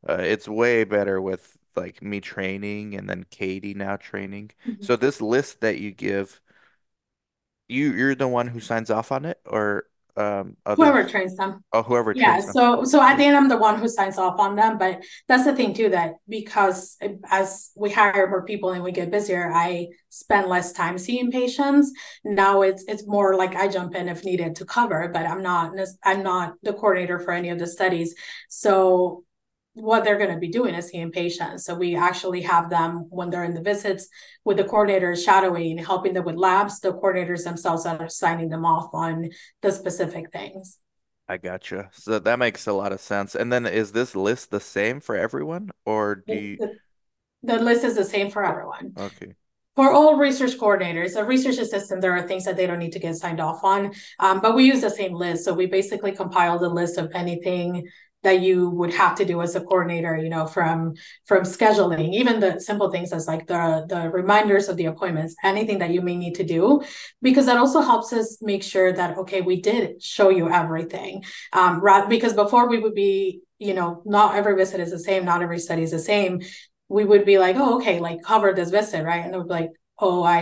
Uh, 0.07 0.21
it's 0.21 0.47
way 0.47 0.83
better 0.83 1.21
with 1.21 1.57
like 1.75 2.01
me 2.01 2.19
training 2.19 2.95
and 2.95 3.09
then 3.09 3.25
Katie 3.29 3.73
now 3.73 3.97
training. 3.97 4.51
Mm-hmm. 4.67 4.83
So 4.83 4.95
this 4.95 5.21
list 5.21 5.61
that 5.61 5.79
you 5.79 5.91
give 5.91 6.41
you 7.71 7.93
you're 7.93 8.15
the 8.15 8.27
one 8.27 8.47
who 8.47 8.59
signs 8.59 8.89
off 8.89 9.11
on 9.11 9.25
it 9.25 9.39
or 9.45 9.85
um 10.17 10.57
Whoever 10.75 11.03
trains 11.03 11.35
them. 11.35 11.63
Oh, 11.73 11.83
whoever 11.83 12.13
Yeah, 12.13 12.41
so 12.41 12.83
so 12.83 13.01
at 13.01 13.17
the 13.17 13.23
end, 13.23 13.37
I'm 13.37 13.47
the 13.47 13.57
one 13.57 13.79
who 13.79 13.87
signs 13.87 14.17
off 14.17 14.39
on 14.39 14.55
them. 14.57 14.77
But 14.77 15.03
that's 15.27 15.45
the 15.45 15.55
thing 15.55 15.73
too, 15.73 15.89
that 15.89 16.15
because 16.27 16.97
as 17.29 17.71
we 17.77 17.89
hire 17.89 18.27
more 18.29 18.43
people 18.43 18.71
and 18.71 18.83
we 18.83 18.91
get 18.91 19.09
busier, 19.09 19.49
I 19.53 19.87
spend 20.09 20.49
less 20.49 20.73
time 20.73 20.97
seeing 20.97 21.31
patients. 21.31 21.93
Now 22.25 22.61
it's 22.61 22.83
it's 22.87 23.07
more 23.07 23.35
like 23.35 23.55
I 23.55 23.69
jump 23.69 23.95
in 23.95 24.09
if 24.09 24.25
needed 24.25 24.55
to 24.57 24.65
cover, 24.65 25.09
but 25.13 25.25
I'm 25.25 25.41
not 25.41 25.71
I'm 26.03 26.23
not 26.23 26.55
the 26.61 26.73
coordinator 26.73 27.19
for 27.19 27.31
any 27.31 27.49
of 27.49 27.59
the 27.59 27.67
studies. 27.67 28.13
So 28.49 29.23
what 29.73 30.03
they're 30.03 30.17
going 30.17 30.33
to 30.33 30.39
be 30.39 30.49
doing 30.49 30.75
is 30.75 30.89
seeing 30.89 31.11
patients. 31.11 31.65
So 31.65 31.75
we 31.75 31.95
actually 31.95 32.41
have 32.41 32.69
them 32.69 33.07
when 33.09 33.29
they're 33.29 33.45
in 33.45 33.53
the 33.53 33.61
visits 33.61 34.07
with 34.43 34.57
the 34.57 34.63
coordinators 34.63 35.23
shadowing, 35.23 35.77
helping 35.77 36.13
them 36.13 36.25
with 36.25 36.35
labs. 36.35 36.79
The 36.79 36.91
coordinators 36.91 37.43
themselves 37.43 37.85
are 37.85 38.09
signing 38.09 38.49
them 38.49 38.65
off 38.65 38.89
on 38.93 39.29
the 39.61 39.71
specific 39.71 40.31
things. 40.31 40.77
I 41.27 41.37
gotcha. 41.37 41.89
So 41.93 42.19
that 42.19 42.39
makes 42.39 42.67
a 42.67 42.73
lot 42.73 42.91
of 42.91 42.99
sense. 42.99 43.35
And 43.35 43.51
then 43.53 43.65
is 43.65 43.93
this 43.93 44.15
list 44.15 44.51
the 44.51 44.59
same 44.59 44.99
for 44.99 45.15
everyone, 45.15 45.71
or 45.85 46.23
do 46.27 46.33
you? 46.33 46.57
The, 46.57 46.75
the 47.43 47.59
list 47.59 47.85
is 47.85 47.95
the 47.95 48.03
same 48.03 48.29
for 48.29 48.43
everyone. 48.43 48.93
Okay. 48.97 49.33
For 49.73 49.89
all 49.89 50.17
research 50.17 50.57
coordinators, 50.57 51.15
a 51.15 51.23
research 51.23 51.57
assistant, 51.57 52.01
there 52.01 52.11
are 52.11 52.27
things 52.27 52.43
that 52.43 52.57
they 52.57 52.67
don't 52.67 52.79
need 52.79 52.91
to 52.91 52.99
get 52.99 53.15
signed 53.15 53.39
off 53.39 53.63
on, 53.63 53.93
um, 54.19 54.41
but 54.41 54.53
we 54.53 54.65
use 54.65 54.81
the 54.81 54.89
same 54.89 55.13
list. 55.13 55.45
So 55.45 55.53
we 55.53 55.67
basically 55.67 56.11
compile 56.11 56.59
the 56.59 56.67
list 56.67 56.97
of 56.97 57.09
anything 57.15 57.87
that 58.23 58.41
you 58.41 58.69
would 58.69 58.93
have 58.93 59.15
to 59.15 59.25
do 59.25 59.41
as 59.41 59.55
a 59.55 59.61
coordinator 59.61 60.15
you 60.17 60.29
know 60.29 60.45
from 60.45 60.93
from 61.25 61.43
scheduling 61.43 62.13
even 62.13 62.39
the 62.39 62.59
simple 62.59 62.91
things 62.91 63.11
as 63.11 63.27
like 63.27 63.47
the 63.47 63.85
the 63.89 64.09
reminders 64.09 64.69
of 64.69 64.77
the 64.77 64.85
appointments 64.85 65.35
anything 65.43 65.79
that 65.79 65.91
you 65.91 66.01
may 66.01 66.15
need 66.15 66.35
to 66.35 66.43
do 66.43 66.81
because 67.21 67.45
that 67.45 67.57
also 67.57 67.81
helps 67.81 68.13
us 68.13 68.37
make 68.41 68.63
sure 68.63 68.91
that 68.93 69.17
okay 69.17 69.41
we 69.41 69.61
did 69.61 70.01
show 70.01 70.29
you 70.29 70.49
everything. 70.49 71.23
Um 71.53 71.79
right 71.81 72.07
because 72.07 72.33
before 72.33 72.67
we 72.69 72.79
would 72.79 72.95
be 72.95 73.41
you 73.59 73.73
know 73.73 74.01
not 74.05 74.35
every 74.35 74.55
visit 74.55 74.79
is 74.79 74.91
the 74.91 74.99
same 74.99 75.25
not 75.25 75.41
every 75.41 75.59
study 75.59 75.83
is 75.83 75.91
the 75.91 75.99
same. 75.99 76.41
We 76.89 77.05
would 77.05 77.25
be 77.25 77.37
like 77.37 77.55
oh 77.57 77.77
okay 77.77 77.99
like 77.99 78.21
cover 78.21 78.53
this 78.53 78.69
visit 78.69 79.03
right? 79.03 79.23
And 79.23 79.33
it 79.33 79.37
would 79.37 79.47
be 79.47 79.53
like 79.53 79.71
oh 80.03 80.23
i 80.23 80.41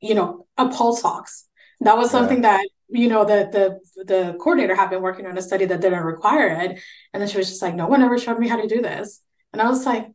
you 0.00 0.14
know 0.14 0.46
a 0.58 0.68
pulse 0.68 1.04
ox 1.04 1.46
that 1.80 1.96
was 1.96 2.10
something 2.10 2.42
yeah. 2.42 2.58
that 2.58 2.68
you 2.92 3.08
know 3.08 3.24
the 3.24 3.48
the 3.96 4.04
the 4.04 4.36
coordinator 4.38 4.74
had 4.74 4.90
been 4.90 5.02
working 5.02 5.26
on 5.26 5.36
a 5.38 5.42
study 5.42 5.64
that 5.66 5.80
didn't 5.80 6.02
require 6.02 6.48
it. 6.48 6.80
And 7.12 7.20
then 7.20 7.28
she 7.28 7.38
was 7.38 7.48
just 7.48 7.62
like 7.62 7.74
no 7.74 7.86
one 7.86 8.02
ever 8.02 8.18
showed 8.18 8.38
me 8.38 8.48
how 8.48 8.60
to 8.60 8.68
do 8.68 8.82
this. 8.82 9.20
And 9.52 9.60
i 9.60 9.68
was 9.68 9.84
like 9.86 10.08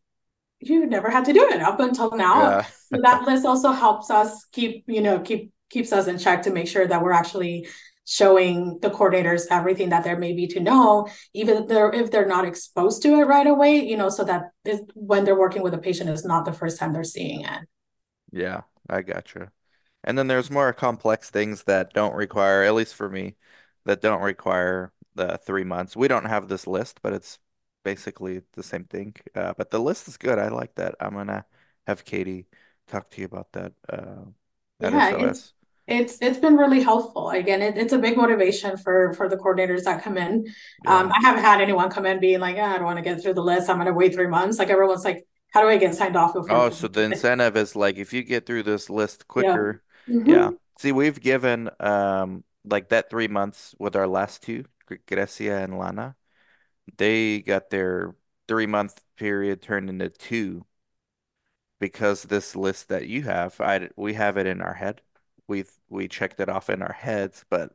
you 0.60 0.86
never 0.86 1.10
had 1.10 1.26
to 1.26 1.34
do 1.34 1.50
it 1.50 1.62
up 1.62 1.80
until 1.80 2.16
now. 2.16 2.42
Yeah. 2.42 2.66
so 2.94 3.02
that 3.02 3.24
list 3.24 3.46
also 3.46 3.72
helps 3.72 4.10
us 4.10 4.46
keep 4.52 4.86
you 4.88 5.02
know 5.02 5.20
keep 5.20 5.52
keeps 5.70 5.92
us 5.92 6.08
in 6.08 6.18
check 6.18 6.44
to 6.44 6.52
make 6.52 6.68
sure 6.68 6.88
that 6.88 7.02
we're 7.02 7.12
actually 7.12 7.68
showing 8.08 8.78
the 8.82 8.90
coordinators 8.90 9.48
everything 9.50 9.90
that 9.90 10.04
there 10.04 10.18
may 10.18 10.32
be 10.32 10.46
to 10.46 10.60
know 10.60 11.08
even 11.34 11.58
if 11.58 11.68
they're 11.68 11.92
if 11.92 12.12
they're 12.12 12.28
not 12.28 12.46
exposed 12.46 13.02
to 13.02 13.20
it 13.20 13.24
right 13.24 13.48
away 13.48 13.84
you 13.84 13.98
know 13.98 14.10
so 14.10 14.24
that 14.24 14.52
when 14.94 15.26
they're 15.26 15.40
working 15.40 15.64
with 15.64 15.74
a 15.74 15.78
patient 15.80 16.08
is 16.08 16.24
not 16.24 16.46
the 16.46 16.54
first 16.54 16.78
time 16.78 16.94
they're 16.94 17.04
seeing 17.04 17.42
it. 17.42 17.62
Yeah 18.32 18.62
i 18.88 19.02
gotcha 19.02 19.52
and 20.06 20.18
then 20.18 20.28
there's 20.28 20.52
more 20.52 20.72
complex 20.72 21.30
things 21.30 21.64
that 21.64 21.92
don't 21.94 22.16
require, 22.16 22.64
at 22.64 22.76
least 22.76 22.96
for 22.96 23.10
me, 23.10 23.36
that 23.86 24.02
don't 24.02 24.22
require 24.22 24.94
the 25.16 25.40
three 25.44 25.64
months. 25.64 25.96
We 25.96 26.08
don't 26.08 26.26
have 26.26 26.48
this 26.48 26.68
list, 26.68 27.00
but 27.02 27.12
it's 27.12 27.40
basically 27.84 28.42
the 28.54 28.64
same 28.64 28.86
thing. 28.86 29.16
Uh, 29.34 29.54
but 29.58 29.72
the 29.72 29.80
list 29.80 30.08
is 30.08 30.18
good. 30.18 30.38
I 30.38 30.50
like 30.50 30.76
that. 30.76 30.96
I'm 31.00 31.16
gonna 31.16 31.46
have 31.88 32.06
Katie 32.06 32.46
talk 32.88 33.10
to 33.12 33.22
you 33.22 33.26
about 33.26 33.52
that. 33.54 33.74
Uh, 33.90 34.26
that 34.80 34.94
yeah, 34.94 35.10
SOS. 35.10 35.54
It's, 35.88 36.14
it's 36.14 36.18
it's 36.22 36.38
been 36.38 36.56
really 36.56 36.82
helpful. 36.82 37.32
Again, 37.32 37.64
it, 37.64 37.76
it's 37.76 37.94
a 37.94 38.00
big 38.00 38.16
motivation 38.16 38.78
for 38.78 39.12
for 39.14 39.28
the 39.28 39.38
coordinators 39.38 39.86
that 39.86 40.04
come 40.04 40.18
in. 40.18 40.46
Yeah. 40.84 41.00
Um, 41.00 41.12
I 41.12 41.20
haven't 41.22 41.44
had 41.44 41.62
anyone 41.62 41.90
come 41.90 42.06
in 42.06 42.20
being 42.20 42.40
like, 42.40 42.58
oh, 42.58 42.64
I 42.64 42.76
don't 42.76 42.86
want 42.86 42.98
to 42.98 43.04
get 43.04 43.24
through 43.24 43.34
the 43.34 43.44
list. 43.44 43.72
I'm 43.72 43.78
gonna 43.80 43.94
wait 43.94 44.14
three 44.14 44.28
months. 44.28 44.60
Like 44.60 44.70
everyone's 44.70 45.04
like, 45.04 45.26
how 45.52 45.62
do 45.62 45.68
I 45.68 45.78
get 45.78 45.96
signed 45.96 46.16
off 46.16 46.34
before? 46.34 46.56
Oh, 46.56 46.70
so 46.70 46.88
the 46.88 47.02
incentive 47.02 47.58
is 47.58 47.76
like 47.76 47.98
if 47.98 48.14
you 48.14 48.22
get 48.22 48.46
through 48.46 48.64
this 48.64 48.88
list 48.88 49.28
quicker. 49.28 49.72
Yeah 49.74 49.80
Mm-hmm. 50.10 50.30
Yeah. 50.30 50.52
See, 50.80 50.92
we've 50.92 51.20
given 51.20 51.70
um 51.80 52.44
like 52.66 52.90
that 52.90 53.10
three 53.10 53.28
months 53.28 53.76
with 53.80 53.96
our 53.96 54.08
last 54.08 54.44
two, 54.44 54.66
Grecia 55.08 55.58
and 55.58 55.78
Lana. 55.78 56.16
They 56.98 57.40
got 57.40 57.70
their 57.70 58.16
three 58.48 58.68
month 58.68 59.02
period 59.18 59.62
turned 59.62 59.90
into 59.90 60.10
two 60.10 60.66
because 61.80 62.24
this 62.24 62.56
list 62.56 62.90
that 62.90 63.08
you 63.08 63.24
have, 63.24 63.60
I 63.60 63.90
we 63.96 64.14
have 64.14 64.38
it 64.38 64.48
in 64.48 64.62
our 64.62 64.74
head. 64.74 65.02
We've 65.48 65.72
we 65.90 66.08
checked 66.08 66.40
it 66.40 66.50
off 66.50 66.70
in 66.70 66.82
our 66.82 66.94
heads, 66.94 67.46
but 67.50 67.72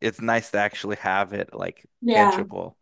it's 0.00 0.20
nice 0.20 0.50
to 0.50 0.58
actually 0.58 0.96
have 0.96 1.32
it 1.32 1.54
like 1.54 1.84
yeah. 2.00 2.30
tangible. 2.30 2.76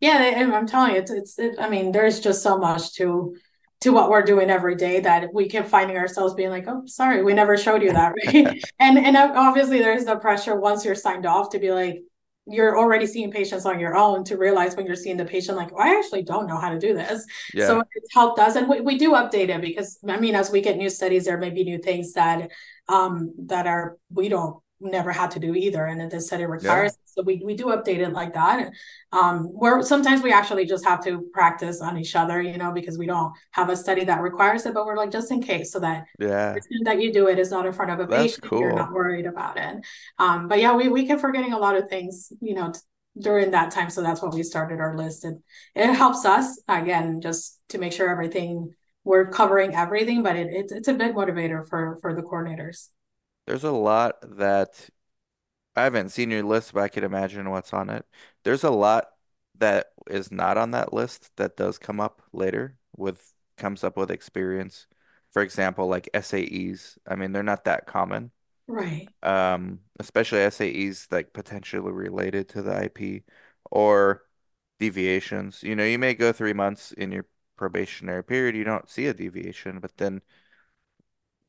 Yeah, 0.00 0.18
I'm 0.54 0.66
telling 0.66 0.92
you, 0.92 1.00
it's 1.00 1.10
it's. 1.10 1.38
It, 1.38 1.56
I 1.58 1.68
mean, 1.68 1.92
there's 1.92 2.20
just 2.20 2.42
so 2.42 2.58
much 2.58 2.94
to 2.94 3.36
to 3.80 3.90
what 3.90 4.10
we're 4.10 4.22
doing 4.22 4.50
every 4.50 4.76
day 4.76 5.00
that 5.00 5.32
we 5.32 5.48
keep 5.48 5.66
finding 5.66 5.96
ourselves 5.96 6.34
being 6.34 6.50
like, 6.50 6.66
oh, 6.68 6.82
sorry, 6.86 7.22
we 7.22 7.32
never 7.32 7.56
showed 7.56 7.82
you 7.82 7.92
that, 7.92 8.12
right? 8.26 8.62
and 8.78 8.98
and 8.98 9.16
obviously 9.16 9.78
there's 9.78 10.04
the 10.04 10.16
pressure 10.16 10.58
once 10.58 10.84
you're 10.84 10.94
signed 10.94 11.26
off 11.26 11.50
to 11.50 11.58
be 11.58 11.72
like, 11.72 12.00
you're 12.46 12.78
already 12.78 13.06
seeing 13.06 13.30
patients 13.30 13.64
on 13.64 13.78
your 13.78 13.96
own 13.96 14.24
to 14.24 14.36
realize 14.36 14.74
when 14.76 14.86
you're 14.86 14.96
seeing 14.96 15.16
the 15.16 15.24
patient 15.24 15.56
like 15.56 15.70
oh, 15.72 15.78
i 15.78 15.96
actually 15.96 16.22
don't 16.22 16.46
know 16.46 16.58
how 16.58 16.70
to 16.70 16.78
do 16.78 16.94
this 16.94 17.24
yeah. 17.54 17.66
so 17.66 17.82
it's 17.94 18.12
helped 18.14 18.38
us 18.38 18.56
and 18.56 18.68
we, 18.68 18.80
we 18.80 18.98
do 18.98 19.12
update 19.12 19.50
it 19.50 19.60
because 19.60 19.98
i 20.08 20.18
mean 20.18 20.34
as 20.34 20.50
we 20.50 20.60
get 20.60 20.76
new 20.76 20.90
studies 20.90 21.24
there 21.26 21.38
may 21.38 21.50
be 21.50 21.64
new 21.64 21.78
things 21.78 22.14
that 22.14 22.50
um 22.88 23.32
that 23.38 23.66
are 23.66 23.96
we 24.10 24.28
don't 24.28 24.56
never 24.80 25.12
had 25.12 25.30
to 25.32 25.38
do 25.38 25.54
either 25.54 25.84
and 25.86 26.10
this 26.10 26.26
study 26.26 26.44
requires 26.46 26.92
yeah. 26.92 27.04
so 27.04 27.22
we, 27.22 27.42
we 27.44 27.54
do 27.54 27.66
update 27.66 27.98
it 27.98 28.12
like 28.12 28.34
that. 28.34 28.72
Um 29.12 29.44
where 29.44 29.82
sometimes 29.82 30.22
we 30.22 30.32
actually 30.32 30.64
just 30.66 30.84
have 30.86 31.04
to 31.04 31.28
practice 31.32 31.80
on 31.80 31.98
each 31.98 32.16
other 32.16 32.40
you 32.40 32.56
know 32.56 32.72
because 32.72 32.96
we 32.96 33.06
don't 33.06 33.32
have 33.52 33.68
a 33.68 33.76
study 33.76 34.04
that 34.04 34.20
requires 34.20 34.64
it 34.66 34.74
but 34.74 34.86
we're 34.86 34.96
like 34.96 35.10
just 35.10 35.30
in 35.30 35.42
case 35.42 35.72
so 35.72 35.80
that 35.80 36.06
yeah. 36.18 36.56
that 36.84 37.00
you 37.00 37.12
do 37.12 37.28
it 37.28 37.38
is 37.38 37.50
not 37.50 37.66
in 37.66 37.72
front 37.72 37.90
of 37.90 38.00
a 38.00 38.06
That's 38.06 38.22
patient 38.22 38.44
cool. 38.44 38.60
you're 38.60 38.74
not 38.74 38.92
worried 38.92 39.26
about 39.26 39.56
it. 39.58 39.84
Um 40.18 40.48
but 40.48 40.58
yeah 40.58 40.74
we, 40.74 40.88
we 40.88 41.06
kept 41.06 41.20
forgetting 41.20 41.52
a 41.52 41.58
lot 41.58 41.76
of 41.76 41.88
things 41.88 42.32
you 42.40 42.54
know 42.54 42.72
t- 42.72 42.80
during 43.18 43.50
that 43.50 43.70
time 43.70 43.90
so 43.90 44.02
that's 44.02 44.22
why 44.22 44.28
we 44.28 44.42
started 44.42 44.80
our 44.80 44.96
list. 44.96 45.24
And 45.24 45.40
it 45.74 45.92
helps 45.94 46.24
us 46.24 46.60
again 46.68 47.20
just 47.20 47.60
to 47.70 47.78
make 47.78 47.92
sure 47.92 48.08
everything 48.08 48.74
we're 49.04 49.30
covering 49.30 49.74
everything 49.74 50.22
but 50.22 50.36
it, 50.36 50.48
it 50.52 50.66
it's 50.70 50.88
a 50.88 50.94
big 50.94 51.14
motivator 51.14 51.66
for 51.68 51.98
for 52.00 52.14
the 52.14 52.22
coordinators 52.22 52.88
there's 53.50 53.64
a 53.64 53.72
lot 53.72 54.14
that 54.36 54.88
I 55.74 55.82
haven't 55.82 56.10
seen 56.10 56.30
your 56.30 56.44
list, 56.44 56.72
but 56.72 56.84
I 56.84 56.88
can 56.88 57.02
imagine 57.02 57.50
what's 57.50 57.72
on 57.72 57.90
it. 57.90 58.06
There's 58.44 58.62
a 58.62 58.70
lot 58.70 59.08
that 59.58 59.86
is 60.08 60.30
not 60.30 60.56
on 60.56 60.70
that 60.70 60.92
list 60.92 61.32
that 61.36 61.56
does 61.56 61.76
come 61.76 61.98
up 61.98 62.22
later 62.32 62.76
with 62.96 63.32
comes 63.56 63.82
up 63.82 63.96
with 63.96 64.08
experience. 64.12 64.86
For 65.32 65.42
example, 65.42 65.88
like 65.88 66.08
SAEs. 66.14 66.96
I 67.08 67.16
mean, 67.16 67.32
they're 67.32 67.42
not 67.42 67.64
that 67.64 67.86
common. 67.86 68.30
Right. 68.68 69.08
Um, 69.24 69.80
especially 69.98 70.38
SAEs 70.42 71.08
like 71.10 71.32
potentially 71.32 71.90
related 71.90 72.50
to 72.50 72.62
the 72.62 72.84
IP 72.84 73.24
or 73.68 74.22
deviations. 74.78 75.64
You 75.64 75.74
know, 75.74 75.84
you 75.84 75.98
may 75.98 76.14
go 76.14 76.30
three 76.30 76.52
months 76.52 76.92
in 76.92 77.10
your 77.10 77.26
probationary 77.56 78.22
period, 78.22 78.54
you 78.54 78.64
don't 78.64 78.88
see 78.88 79.06
a 79.06 79.14
deviation, 79.14 79.80
but 79.80 79.96
then 79.96 80.20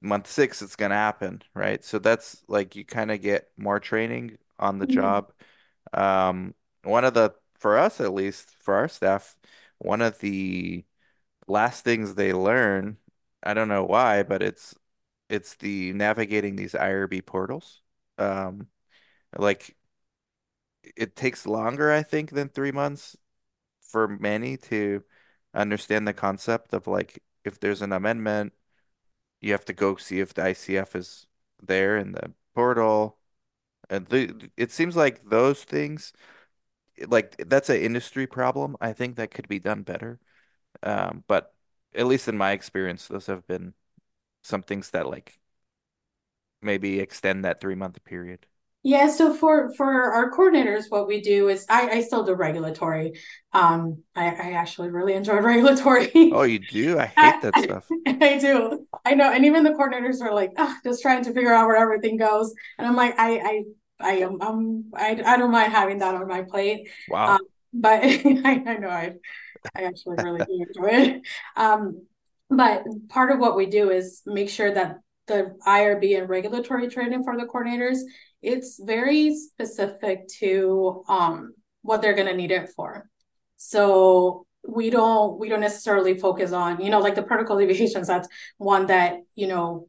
month 0.02 0.28
six 0.28 0.62
it's 0.62 0.76
gonna 0.76 0.96
happen, 0.96 1.42
right? 1.54 1.84
So 1.84 2.00
that's 2.00 2.44
like 2.48 2.76
you 2.76 2.86
kind 2.86 3.12
of 3.12 3.22
get 3.22 3.50
more 3.58 3.80
training 3.80 4.38
on 4.60 4.80
the 4.80 4.88
mm-hmm. 4.88 4.96
job. 4.96 5.34
Um, 5.94 6.56
one 6.84 7.06
of 7.06 7.14
the 7.14 7.34
for 7.60 7.78
us 7.78 8.02
at 8.02 8.14
least 8.14 8.56
for 8.62 8.76
our 8.76 8.88
staff, 8.88 9.36
one 9.78 10.02
of 10.02 10.20
the 10.20 10.86
last 11.48 11.84
things 11.84 12.16
they 12.16 12.34
learn, 12.34 12.98
I 13.44 13.54
don't 13.54 13.68
know 13.70 13.84
why, 13.86 14.24
but 14.24 14.42
it's 14.44 14.76
it's 15.30 15.56
the 15.56 15.94
navigating 15.94 16.56
these 16.56 16.74
IRB 16.74 17.26
portals. 17.26 17.82
Um, 18.18 18.68
like 19.38 19.76
it 20.96 21.16
takes 21.16 21.46
longer, 21.46 21.92
I 21.92 22.04
think, 22.04 22.32
than 22.32 22.50
three 22.50 22.72
months 22.72 23.18
for 23.82 24.08
many 24.08 24.58
to 24.58 25.04
understand 25.54 26.08
the 26.08 26.14
concept 26.14 26.74
of 26.74 26.88
like 26.88 27.22
if 27.46 27.60
there's 27.60 27.82
an 27.82 27.94
amendment 27.94 28.54
you 29.42 29.52
have 29.54 29.66
to 29.66 29.74
go 29.74 29.96
see 29.98 30.20
if 30.20 30.34
the 30.34 30.44
ICF 30.44 30.96
is 30.96 31.28
there 31.62 31.98
in 31.98 32.14
the 32.14 32.34
portal. 32.56 33.18
And 33.90 34.08
the, 34.08 34.50
it 34.58 34.72
seems 34.72 34.96
like 34.96 35.24
those 35.30 35.64
things, 35.64 36.14
like 37.08 37.38
that's 37.50 37.70
an 37.70 37.82
industry 37.82 38.28
problem. 38.28 38.78
I 38.82 38.94
think 38.94 39.16
that 39.18 39.32
could 39.32 39.48
be 39.48 39.60
done 39.60 39.84
better. 39.84 40.20
Um, 40.84 41.24
but 41.28 41.54
at 41.96 42.08
least 42.08 42.28
in 42.28 42.38
my 42.38 42.52
experience, 42.54 43.08
those 43.08 43.28
have 43.28 43.48
been 43.48 43.74
some 44.44 44.64
things 44.64 44.92
that 44.92 45.08
like 45.08 45.40
maybe 46.62 47.00
extend 47.00 47.46
that 47.46 47.62
three 47.62 47.76
month 47.76 48.04
period. 48.04 48.48
Yeah, 48.84 49.10
so 49.10 49.34
for 49.34 49.72
for 49.76 49.86
our 49.86 50.32
coordinators, 50.32 50.86
what 50.90 51.08
we 51.08 51.22
do 51.22 51.50
is 51.50 51.66
I, 51.70 51.90
I 51.90 52.02
still 52.02 52.24
do 52.24 52.34
regulatory. 52.34 53.14
Um, 53.54 54.04
I, 54.16 54.26
I 54.26 54.52
actually 54.54 54.90
really 54.90 55.14
enjoy 55.14 55.36
regulatory. 55.42 56.10
Oh, 56.16 56.44
you 56.44 56.60
do? 56.60 56.98
I 56.98 57.06
hate 57.06 57.42
that 57.42 57.58
stuff. 57.60 57.88
I 58.08 58.40
do. 58.40 58.88
I 59.06 59.14
know, 59.14 59.32
and 59.32 59.46
even 59.46 59.64
the 59.64 59.72
coordinators 59.72 60.22
are 60.22 60.34
like, 60.34 60.52
oh, 60.58 60.76
just 60.84 61.02
trying 61.02 61.24
to 61.26 61.34
figure 61.34 61.54
out 61.54 61.68
where 61.68 61.76
everything 61.78 62.18
goes. 62.18 62.54
And 62.80 62.88
I'm 62.88 62.96
like, 62.96 63.20
I 63.20 63.38
I 63.38 63.64
I 64.00 64.12
am 64.18 64.42
um 64.42 64.86
I, 64.96 65.12
I 65.26 65.38
don't 65.38 65.52
mind 65.52 65.72
having 65.72 66.00
that 66.00 66.16
on 66.16 66.28
my 66.28 66.42
plate. 66.42 66.90
Wow. 67.08 67.36
Um, 67.36 67.42
but 67.74 68.04
I, 68.04 68.64
I 68.66 68.78
know 68.78 68.90
I 68.90 69.14
I 69.76 69.84
actually 69.84 70.18
really 70.24 70.44
do 70.46 70.66
enjoy 70.68 70.90
it. 70.90 71.22
Um, 71.56 72.08
but 72.50 72.84
part 73.10 73.32
of 73.32 73.40
what 73.40 73.56
we 73.56 73.68
do 73.68 73.92
is 73.92 74.24
make 74.26 74.50
sure 74.50 74.74
that 74.74 74.98
the 75.28 75.56
IRB 75.66 76.18
and 76.18 76.28
regulatory 76.30 76.90
training 76.90 77.24
for 77.24 77.38
the 77.38 77.46
coordinators, 77.46 78.00
it's 78.42 78.80
very 78.84 79.36
specific 79.36 80.28
to 80.40 81.04
um, 81.08 81.54
what 81.82 82.02
they're 82.02 82.16
going 82.16 82.28
to 82.28 82.36
need 82.36 82.52
it 82.52 82.70
for. 82.76 83.10
So 83.56 84.46
we 84.64 84.92
don't 84.92 85.40
we 85.40 85.50
don't 85.50 85.60
necessarily 85.60 86.18
focus 86.18 86.52
on 86.52 86.80
you 86.80 86.90
know 86.90 87.00
like 87.00 87.16
the 87.16 87.24
protocol 87.24 87.58
deviations 87.58 88.08
that's 88.08 88.28
one 88.58 88.86
that 88.86 89.16
you 89.34 89.48
know 89.48 89.88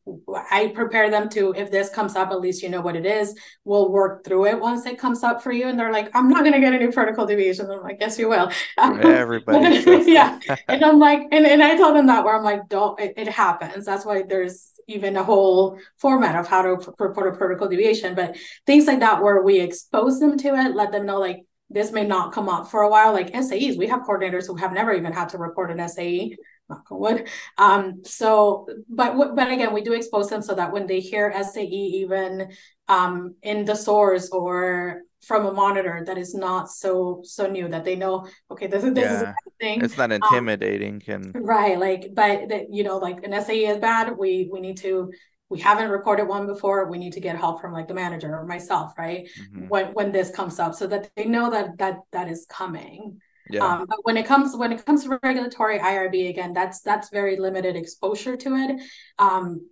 i 0.50 0.72
prepare 0.74 1.10
them 1.10 1.28
to 1.28 1.52
if 1.54 1.70
this 1.70 1.90
comes 1.90 2.16
up 2.16 2.30
at 2.30 2.40
least 2.40 2.62
you 2.62 2.70
know 2.70 2.80
what 2.80 2.96
it 2.96 3.04
is 3.04 3.34
we'll 3.64 3.92
work 3.92 4.24
through 4.24 4.46
it 4.46 4.58
once 4.58 4.86
it 4.86 4.98
comes 4.98 5.22
up 5.22 5.42
for 5.42 5.52
you 5.52 5.68
and 5.68 5.78
they're 5.78 5.92
like 5.92 6.08
i'm 6.14 6.28
not 6.28 6.40
going 6.40 6.54
to 6.54 6.60
get 6.60 6.72
any 6.72 6.90
protocol 6.90 7.26
deviations. 7.26 7.68
I'm 7.68 7.82
like 7.82 7.98
yes 8.00 8.18
you 8.18 8.28
will. 8.28 8.50
Everybody 8.78 9.82
yeah 10.10 10.38
and 10.68 10.82
i'm 10.84 10.98
like 10.98 11.20
and, 11.30 11.46
and 11.46 11.62
i 11.62 11.76
tell 11.76 11.92
them 11.92 12.06
that 12.06 12.24
where 12.24 12.36
i'm 12.36 12.44
like 12.44 12.68
don't 12.68 12.98
it, 12.98 13.14
it 13.16 13.28
happens. 13.28 13.84
That's 13.84 14.06
why 14.06 14.22
there's 14.22 14.70
even 14.88 15.16
a 15.16 15.22
whole 15.22 15.78
format 15.98 16.34
of 16.34 16.48
how 16.48 16.62
to 16.62 16.92
report 16.98 17.32
a 17.32 17.36
protocol 17.36 17.68
deviation 17.68 18.14
but 18.14 18.36
things 18.66 18.86
like 18.86 19.00
that 19.00 19.22
where 19.22 19.42
we 19.42 19.60
expose 19.60 20.18
them 20.18 20.36
to 20.38 20.48
it 20.48 20.74
let 20.74 20.90
them 20.90 21.06
know 21.06 21.20
like 21.20 21.44
this 21.72 21.92
may 21.92 22.04
not 22.04 22.32
come 22.32 22.48
up 22.48 22.70
for 22.70 22.82
a 22.82 22.88
while. 22.88 23.12
Like 23.12 23.32
SAEs, 23.32 23.76
we 23.76 23.86
have 23.88 24.02
coordinators 24.02 24.46
who 24.46 24.56
have 24.56 24.72
never 24.72 24.92
even 24.92 25.12
had 25.12 25.30
to 25.30 25.38
report 25.38 25.70
an 25.70 25.88
SAE. 25.88 26.36
Knock 26.68 26.86
on 26.90 27.00
wood. 27.00 27.28
Um, 27.58 28.02
so, 28.04 28.66
but 28.88 29.16
but 29.34 29.50
again, 29.50 29.72
we 29.74 29.82
do 29.82 29.92
expose 29.92 30.30
them 30.30 30.42
so 30.42 30.54
that 30.54 30.72
when 30.72 30.86
they 30.86 31.00
hear 31.00 31.32
SAE, 31.42 31.64
even 31.64 32.52
um, 32.88 33.34
in 33.42 33.64
the 33.64 33.74
source 33.74 34.30
or 34.30 35.02
from 35.22 35.46
a 35.46 35.52
monitor 35.52 36.02
that 36.04 36.18
is 36.18 36.34
not 36.34 36.68
so 36.68 37.20
so 37.24 37.46
new 37.46 37.68
that 37.68 37.84
they 37.84 37.94
know 37.94 38.26
okay 38.50 38.66
this 38.66 38.82
is 38.82 38.92
this 38.92 39.04
yeah. 39.04 39.16
is 39.16 39.22
a 39.22 39.34
thing 39.60 39.80
it's 39.80 39.96
not 39.96 40.10
um, 40.10 40.20
intimidating 40.20 41.00
um, 41.08 41.32
and 41.34 41.46
right 41.46 41.78
like 41.78 42.08
but 42.12 42.48
that 42.48 42.66
you 42.72 42.82
know 42.82 42.98
like 42.98 43.22
an 43.22 43.40
SAE 43.40 43.66
is 43.66 43.78
bad 43.78 44.16
we 44.18 44.48
we 44.52 44.60
need 44.60 44.76
to 44.78 45.12
we 45.52 45.60
haven't 45.60 45.90
recorded 45.90 46.26
one 46.26 46.46
before 46.46 46.90
we 46.90 46.98
need 46.98 47.12
to 47.12 47.20
get 47.20 47.36
help 47.36 47.60
from 47.60 47.72
like 47.72 47.86
the 47.86 47.94
manager 47.94 48.34
or 48.34 48.46
myself 48.46 48.92
right 48.98 49.28
mm-hmm. 49.38 49.68
when 49.68 49.86
when 49.92 50.10
this 50.10 50.30
comes 50.30 50.58
up 50.58 50.74
so 50.74 50.86
that 50.86 51.10
they 51.14 51.26
know 51.26 51.50
that 51.50 51.76
that 51.78 51.98
that 52.10 52.28
is 52.28 52.46
coming 52.48 53.20
yeah. 53.50 53.66
Um, 53.66 53.86
but 53.86 53.98
when 54.04 54.16
it 54.16 54.24
comes 54.24 54.56
when 54.56 54.72
it 54.72 54.86
comes 54.86 55.02
to 55.04 55.18
regulatory 55.22 55.78
IRB 55.78 56.30
again, 56.30 56.52
that's 56.52 56.80
that's 56.80 57.10
very 57.10 57.36
limited 57.36 57.76
exposure 57.76 58.36
to 58.36 58.54
it. 58.54 58.80
Um, 59.18 59.68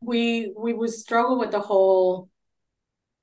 we 0.00 0.52
we 0.56 0.72
would 0.72 0.90
struggle 0.90 1.38
with 1.38 1.50
the 1.50 1.60
whole 1.60 2.29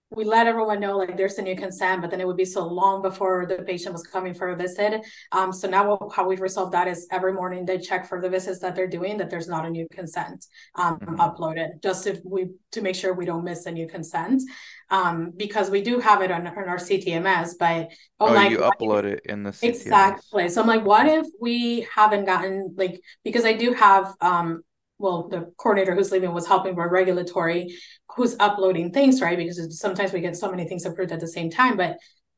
we 0.09 0.23
let 0.23 0.47
everyone 0.47 0.79
know 0.79 0.97
like 0.97 1.17
there's 1.17 1.37
a 1.37 1.41
new 1.41 1.55
consent, 1.55 2.01
but 2.01 2.09
then 2.09 2.21
it 2.21 2.27
would 2.27 2.37
be 2.37 2.45
so 2.45 2.65
long 2.65 3.01
before 3.01 3.45
the 3.45 3.57
patient 3.63 3.91
was 3.91 4.03
coming 4.03 4.33
for 4.33 4.49
a 4.49 4.55
visit. 4.55 5.05
Um, 5.33 5.51
so 5.51 5.67
now 5.67 5.99
how 6.15 6.27
we've 6.27 6.39
resolved 6.39 6.73
that 6.73 6.87
is 6.87 7.07
every 7.11 7.33
morning 7.33 7.65
they 7.65 7.77
check 7.77 8.07
for 8.07 8.21
the 8.21 8.29
visits 8.29 8.59
that 8.59 8.73
they're 8.73 8.87
doing 8.87 9.17
that 9.17 9.29
there's 9.29 9.49
not 9.49 9.65
a 9.65 9.69
new 9.69 9.85
consent 9.91 10.45
um, 10.75 10.97
mm-hmm. 10.99 11.15
uploaded, 11.15 11.83
just 11.83 12.07
if 12.07 12.19
we 12.23 12.47
to 12.71 12.81
make 12.81 12.95
sure 12.95 13.13
we 13.13 13.25
don't 13.25 13.43
miss 13.43 13.65
a 13.65 13.71
new 13.71 13.87
consent. 13.87 14.41
Um, 14.89 15.33
because 15.35 15.69
we 15.69 15.81
do 15.81 15.99
have 15.99 16.21
it 16.21 16.31
on, 16.31 16.47
on 16.47 16.69
our 16.69 16.77
CTMS, 16.77 17.55
but 17.59 17.89
oh, 18.21 18.27
like, 18.27 18.51
you 18.51 18.59
upload 18.59 19.03
it 19.03 19.19
in 19.25 19.43
the 19.43 19.49
CTMS. 19.49 19.63
exactly. 19.63 20.47
So 20.47 20.61
I'm 20.61 20.67
like, 20.67 20.85
what 20.85 21.05
if 21.07 21.27
we 21.41 21.85
haven't 21.93 22.23
gotten 22.23 22.73
like 22.77 23.01
because 23.25 23.43
I 23.43 23.51
do 23.51 23.73
have 23.73 24.13
um 24.21 24.63
well, 24.99 25.27
the 25.27 25.51
coordinator 25.57 25.95
who's 25.95 26.11
leaving 26.11 26.33
was 26.33 26.47
helping 26.47 26.75
with 26.75 26.91
regulatory, 26.91 27.75
who's 28.15 28.35
uploading 28.39 28.91
things, 28.91 29.21
right? 29.21 29.37
Because 29.37 29.79
sometimes 29.79 30.11
we 30.11 30.21
get 30.21 30.35
so 30.35 30.49
many 30.49 30.67
things 30.67 30.85
approved 30.85 31.11
at 31.11 31.19
the 31.19 31.27
same 31.27 31.49
time, 31.49 31.77
but 31.77 31.97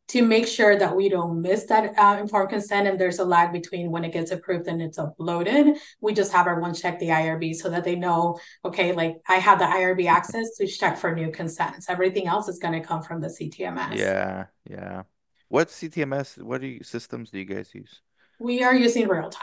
to 0.09 0.23
make 0.23 0.47
sure 0.47 0.75
that 0.75 0.95
we 0.95 1.07
don't 1.07 1.41
miss 1.41 1.65
that 1.65 1.97
uh, 1.97 2.17
informed 2.19 2.49
consent 2.49 2.87
and 2.87 2.99
there's 2.99 3.19
a 3.19 3.23
lag 3.23 3.53
between 3.53 3.91
when 3.91 4.03
it 4.03 4.11
gets 4.11 4.31
approved 4.31 4.67
and 4.67 4.81
it's 4.81 4.97
uploaded, 4.97 5.77
we 6.01 6.13
just 6.13 6.31
have 6.31 6.47
everyone 6.47 6.73
check 6.73 6.99
the 6.99 7.09
IRB 7.09 7.55
so 7.55 7.69
that 7.69 7.83
they 7.83 7.95
know, 7.95 8.39
okay, 8.65 8.91
like 8.91 9.17
I 9.27 9.35
have 9.35 9.59
the 9.59 9.65
IRB 9.65 10.07
access 10.07 10.55
to 10.57 10.65
check 10.65 10.97
for 10.97 11.13
new 11.13 11.31
consents. 11.31 11.89
Everything 11.89 12.25
else 12.25 12.47
is 12.47 12.57
going 12.57 12.73
to 12.73 12.85
come 12.85 13.03
from 13.03 13.21
the 13.21 13.27
CTMS. 13.27 13.97
Yeah, 13.97 14.45
yeah. 14.67 15.03
What 15.47 15.67
CTMS, 15.67 16.41
what 16.41 16.61
do 16.61 16.67
you, 16.67 16.83
systems 16.83 17.29
do 17.29 17.37
you 17.37 17.45
guys 17.45 17.73
use? 17.75 18.01
We 18.39 18.63
are 18.63 18.73
using 18.73 19.07
RealTime. 19.07 19.35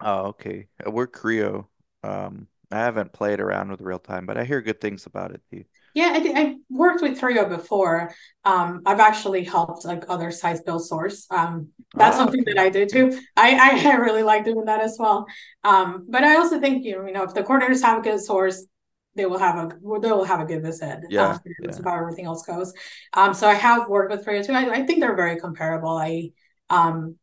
Oh, 0.00 0.28
okay. 0.28 0.68
We're 0.86 1.06
CRIO. 1.06 1.68
Um, 2.06 2.46
I 2.70 2.78
haven't 2.78 3.12
played 3.12 3.40
around 3.40 3.70
with 3.70 3.80
RealTime, 3.80 4.26
but 4.26 4.36
I 4.36 4.44
hear 4.44 4.60
good 4.60 4.80
things 4.80 5.06
about 5.06 5.32
it. 5.32 5.40
Too. 5.50 5.64
Yeah, 5.94 6.12
I, 6.12 6.40
I 6.40 6.56
worked 6.68 7.00
with 7.00 7.18
CRIO 7.18 7.48
before. 7.48 8.12
Um, 8.44 8.82
I've 8.84 9.00
actually 9.00 9.44
helped 9.44 9.84
like 9.84 10.04
other 10.08 10.30
sites 10.30 10.60
build 10.60 10.84
source. 10.84 11.26
Um, 11.30 11.68
that's 11.94 12.16
oh, 12.16 12.20
something 12.20 12.40
okay. 12.42 12.54
that 12.54 12.62
I 12.62 12.68
do 12.68 12.86
too. 12.86 13.18
I, 13.36 13.80
I 13.86 13.94
really 13.96 14.22
like 14.22 14.44
doing 14.44 14.64
that 14.66 14.80
as 14.80 14.96
well. 14.98 15.26
Um, 15.64 16.06
but 16.08 16.24
I 16.24 16.36
also 16.36 16.60
think 16.60 16.84
you 16.84 16.96
know, 16.96 17.06
you 17.06 17.12
know, 17.12 17.22
if 17.22 17.34
the 17.34 17.42
coordinators 17.42 17.82
have 17.82 18.00
a 18.00 18.02
good 18.02 18.20
source, 18.20 18.66
they 19.14 19.26
will 19.26 19.38
have 19.38 19.56
a 19.56 19.68
they 20.00 20.10
will 20.10 20.24
have 20.24 20.40
a 20.40 20.44
good 20.44 20.62
visit. 20.62 21.00
Yeah, 21.08 21.38
yeah. 21.62 21.70
how 21.84 21.96
everything 21.96 22.26
else 22.26 22.44
goes. 22.44 22.74
Um, 23.14 23.32
so 23.32 23.48
I 23.48 23.54
have 23.54 23.88
worked 23.88 24.10
with 24.10 24.24
CRIO 24.24 24.42
too. 24.42 24.52
I, 24.52 24.70
I 24.70 24.82
think 24.82 25.00
they're 25.00 25.16
very 25.16 25.38
comparable. 25.38 25.96
I 25.96 26.30
um 26.68 27.16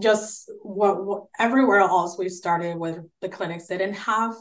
just 0.00 0.50
what, 0.62 1.04
what, 1.04 1.24
everywhere 1.38 1.80
else 1.80 2.18
we've 2.18 2.30
started 2.30 2.76
with 2.76 2.98
the 3.20 3.28
clinics 3.28 3.66
didn't 3.68 3.94
have 3.94 4.34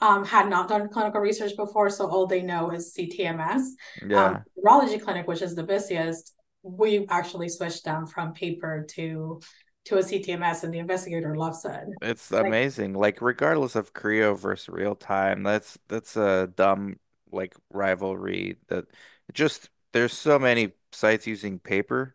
um, 0.00 0.24
had 0.24 0.48
not 0.48 0.68
done 0.68 0.88
clinical 0.88 1.20
research 1.20 1.56
before, 1.56 1.90
so 1.90 2.08
all 2.08 2.26
they 2.26 2.42
know 2.42 2.70
is 2.70 2.94
CTMS. 2.96 3.62
Yeah. 4.06 4.24
Um, 4.24 4.44
urology 4.64 5.02
clinic, 5.02 5.26
which 5.26 5.42
is 5.42 5.54
the 5.54 5.64
busiest, 5.64 6.34
we 6.62 7.06
actually 7.08 7.48
switched 7.48 7.84
them 7.84 8.06
from 8.06 8.32
paper 8.32 8.86
to 8.90 9.40
to 9.86 9.96
a 9.96 10.02
CTMS, 10.02 10.64
and 10.64 10.74
the 10.74 10.78
investigator 10.78 11.34
loves 11.34 11.64
it. 11.64 11.80
It's 12.02 12.30
like, 12.30 12.46
amazing. 12.46 12.92
Like 12.92 13.22
regardless 13.22 13.74
of 13.74 13.94
CRIO 13.94 14.34
versus 14.34 14.72
RealTime, 14.72 15.44
that's 15.44 15.78
that's 15.88 16.16
a 16.16 16.52
dumb 16.54 16.96
like 17.32 17.54
rivalry 17.70 18.56
that 18.68 18.84
just 19.32 19.70
there's 19.92 20.12
so 20.12 20.38
many 20.38 20.72
sites 20.92 21.26
using 21.26 21.58
paper 21.58 22.14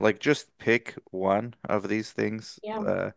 like 0.00 0.20
just 0.20 0.56
pick 0.58 0.94
one 1.10 1.54
of 1.68 1.88
these 1.88 2.10
things 2.12 2.58
yeah. 2.62 2.78
uh, 2.78 3.10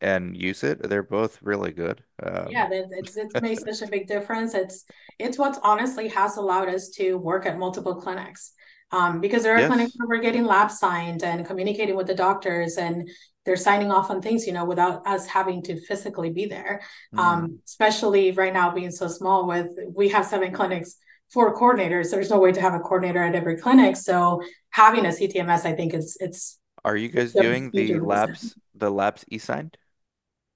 and 0.00 0.36
use 0.36 0.62
it. 0.62 0.88
They're 0.88 1.02
both 1.02 1.38
really 1.42 1.72
good. 1.72 2.02
Um, 2.22 2.48
yeah, 2.50 2.68
it's 2.70 3.16
it's 3.16 3.40
made 3.40 3.58
such 3.58 3.86
a 3.86 3.90
big 3.90 4.06
difference. 4.06 4.54
It's 4.54 4.84
it's 5.18 5.38
what 5.38 5.58
honestly 5.62 6.08
has 6.08 6.36
allowed 6.36 6.68
us 6.68 6.90
to 6.90 7.16
work 7.16 7.46
at 7.46 7.58
multiple 7.58 7.94
clinics. 7.94 8.52
Um, 8.90 9.20
because 9.20 9.42
there 9.42 9.54
are 9.54 9.60
yes. 9.60 9.68
clinics 9.68 9.92
where 9.96 10.08
we're 10.08 10.22
getting 10.22 10.46
lab 10.46 10.70
signed 10.70 11.22
and 11.22 11.44
communicating 11.44 11.94
with 11.94 12.06
the 12.06 12.14
doctors 12.14 12.78
and 12.78 13.10
they're 13.44 13.56
signing 13.56 13.90
off 13.90 14.10
on 14.10 14.22
things, 14.22 14.46
you 14.46 14.52
know, 14.54 14.64
without 14.64 15.06
us 15.06 15.26
having 15.26 15.62
to 15.64 15.78
physically 15.78 16.30
be 16.30 16.46
there. 16.46 16.80
Mm. 17.14 17.18
Um, 17.18 17.58
especially 17.66 18.32
right 18.32 18.52
now 18.52 18.70
being 18.70 18.90
so 18.90 19.08
small 19.08 19.46
with 19.46 19.68
we 19.94 20.08
have 20.08 20.24
seven 20.24 20.52
clinics 20.52 20.96
for 21.30 21.54
coordinators. 21.54 22.10
There's 22.10 22.30
no 22.30 22.38
way 22.38 22.52
to 22.52 22.60
have 22.60 22.74
a 22.74 22.80
coordinator 22.80 23.22
at 23.22 23.34
every 23.34 23.56
clinic. 23.56 23.96
So 23.96 24.42
having 24.70 25.06
a 25.06 25.10
CTMS, 25.10 25.64
I 25.64 25.74
think 25.74 25.94
it's 25.94 26.16
it's. 26.20 26.58
Are 26.84 26.96
you 26.96 27.08
guys 27.08 27.32
doing 27.32 27.70
the 27.70 27.98
labs 28.00 28.56
the 28.74 28.90
labs 28.90 29.24
e-signed? 29.28 29.76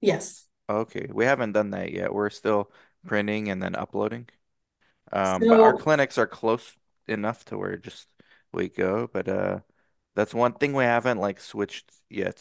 Yes. 0.00 0.46
Okay, 0.68 1.08
we 1.12 1.24
haven't 1.24 1.52
done 1.52 1.70
that 1.70 1.92
yet. 1.92 2.14
We're 2.14 2.30
still 2.30 2.70
printing 3.06 3.48
and 3.48 3.62
then 3.62 3.74
uploading. 3.74 4.28
Um, 5.12 5.42
so, 5.42 5.48
but 5.48 5.60
our 5.60 5.76
clinics 5.76 6.16
are 6.18 6.26
close 6.26 6.74
enough 7.06 7.44
to 7.46 7.58
where 7.58 7.76
just 7.76 8.08
we 8.52 8.68
go. 8.68 9.08
But 9.12 9.28
uh, 9.28 9.60
that's 10.14 10.32
one 10.32 10.54
thing 10.54 10.72
we 10.72 10.84
haven't 10.84 11.18
like 11.18 11.40
switched 11.40 11.90
yet. 12.08 12.40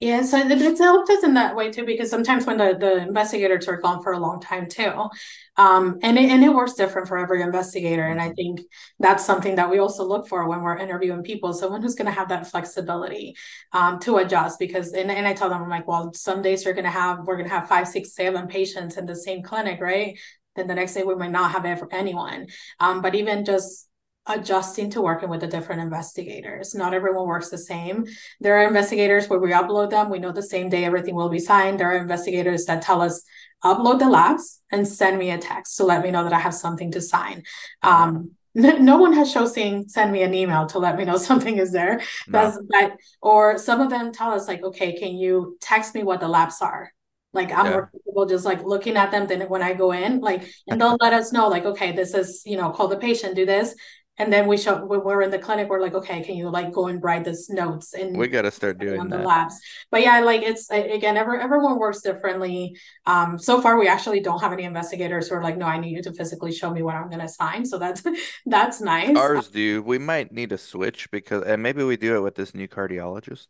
Yeah, 0.00 0.22
so 0.22 0.38
it's 0.38 0.80
helped 0.80 1.10
us 1.10 1.24
in 1.24 1.34
that 1.34 1.54
way 1.54 1.70
too, 1.70 1.84
because 1.84 2.08
sometimes 2.08 2.46
when 2.46 2.56
the, 2.56 2.74
the 2.80 3.02
investigators 3.02 3.68
are 3.68 3.76
gone 3.76 4.02
for 4.02 4.12
a 4.12 4.18
long 4.18 4.40
time 4.40 4.66
too, 4.66 5.10
um, 5.58 5.98
and 6.02 6.18
it, 6.18 6.30
and 6.30 6.42
it 6.42 6.54
works 6.54 6.72
different 6.72 7.06
for 7.06 7.18
every 7.18 7.42
investigator, 7.42 8.06
and 8.06 8.18
I 8.18 8.28
mm-hmm. 8.28 8.34
think 8.34 8.60
that's 8.98 9.26
something 9.26 9.56
that 9.56 9.68
we 9.68 9.78
also 9.78 10.04
look 10.04 10.26
for 10.26 10.48
when 10.48 10.62
we're 10.62 10.78
interviewing 10.78 11.22
people, 11.22 11.52
someone 11.52 11.82
who's 11.82 11.96
going 11.96 12.06
to 12.06 12.18
have 12.18 12.30
that 12.30 12.46
flexibility 12.46 13.36
um, 13.74 13.98
to 14.00 14.16
adjust. 14.16 14.58
Because 14.58 14.94
and, 14.94 15.10
and 15.10 15.26
I 15.26 15.34
tell 15.34 15.50
them 15.50 15.62
I'm 15.62 15.68
like, 15.68 15.86
well, 15.86 16.14
some 16.14 16.40
days 16.40 16.64
you're 16.64 16.72
going 16.72 16.84
to 16.86 16.90
have 16.90 17.26
we're 17.26 17.36
going 17.36 17.50
to 17.50 17.54
have 17.54 17.68
five, 17.68 17.86
six, 17.86 18.14
seven 18.14 18.46
patients 18.46 18.96
in 18.96 19.04
the 19.04 19.14
same 19.14 19.42
clinic, 19.42 19.82
right? 19.82 20.18
Then 20.56 20.66
the 20.66 20.74
next 20.74 20.94
day 20.94 21.02
we 21.02 21.14
might 21.14 21.30
not 21.30 21.52
have 21.52 21.66
ever 21.66 21.86
anyone, 21.92 22.46
um, 22.80 23.02
but 23.02 23.14
even 23.14 23.44
just 23.44 23.86
adjusting 24.26 24.90
to 24.90 25.00
working 25.00 25.28
with 25.28 25.40
the 25.40 25.46
different 25.46 25.80
investigators. 25.80 26.74
Not 26.74 26.94
everyone 26.94 27.26
works 27.26 27.48
the 27.48 27.58
same. 27.58 28.06
There 28.40 28.58
are 28.58 28.66
investigators 28.66 29.28
where 29.28 29.38
we 29.38 29.50
upload 29.52 29.90
them, 29.90 30.10
we 30.10 30.18
know 30.18 30.32
the 30.32 30.42
same 30.42 30.68
day 30.68 30.84
everything 30.84 31.14
will 31.14 31.28
be 31.28 31.38
signed. 31.38 31.80
There 31.80 31.90
are 31.90 31.96
investigators 31.96 32.66
that 32.66 32.82
tell 32.82 33.02
us, 33.02 33.22
upload 33.64 33.98
the 33.98 34.08
labs 34.08 34.60
and 34.70 34.86
send 34.88 35.18
me 35.18 35.30
a 35.30 35.38
text 35.38 35.76
to 35.76 35.84
let 35.84 36.02
me 36.02 36.10
know 36.10 36.24
that 36.24 36.32
I 36.32 36.38
have 36.38 36.54
something 36.54 36.92
to 36.92 37.00
sign. 37.00 37.42
Um, 37.82 38.32
no 38.54 38.98
one 38.98 39.12
has 39.12 39.32
chosen 39.32 39.88
send 39.88 40.10
me 40.10 40.22
an 40.22 40.34
email 40.34 40.66
to 40.66 40.78
let 40.78 40.96
me 40.96 41.04
know 41.04 41.16
something 41.18 41.58
is 41.58 41.72
there. 41.72 42.00
That's 42.26 42.58
but 42.68 42.96
or 43.20 43.58
some 43.58 43.80
of 43.80 43.90
them 43.90 44.12
tell 44.12 44.32
us 44.32 44.48
like, 44.48 44.62
okay, 44.62 44.98
can 44.98 45.16
you 45.16 45.56
text 45.60 45.94
me 45.94 46.02
what 46.02 46.20
the 46.20 46.28
labs 46.28 46.60
are? 46.60 46.92
Like 47.32 47.52
I'm 47.52 47.66
yeah. 47.66 48.24
just 48.28 48.44
like 48.44 48.64
looking 48.64 48.96
at 48.96 49.12
them 49.12 49.28
than 49.28 49.42
when 49.42 49.62
I 49.62 49.72
go 49.72 49.92
in, 49.92 50.20
like, 50.20 50.50
and 50.68 50.80
they'll 50.80 50.96
let 51.00 51.12
us 51.12 51.32
know, 51.32 51.46
like, 51.46 51.64
okay, 51.64 51.92
this 51.92 52.12
is, 52.12 52.42
you 52.44 52.56
know, 52.56 52.70
call 52.70 52.88
the 52.88 52.96
patient, 52.96 53.36
do 53.36 53.46
this 53.46 53.74
And 54.20 54.30
then 54.30 54.46
we 54.46 54.58
show 54.58 54.84
when 54.84 55.02
we're 55.02 55.22
in 55.22 55.30
the 55.30 55.38
clinic, 55.38 55.70
we're 55.70 55.80
like, 55.80 55.94
okay, 55.94 56.22
can 56.22 56.36
you 56.36 56.50
like 56.50 56.72
go 56.72 56.88
and 56.88 57.02
write 57.02 57.24
this 57.24 57.48
notes 57.48 57.94
and 57.94 58.14
We 58.14 58.28
got 58.28 58.42
to 58.42 58.50
start 58.50 58.78
doing 58.78 59.00
on 59.00 59.08
the 59.08 59.16
that. 59.16 59.26
labs? 59.26 59.58
But 59.90 60.02
yeah, 60.02 60.20
like 60.20 60.42
it's 60.42 60.68
again, 60.70 61.16
every, 61.16 61.40
everyone 61.40 61.78
works 61.78 62.02
differently. 62.02 62.76
Um, 63.06 63.38
so 63.38 63.62
far 63.62 63.78
we 63.78 63.88
actually 63.88 64.20
don't 64.20 64.40
have 64.40 64.52
any 64.52 64.64
investigators 64.64 65.28
who 65.28 65.36
are 65.36 65.42
like, 65.42 65.56
no, 65.56 65.64
I 65.64 65.78
need 65.80 65.96
you 65.96 66.02
to 66.02 66.12
physically 66.12 66.52
show 66.52 66.70
me 66.70 66.82
what 66.82 66.96
I'm 66.96 67.08
gonna 67.08 67.30
sign. 67.30 67.64
So 67.64 67.78
that's 67.78 68.02
that's 68.46 68.82
nice. 68.82 69.16
Ours 69.16 69.48
do. 69.48 69.82
We 69.82 69.96
might 69.96 70.32
need 70.32 70.52
a 70.52 70.58
switch 70.58 71.10
because, 71.10 71.42
and 71.44 71.62
maybe 71.62 71.82
we 71.82 71.96
do 71.96 72.14
it 72.16 72.20
with 72.20 72.34
this 72.34 72.54
new 72.54 72.68
cardiologist. 72.68 73.46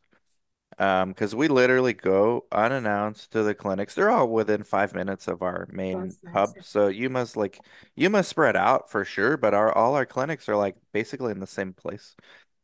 Um, 0.80 1.10
because 1.10 1.34
we 1.34 1.48
literally 1.48 1.92
go 1.92 2.46
unannounced 2.50 3.32
to 3.32 3.42
the 3.42 3.54
clinics. 3.54 3.94
They're 3.94 4.10
all 4.10 4.28
within 4.30 4.64
five 4.64 4.94
minutes 4.94 5.28
of 5.28 5.42
our 5.42 5.68
main 5.70 6.16
nice. 6.24 6.32
hub. 6.32 6.56
So 6.62 6.88
you 6.88 7.10
must 7.10 7.36
like 7.36 7.62
you 7.96 8.08
must 8.08 8.30
spread 8.30 8.56
out 8.56 8.90
for 8.90 9.04
sure, 9.04 9.36
but 9.36 9.52
our 9.54 9.72
all 9.76 9.94
our 9.94 10.06
clinics 10.06 10.48
are 10.48 10.56
like 10.56 10.76
basically 10.92 11.32
in 11.32 11.40
the 11.40 11.46
same 11.46 11.74
place. 11.74 12.16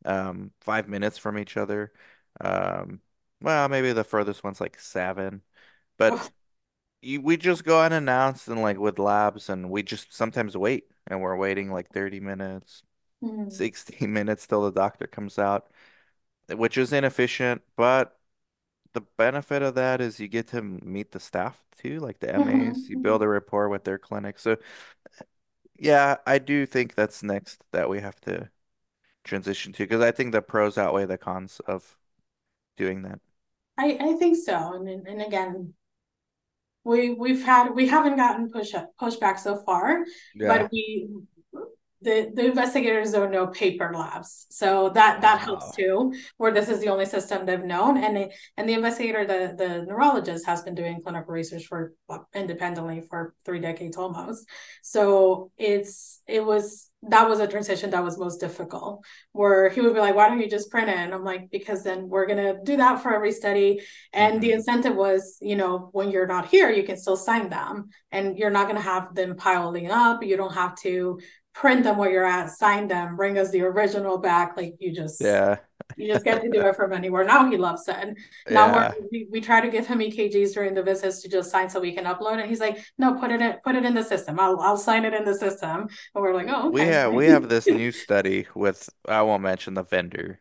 Um, 0.05 0.51
five 0.61 0.89
minutes 0.89 1.17
from 1.19 1.37
each 1.37 1.57
other. 1.57 1.91
Um, 2.41 3.01
well, 3.41 3.69
maybe 3.69 3.93
the 3.93 4.03
furthest 4.03 4.43
one's 4.43 4.61
like 4.61 4.79
seven, 4.79 5.43
but 5.97 6.13
Oh, 6.13 6.29
you, 7.01 7.21
we 7.21 7.37
just 7.37 7.63
go 7.63 7.81
unannounced 7.81 8.47
and 8.47 8.61
like 8.61 8.77
with 8.79 8.99
labs 8.99 9.49
and 9.49 9.69
we 9.69 9.83
just 9.83 10.13
sometimes 10.15 10.57
wait 10.57 10.85
and 11.07 11.21
we're 11.21 11.35
waiting 11.37 11.71
like 11.71 11.89
30 11.91 12.19
minutes, 12.19 12.83
hmm. 13.21 13.49
60 13.49 14.07
minutes 14.07 14.47
till 14.47 14.63
the 14.63 14.71
doctor 14.71 15.07
comes 15.07 15.39
out, 15.39 15.67
which 16.49 16.77
is 16.77 16.93
inefficient, 16.93 17.61
but 17.75 18.17
the 18.93 19.01
benefit 19.17 19.61
of 19.61 19.75
that 19.75 20.01
is 20.01 20.19
you 20.19 20.27
get 20.27 20.47
to 20.47 20.61
meet 20.61 21.11
the 21.11 21.19
staff 21.19 21.61
too, 21.81 21.99
like 21.99 22.19
the 22.19 22.27
mm-hmm. 22.27 22.67
MAs. 22.69 22.89
You 22.89 22.99
build 22.99 23.21
a 23.21 23.27
rapport 23.27 23.69
with 23.69 23.83
their 23.83 23.97
clinic. 23.97 24.39
So 24.39 24.57
yeah, 25.77 26.17
I 26.25 26.39
do 26.39 26.65
think 26.65 26.95
that's 26.95 27.21
next 27.23 27.63
that 27.71 27.89
we 27.89 27.99
have 27.99 28.19
to 28.21 28.49
transition 29.23 29.73
to 29.73 29.83
because 29.83 30.01
I 30.01 30.11
think 30.11 30.31
the 30.31 30.41
pros 30.41 30.77
outweigh 30.77 31.05
the 31.05 31.17
cons 31.17 31.61
of 31.67 31.97
doing 32.77 33.03
that. 33.03 33.19
I, 33.77 33.97
I 33.99 34.13
think 34.13 34.37
so. 34.37 34.73
And 34.73 34.89
and 35.07 35.21
again, 35.21 35.73
we 36.83 37.13
we've 37.13 37.43
had 37.43 37.75
we 37.75 37.87
haven't 37.87 38.15
gotten 38.15 38.49
push 38.49 38.73
up 38.73 38.93
pushback 38.99 39.37
so 39.39 39.57
far, 39.57 40.05
Yeah. 40.33 40.47
but 40.57 40.71
we 40.71 41.07
the 42.01 42.31
the 42.33 42.45
investigators 42.47 43.11
don't 43.11 43.31
know 43.31 43.47
paper 43.47 43.91
labs. 43.95 44.45
So 44.51 44.89
that 44.89 45.21
that 45.21 45.39
helps 45.41 45.71
too 45.71 46.13
where 46.37 46.51
this 46.51 46.69
is 46.69 46.79
the 46.79 46.89
only 46.89 47.05
system 47.05 47.45
they've 47.45 47.63
known. 47.63 47.97
And 47.97 48.15
the 48.15 48.29
and 48.57 48.69
the 48.69 48.73
investigator 48.73 49.25
the 49.25 49.55
the 49.57 49.85
neurologist 49.87 50.45
has 50.45 50.61
been 50.61 50.75
doing 50.75 51.01
clinical 51.01 51.33
research 51.33 51.65
for 51.65 51.93
independently 52.35 53.01
for 53.09 53.33
three 53.45 53.59
decades 53.59 53.97
almost. 53.97 54.47
So 54.83 55.51
it's 55.57 56.21
it 56.27 56.45
was 56.45 56.89
that 57.03 57.29
was 57.29 57.39
a 57.39 57.47
transition 57.47 57.91
that 57.91 58.03
was 58.03 58.17
most 58.17 58.39
difficult 58.39 59.03
where 59.31 59.69
he 59.69 59.81
would 59.81 59.93
be 59.93 59.99
like 59.99 60.15
why 60.15 60.27
don't 60.27 60.39
you 60.41 60.49
just 60.49 60.71
print 60.71 60.89
it? 60.89 60.95
And 60.97 61.13
i'm 61.13 61.23
like 61.23 61.49
because 61.51 61.83
then 61.83 62.09
we're 62.09 62.25
going 62.25 62.43
to 62.43 62.59
do 62.63 62.77
that 62.77 63.01
for 63.01 63.13
every 63.13 63.31
study. 63.31 63.81
And 64.13 64.41
the 64.41 64.51
hmm 64.51 64.53
incentive 64.53 64.95
was 64.95 65.37
you 65.41 65.55
know 65.55 65.89
when 65.91 66.11
you're 66.11 66.27
not 66.27 66.47
here 66.47 66.69
you 66.69 66.83
can 66.83 66.97
still 66.97 67.17
sign 67.17 67.49
them 67.49 67.89
and 68.11 68.37
you're 68.37 68.49
not 68.49 68.63
going 68.67 68.77
to 68.77 68.81
have 68.81 69.13
them 69.15 69.35
piling 69.35 69.89
up. 69.91 70.23
You 70.23 70.37
don't 70.37 70.53
have 70.53 70.75
to 70.81 71.19
print 71.59 71.83
them 71.83 71.97
where 71.97 72.11
you're 72.11 72.25
at, 72.25 72.49
sign 72.51 72.87
them, 72.87 73.15
bring 73.15 73.37
us 73.37 73.51
the 73.51 73.61
original 73.61 74.17
back. 74.17 74.55
Like 74.57 74.75
you 74.79 74.93
just 74.93 75.19
Yeah. 75.19 75.57
you 75.95 76.11
just 76.11 76.23
get 76.23 76.41
to 76.41 76.49
do 76.49 76.61
it 76.61 76.75
from 76.75 76.93
anywhere. 76.93 77.23
Now 77.25 77.49
he 77.49 77.57
loves 77.57 77.87
it. 77.87 78.17
Now 78.49 78.71
Yeah. 78.71 78.93
we 79.11 79.27
we 79.31 79.41
try 79.41 79.61
to 79.61 79.69
give 79.69 79.87
him 79.87 80.01
EKGs 80.01 80.53
during 80.53 80.73
the 80.75 80.83
visits 80.83 81.21
to 81.23 81.29
just 81.29 81.49
sign 81.49 81.69
so 81.69 81.79
we 81.79 81.93
can 81.93 82.05
upload 82.05 82.39
it. 82.43 82.47
He's 82.49 82.59
like, 82.59 82.77
no, 82.97 83.15
put 83.15 83.31
it 83.31 83.41
in, 83.41 83.53
put 83.63 83.75
it 83.75 83.85
in 83.85 83.95
the 83.95 84.03
system. 84.03 84.39
I'll 84.39 84.59
I'll 84.59 84.77
sign 84.77 85.05
it 85.05 85.13
in 85.13 85.25
the 85.25 85.35
system. 85.35 85.81
And 85.81 85.89
we're 86.23 86.33
like, 86.35 86.47
oh, 86.49 86.69
We 86.69 86.85
have 86.87 87.13
we 87.13 87.27
have 87.27 87.49
this 87.49 87.71
new 87.71 87.91
study 87.91 88.47
with 88.55 88.89
I 89.07 89.21
won't 89.21 89.43
mention 89.43 89.73
the 89.73 89.83
vendor. 89.83 90.39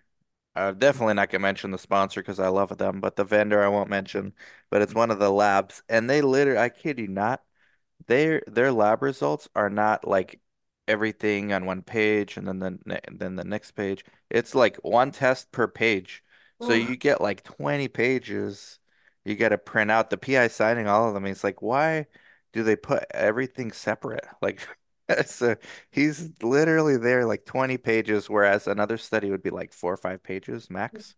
I'm 0.56 0.78
definitely 0.78 1.14
not 1.14 1.30
gonna 1.30 1.42
mention 1.42 1.70
the 1.70 1.78
sponsor 1.78 2.20
because 2.22 2.40
I 2.40 2.48
love 2.48 2.76
them, 2.78 3.00
but 3.00 3.16
the 3.16 3.24
vendor 3.24 3.62
I 3.62 3.68
won't 3.68 3.90
mention. 3.90 4.34
But 4.70 4.82
it's 4.82 4.94
one 4.94 5.10
of 5.10 5.18
the 5.18 5.30
labs, 5.30 5.82
and 5.88 6.08
they 6.10 6.22
literally, 6.22 6.58
I 6.60 6.68
kid 6.70 6.98
you 6.98 7.08
not, 7.08 7.42
their 8.08 8.42
their 8.48 8.72
lab 8.72 9.02
results 9.02 9.48
are 9.56 9.70
not 9.70 10.06
like 10.08 10.40
everything 10.88 11.52
on 11.52 11.66
one 11.66 11.82
page 11.82 12.36
and 12.36 12.46
then 12.46 12.58
the 12.58 12.78
ne- 12.84 13.00
then 13.10 13.36
the 13.36 13.44
next 13.44 13.72
page. 13.72 14.04
It's 14.30 14.54
like 14.54 14.76
one 14.78 15.10
test 15.10 15.52
per 15.52 15.66
page. 15.68 16.22
So 16.60 16.72
you 16.72 16.96
get 16.96 17.20
like 17.20 17.44
20 17.44 17.88
pages. 17.88 18.78
You 19.24 19.36
got 19.36 19.50
to 19.50 19.58
print 19.58 19.90
out 19.90 20.08
the 20.08 20.16
PI 20.16 20.48
signing 20.48 20.86
all 20.86 21.08
of 21.08 21.14
them. 21.14 21.26
It's 21.26 21.44
like, 21.44 21.60
why 21.60 22.06
do 22.52 22.62
they 22.62 22.76
put 22.76 23.04
everything 23.12 23.72
separate? 23.72 24.26
Like, 24.40 24.66
so 25.26 25.56
he's 25.90 26.30
literally 26.42 26.96
there 26.96 27.26
like 27.26 27.44
20 27.44 27.76
pages, 27.78 28.28
whereas 28.28 28.66
another 28.66 28.96
study 28.96 29.30
would 29.30 29.42
be 29.42 29.50
like 29.50 29.72
four 29.72 29.92
or 29.92 29.96
five 29.96 30.22
pages 30.22 30.70
max. 30.70 31.10
Mm. 31.10 31.14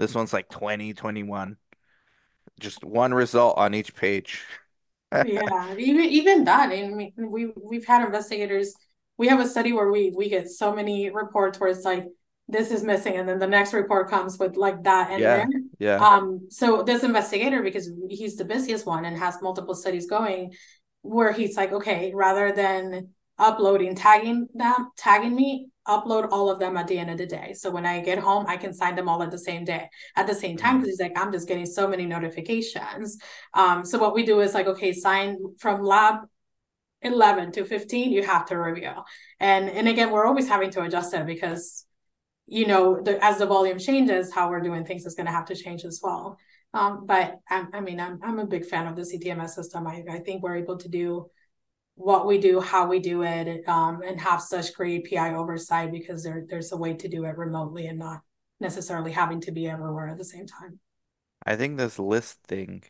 This 0.00 0.14
one's 0.14 0.32
like 0.32 0.48
20, 0.48 0.94
21. 0.94 1.56
Just 2.60 2.84
one 2.84 3.12
result 3.12 3.58
on 3.58 3.74
each 3.74 3.94
page. 3.94 4.42
Yeah, 5.10 5.74
even 5.78 6.04
even 6.04 6.44
that. 6.44 6.68
I 6.68 6.86
mean, 6.86 7.14
we 7.16 7.46
we've 7.56 7.86
had 7.86 8.04
investigators. 8.04 8.74
We 9.18 9.28
have 9.28 9.40
a 9.40 9.46
study 9.46 9.72
where 9.72 9.90
we 9.90 10.12
we 10.16 10.28
get 10.28 10.48
so 10.48 10.74
many 10.74 11.10
reports 11.10 11.58
where 11.60 11.70
it's 11.70 11.84
like 11.84 12.06
this 12.48 12.70
is 12.70 12.82
missing, 12.82 13.16
and 13.16 13.28
then 13.28 13.38
the 13.38 13.46
next 13.46 13.74
report 13.74 14.08
comes 14.08 14.38
with 14.38 14.56
like 14.56 14.84
that 14.84 15.10
in 15.12 15.20
there. 15.20 15.46
Yeah, 15.78 15.98
yeah. 15.98 16.08
Um, 16.08 16.48
so 16.50 16.82
this 16.82 17.02
investigator, 17.02 17.62
because 17.62 17.90
he's 18.08 18.36
the 18.36 18.44
busiest 18.44 18.86
one 18.86 19.04
and 19.04 19.18
has 19.18 19.42
multiple 19.42 19.74
studies 19.74 20.06
going, 20.06 20.54
where 21.02 21.32
he's 21.32 21.56
like, 21.56 21.72
okay, 21.72 22.12
rather 22.14 22.52
than 22.52 23.08
uploading, 23.38 23.94
tagging 23.94 24.48
them, 24.54 24.90
tagging 24.96 25.34
me, 25.34 25.68
upload 25.86 26.28
all 26.32 26.50
of 26.50 26.58
them 26.58 26.76
at 26.76 26.88
the 26.88 26.98
end 26.98 27.10
of 27.10 27.18
the 27.18 27.26
day. 27.26 27.52
So 27.54 27.70
when 27.70 27.86
I 27.86 28.00
get 28.00 28.18
home, 28.18 28.46
I 28.48 28.56
can 28.56 28.72
sign 28.74 28.96
them 28.96 29.08
all 29.08 29.22
at 29.22 29.30
the 29.30 29.38
same 29.38 29.64
day, 29.64 29.88
at 30.16 30.26
the 30.26 30.34
same 30.34 30.56
time. 30.56 30.78
Because 30.78 30.88
Mm. 30.88 30.90
he's 30.92 31.00
like, 31.00 31.18
I'm 31.18 31.32
just 31.32 31.46
getting 31.46 31.66
so 31.66 31.86
many 31.86 32.06
notifications. 32.06 33.18
Um, 33.54 33.84
so 33.84 33.98
what 33.98 34.14
we 34.14 34.24
do 34.24 34.40
is 34.40 34.54
like, 34.54 34.66
okay, 34.66 34.92
sign 34.92 35.36
from 35.58 35.82
lab 35.84 36.16
11 37.02 37.52
to 37.52 37.64
15, 37.64 38.12
you 38.12 38.22
have 38.22 38.46
to 38.46 38.56
review. 38.56 38.92
And 39.40 39.68
and 39.70 39.88
again, 39.88 40.10
we're 40.10 40.26
always 40.26 40.48
having 40.48 40.70
to 40.70 40.82
adjust 40.82 41.14
it 41.14 41.26
because 41.26 41.84
you 42.48 42.66
know, 42.66 43.00
the, 43.02 43.22
as 43.22 43.38
the 43.38 43.46
volume 43.46 43.78
changes, 43.78 44.32
how 44.32 44.48
we're 44.48 44.62
doing 44.62 44.84
things 44.84 45.04
is 45.04 45.14
going 45.14 45.26
to 45.26 45.32
have 45.32 45.44
to 45.44 45.54
change 45.54 45.84
as 45.84 46.00
well. 46.02 46.38
Um, 46.72 47.04
but 47.06 47.36
I, 47.48 47.66
I 47.74 47.80
mean, 47.80 48.00
I'm 48.00 48.18
I'm 48.22 48.38
a 48.38 48.46
big 48.46 48.64
fan 48.64 48.86
of 48.86 48.96
the 48.96 49.02
CTMS 49.02 49.50
system. 49.50 49.86
I, 49.86 50.02
I 50.10 50.18
think 50.18 50.42
we're 50.42 50.56
able 50.56 50.78
to 50.78 50.88
do 50.88 51.30
what 51.94 52.26
we 52.26 52.38
do, 52.38 52.60
how 52.60 52.86
we 52.86 53.00
do 53.00 53.22
it, 53.22 53.68
um, 53.68 54.02
and 54.02 54.20
have 54.20 54.40
such 54.40 54.72
great 54.74 55.10
PI 55.10 55.34
oversight 55.34 55.92
because 55.92 56.24
there 56.24 56.44
there's 56.48 56.72
a 56.72 56.76
way 56.76 56.94
to 56.94 57.08
do 57.08 57.24
it 57.24 57.36
remotely 57.36 57.86
and 57.86 57.98
not 57.98 58.20
necessarily 58.60 59.12
having 59.12 59.40
to 59.42 59.52
be 59.52 59.68
everywhere 59.68 60.08
at 60.08 60.18
the 60.18 60.24
same 60.24 60.46
time. 60.46 60.78
I 61.44 61.56
think 61.56 61.76
this 61.76 61.98
list 61.98 62.42
thing 62.44 62.82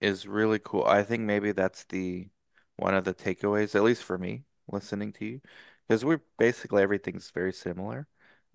is 0.00 0.26
really 0.26 0.60
cool. 0.62 0.84
I 0.84 1.02
think 1.02 1.22
maybe 1.22 1.52
that's 1.52 1.84
the 1.84 2.28
one 2.80 2.94
of 2.94 3.04
the 3.04 3.14
takeaways, 3.14 3.74
at 3.74 3.82
least 3.82 4.04
for 4.04 4.18
me, 4.18 4.44
listening 4.70 5.12
to 5.14 5.24
you, 5.24 5.40
because 5.88 6.04
we're 6.04 6.22
basically 6.38 6.82
everything's 6.82 7.30
very 7.30 7.52
similar, 7.52 8.08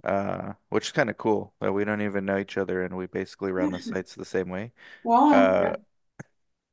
uh, 0.03 0.53
which 0.69 0.87
is 0.87 0.91
kind 0.91 1.09
of 1.09 1.17
cool 1.17 1.53
that 1.61 1.73
we 1.73 1.85
don't 1.85 2.01
even 2.01 2.25
know 2.25 2.37
each 2.37 2.57
other 2.57 2.83
and 2.83 2.95
we 2.97 3.07
basically 3.07 3.51
run 3.51 3.71
the 3.71 3.79
sites 3.79 4.15
the 4.15 4.25
same 4.25 4.49
way. 4.49 4.73
well, 5.03 5.29
Uh, 5.31 5.75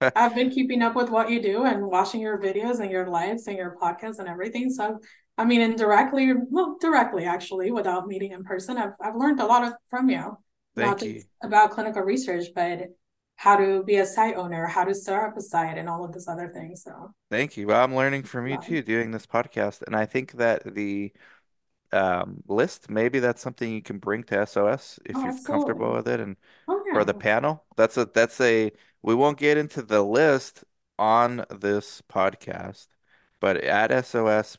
I've 0.14 0.34
been 0.34 0.50
keeping 0.50 0.82
up 0.82 0.94
with 0.94 1.09
what 1.09 1.30
you 1.30 1.40
do 1.40 1.64
and 1.64 1.86
watching 1.86 2.20
your 2.20 2.38
videos 2.38 2.80
and 2.80 2.90
your 2.90 3.09
lives 3.09 3.46
and 3.46 3.57
your 3.57 3.76
podcasts 3.80 4.18
and 4.18 4.28
everything. 4.28 4.68
So, 4.70 4.98
I 5.38 5.44
mean, 5.44 5.62
indirectly, 5.62 6.32
well, 6.50 6.76
directly 6.80 7.24
actually, 7.24 7.70
without 7.70 8.07
meeting 8.07 8.32
in 8.32 8.44
person, 8.44 8.76
I've 8.76 8.92
I've 9.00 9.16
learned 9.16 9.40
a 9.40 9.46
lot 9.46 9.64
of 9.64 9.72
from 9.88 10.11
you, 10.11 10.36
not 10.76 11.03
you. 11.03 11.22
about 11.42 11.70
clinical 11.70 12.03
research, 12.03 12.48
but 12.55 12.88
how 13.37 13.57
to 13.57 13.83
be 13.83 13.97
a 13.97 14.07
site 14.07 14.37
owner, 14.37 14.66
how 14.66 14.85
to 14.85 14.95
start 14.95 15.33
up 15.33 15.37
a 15.37 15.41
site, 15.41 15.78
and 15.78 15.89
all 15.89 16.05
of 16.05 16.12
this 16.12 16.28
other 16.28 16.49
things. 16.49 16.83
So, 16.83 17.12
Thank 17.30 17.57
you. 17.57 17.66
Well, 17.66 17.83
I'm 17.83 17.95
learning 17.95 18.24
from 18.24 18.47
you 18.47 18.55
yeah. 18.55 18.61
too, 18.61 18.83
doing 18.83 19.11
this 19.11 19.26
podcast, 19.26 19.83
and 19.83 19.97
I 19.97 20.07
think 20.07 20.33
that 20.33 20.74
the 20.74 21.12
um, 21.93 22.43
list, 22.47 22.91
maybe 22.91 23.18
that's 23.18 23.43
something 23.43 23.70
you 23.70 23.83
can 23.83 23.99
bring 23.99 24.22
to 24.24 24.47
SOS 24.47 24.99
if 25.05 25.16
oh, 25.16 25.24
you're 25.24 25.39
comfortable 25.45 25.93
with 25.93 26.09
it, 26.09 26.20
and 26.20 26.37
Oh 26.68 26.83
for 26.93 27.05
the 27.05 27.14
panel. 27.14 27.64
That's 27.76 27.97
a 27.97 28.07
that's 28.07 28.41
a 28.41 28.70
we 29.03 29.14
won't 29.14 29.39
get 29.39 29.59
into 29.59 29.83
the 29.83 30.03
list 30.03 30.64
on 30.99 31.45
this 31.51 32.03
podcast, 32.09 32.89
but 33.41 33.57
at 33.59 34.05
SOS 34.05 34.59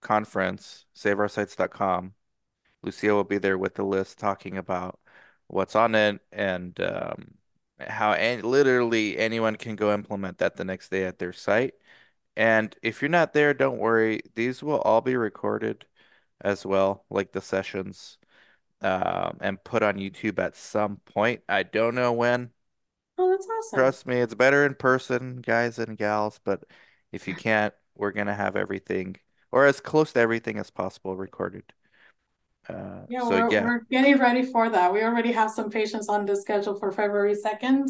conference, 0.00 0.86
saveoursites.com, 0.96 2.14
Lucia 2.82 3.14
will 3.14 3.24
be 3.24 3.38
there 3.38 3.58
with 3.58 3.74
the 3.74 3.84
list 3.84 4.18
talking 4.18 4.56
about 4.58 4.98
what's 5.46 5.76
on 5.76 5.94
it 5.94 6.20
and 6.32 6.78
um, 6.80 7.34
how 7.80 8.12
and 8.12 8.44
literally 8.44 9.18
anyone 9.18 9.56
can 9.56 9.76
go 9.76 9.92
implement 9.94 10.38
that 10.38 10.56
the 10.56 10.64
next 10.64 10.90
day 10.90 11.04
at 11.04 11.18
their 11.18 11.32
site. 11.32 11.74
And 12.36 12.74
if 12.82 13.02
you're 13.02 13.08
not 13.10 13.32
there, 13.32 13.54
don't 13.54 13.78
worry. 13.78 14.20
These 14.34 14.62
will 14.62 14.80
all 14.80 15.00
be 15.00 15.16
recorded 15.16 15.86
as 16.40 16.66
well, 16.66 17.04
like 17.10 17.32
the 17.32 17.40
sessions, 17.40 18.18
um, 18.82 19.38
and 19.40 19.62
put 19.64 19.82
on 19.82 19.96
YouTube 19.96 20.38
at 20.38 20.56
some 20.56 20.98
point. 21.06 21.42
I 21.48 21.62
don't 21.64 21.94
know 21.94 22.12
when. 22.12 22.50
Oh, 23.18 23.30
that's 23.30 23.46
awesome. 23.46 23.78
Trust 23.78 24.06
me, 24.06 24.16
it's 24.20 24.34
better 24.34 24.64
in 24.66 24.74
person, 24.74 25.36
guys 25.36 25.78
and 25.78 25.96
gals, 25.96 26.40
but 26.44 26.64
if 27.12 27.28
you 27.28 27.34
can't, 27.34 27.74
we're 27.96 28.12
gonna 28.12 28.34
have 28.34 28.56
everything. 28.56 29.16
or 29.52 29.66
as 29.66 29.80
close 29.80 30.12
to 30.12 30.20
everything 30.20 30.58
as 30.58 30.70
possible 30.70 31.16
recorded. 31.16 31.64
Uh, 32.68 33.04
Yeah, 33.08 33.20
so 33.20 33.30
we're 33.30 33.50
yeah, 33.50 33.64
we're 33.64 33.80
getting 33.90 34.18
ready 34.18 34.44
for 34.44 34.68
that. 34.70 34.92
We 34.92 35.02
already 35.02 35.32
have 35.32 35.50
some 35.50 35.70
patients 35.70 36.08
on 36.08 36.26
the 36.26 36.36
schedule 36.36 36.78
for 36.78 36.90
February 36.92 37.34
2nd. 37.34 37.88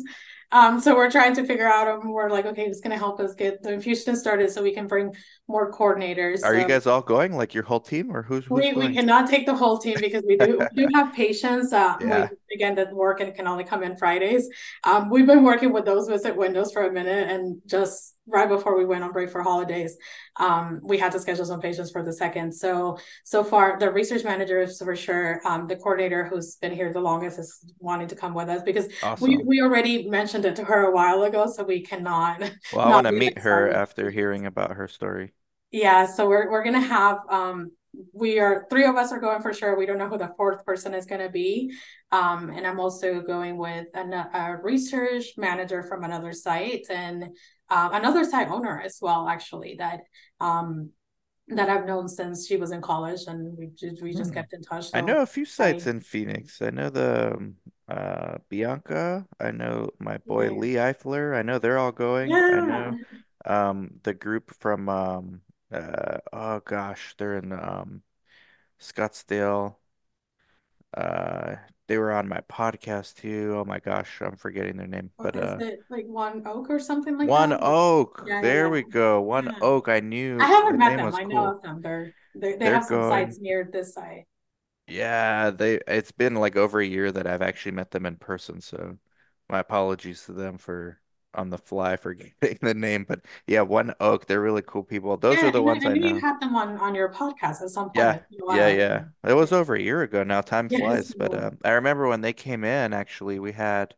Um, 0.53 0.81
so 0.81 0.95
we're 0.95 1.11
trying 1.11 1.35
to 1.35 1.45
figure 1.45 1.67
out, 1.67 1.89
um, 1.89 2.11
we're 2.11 2.31
like, 2.31 2.47
okay, 2.47 2.67
who's 2.67 2.81
gonna 2.81 2.99
help 2.99 3.21
us 3.21 3.35
get 3.35 3.63
the 3.63 3.73
infusion 3.73 4.17
started 4.17 4.51
so 4.51 4.63
we 4.63 4.73
can 4.73 4.87
bring 4.87 5.15
more 5.49 5.73
coordinators. 5.73 6.43
are 6.45 6.57
you 6.57 6.67
guys 6.67 6.87
all 6.87 7.03
going, 7.03 7.37
like 7.37 7.55
your 7.55 7.65
whole 7.65 7.81
team, 7.81 8.15
or 8.15 8.23
who's 8.23 8.45
who's 8.47 8.61
we 8.61 8.73
we 8.73 8.95
cannot 8.95 9.29
take 9.29 9.47
the 9.47 9.55
whole 9.55 9.79
team 9.79 9.97
because 10.01 10.23
we 10.27 10.37
do 10.37 10.59
we 10.77 10.87
do 10.87 10.89
have 10.95 11.13
patients 11.13 11.73
uh 11.73 11.97
we 12.01 12.55
again 12.55 12.75
that 12.77 12.93
work 12.93 13.21
and 13.21 13.35
can 13.35 13.47
only 13.47 13.65
come 13.65 13.83
in 13.83 13.97
Fridays. 13.97 14.49
Um, 14.85 15.11
we've 15.11 15.27
been 15.27 15.43
working 15.43 15.73
with 15.73 15.85
those 15.85 16.09
visit 16.09 16.37
windows 16.37 16.73
for 16.73 16.83
a 16.87 16.93
minute 16.93 17.29
and 17.29 17.61
just 17.67 18.15
right 18.27 18.49
before 18.49 18.77
we 18.77 18.87
went 18.87 19.05
on 19.05 19.13
break 19.13 19.31
for 19.31 19.43
holidays, 19.43 19.97
um, 20.37 20.81
we 20.83 20.97
had 20.97 21.13
to 21.13 21.21
schedule 21.21 21.45
some 21.45 21.61
patients 21.61 21.91
for 21.91 22.03
the 22.03 22.13
second. 22.13 22.53
So 22.55 22.99
so 23.25 23.45
far 23.45 23.79
the 23.79 23.91
research 23.91 24.25
manager 24.25 24.61
is 24.63 24.79
for 24.79 24.97
sure. 24.97 25.41
Um, 25.45 25.67
the 25.67 25.77
coordinator 25.77 26.25
who's 26.25 26.57
been 26.57 26.73
here 26.73 26.93
the 26.93 27.01
longest 27.01 27.39
is 27.39 27.59
wanting 27.79 28.09
to 28.09 28.17
come 28.17 28.35
with 28.35 28.49
us 28.49 28.63
because 28.63 28.89
we 29.21 29.37
we 29.39 29.61
already 29.61 30.09
mentioned 30.09 30.34
it 30.43 30.57
to 30.57 30.65
her 30.65 30.87
a 30.87 30.95
while 30.95 31.23
ago, 31.23 31.47
so 31.47 31.65
we 31.65 31.83
cannot 31.83 32.43
Well, 32.73 32.87
I 32.87 32.91
want 32.91 33.07
to 33.07 33.13
meet 33.13 33.39
her 33.39 33.71
after 33.71 34.11
hearing 34.11 34.47
about 34.47 34.73
her 34.73 34.89
story. 34.89 35.35
Yeah, 35.71 36.07
so 36.07 36.29
we're 36.29 36.51
we're 36.51 36.65
gonna 36.65 36.81
have 36.81 37.19
um 37.29 37.73
we 38.13 38.41
are 38.41 38.67
three 38.71 38.85
of 38.87 38.97
us 38.97 39.13
are 39.13 39.21
going 39.21 39.43
for 39.43 39.53
sure. 39.53 39.77
We 39.77 39.87
don't 39.87 39.99
know 39.99 40.09
who 40.09 40.19
the 40.19 40.33
fourth 40.37 40.65
person 40.65 40.95
is 40.95 41.07
gonna 41.07 41.31
be. 41.31 41.73
Um, 42.11 42.51
and 42.51 42.67
I'm 42.67 42.81
also 42.81 43.21
going 43.21 43.57
with 43.57 43.87
an, 43.95 44.13
a 44.13 44.57
research 44.63 45.35
manager 45.37 45.83
from 45.83 46.05
another 46.05 46.33
site 46.33 46.87
and 46.91 47.25
uh, 47.71 47.91
another 47.93 48.25
site 48.25 48.49
owner 48.49 48.81
as 48.81 48.99
well, 49.01 49.29
actually, 49.29 49.77
that 49.79 50.01
um 50.41 50.91
that 51.49 51.69
I've 51.69 51.87
known 51.87 52.09
since 52.09 52.47
she 52.47 52.57
was 52.57 52.73
in 52.73 52.81
college 52.81 53.23
and 53.27 53.57
we 53.59 53.69
just 53.77 54.03
we 54.03 54.15
just 54.15 54.33
Hmm. 54.33 54.35
kept 54.35 54.53
in 54.53 54.63
touch. 54.63 54.87
I 54.93 55.01
know 55.01 55.21
a 55.23 55.27
few 55.27 55.45
I 55.59 55.65
sites 55.65 55.87
in 55.87 56.01
Phoenix. 56.01 56.63
I 56.63 56.71
know 56.71 56.91
the 56.91 57.35
um, 57.35 57.57
uh 57.89 58.39
Bianca. 58.49 59.27
I 59.41 59.51
know 59.51 59.91
my 59.99 60.19
boy 60.29 60.51
yeah. 60.51 60.55
Lee 60.55 60.75
Eifler. 60.75 61.37
I 61.37 61.43
know 61.43 61.59
they're 61.59 61.79
all 61.79 61.93
going. 61.93 62.43
I 62.51 62.61
know 62.61 62.97
um 63.45 64.01
the 64.05 64.15
group 64.15 64.55
from 64.61 64.89
um 64.89 65.43
uh 65.73 66.19
oh 66.33 66.61
gosh, 66.61 67.15
they're 67.19 67.39
in 67.39 67.53
um 67.53 68.03
Scottsdale. 68.81 69.77
Uh 70.97 71.57
they 71.87 71.99
were 71.99 72.13
on 72.13 72.29
my 72.29 72.41
podcast 72.51 73.17
too. 73.17 73.55
Oh 73.59 73.65
my 73.65 73.79
gosh, 73.81 74.21
I'm 74.23 74.37
forgetting 74.37 74.77
their 74.77 74.87
name. 74.87 75.11
Or 75.19 75.27
But 75.27 75.37
is 75.37 75.55
uh 75.55 75.61
it 75.61 75.85
like 75.89 76.07
one 76.07 76.47
oak 76.47 76.71
or 76.71 76.79
something 76.79 77.17
like 77.19 77.29
One 77.29 77.37
that? 77.37 77.59
Oak. 77.61 78.23
Yeah, 78.27 78.41
There 78.41 78.69
yeah. 78.69 78.71
we 78.71 78.83
go. 78.85 79.21
One 79.21 79.51
Yeah. 79.51 79.59
Oak. 79.61 79.89
I 79.89 79.99
knew 80.01 80.45
I 80.45 80.47
haven't 80.47 80.79
met 80.79 80.97
name 80.97 80.97
them. 80.97 81.07
was 81.07 81.15
I 81.15 81.25
know 81.25 81.47
cool. 81.47 81.57
of 81.57 81.63
them. 81.63 81.81
They're 81.83 82.15
they 82.35 82.57
they 82.57 82.67
They're 82.67 82.75
have 82.75 82.85
some 82.85 83.03
sites 83.03 83.39
near 83.41 83.69
this 83.73 83.95
site. 83.95 84.27
Yeah, 84.87 85.51
they 85.51 85.77
it's 85.87 86.13
been 86.13 86.35
like 86.35 86.57
over 86.57 86.81
a 86.81 86.87
year 86.87 87.11
that 87.13 87.27
I've 87.27 87.43
actually 87.43 87.73
met 87.73 87.91
them 87.91 88.05
in 88.07 88.17
person, 88.17 88.61
so 88.61 88.99
my 89.49 89.61
apologies 89.61 90.25
to 90.27 90.33
them 90.33 90.59
for 90.59 91.01
on 91.35 91.51
the 91.51 91.59
fly 91.59 91.97
forgetting 91.97 92.59
the 92.63 92.75
name. 92.75 93.05
But 93.09 93.21
yeah, 93.47 93.63
One 93.63 93.95
Oak, 94.01 94.27
they're 94.27 94.41
really 94.41 94.63
cool 94.63 94.85
people. 94.85 95.17
Those 95.17 95.43
are 95.43 95.51
the 95.51 95.63
ones 95.63 95.85
I 95.87 95.91
I 95.91 95.95
knew 95.95 96.01
you 96.09 96.15
know. 96.15 96.21
had 96.21 96.41
them 96.41 96.57
on 96.57 96.79
on 96.79 96.95
your 96.95 97.09
podcast 97.13 97.63
at 97.63 97.71
some 97.71 97.91
point. 97.91 98.11
Yeah, 98.11 98.17
It's 98.17 98.25
been 98.31 98.41
a 98.41 98.45
yeah, 98.49 98.69
yeah. 98.69 99.05
It 99.23 99.35
was 99.35 99.53
over 99.53 99.75
a 99.75 99.81
year 99.81 100.03
ago 100.03 100.25
now. 100.25 100.41
Time 100.41 100.69
yeah, 100.69 100.79
flies. 100.79 101.15
But 101.15 101.33
um, 101.35 101.59
I 101.65 101.71
remember 101.73 102.09
when 102.09 102.21
they 102.23 102.33
came 102.33 102.65
in, 102.65 102.93
actually, 102.93 103.39
we 103.39 103.53
had 103.53 103.95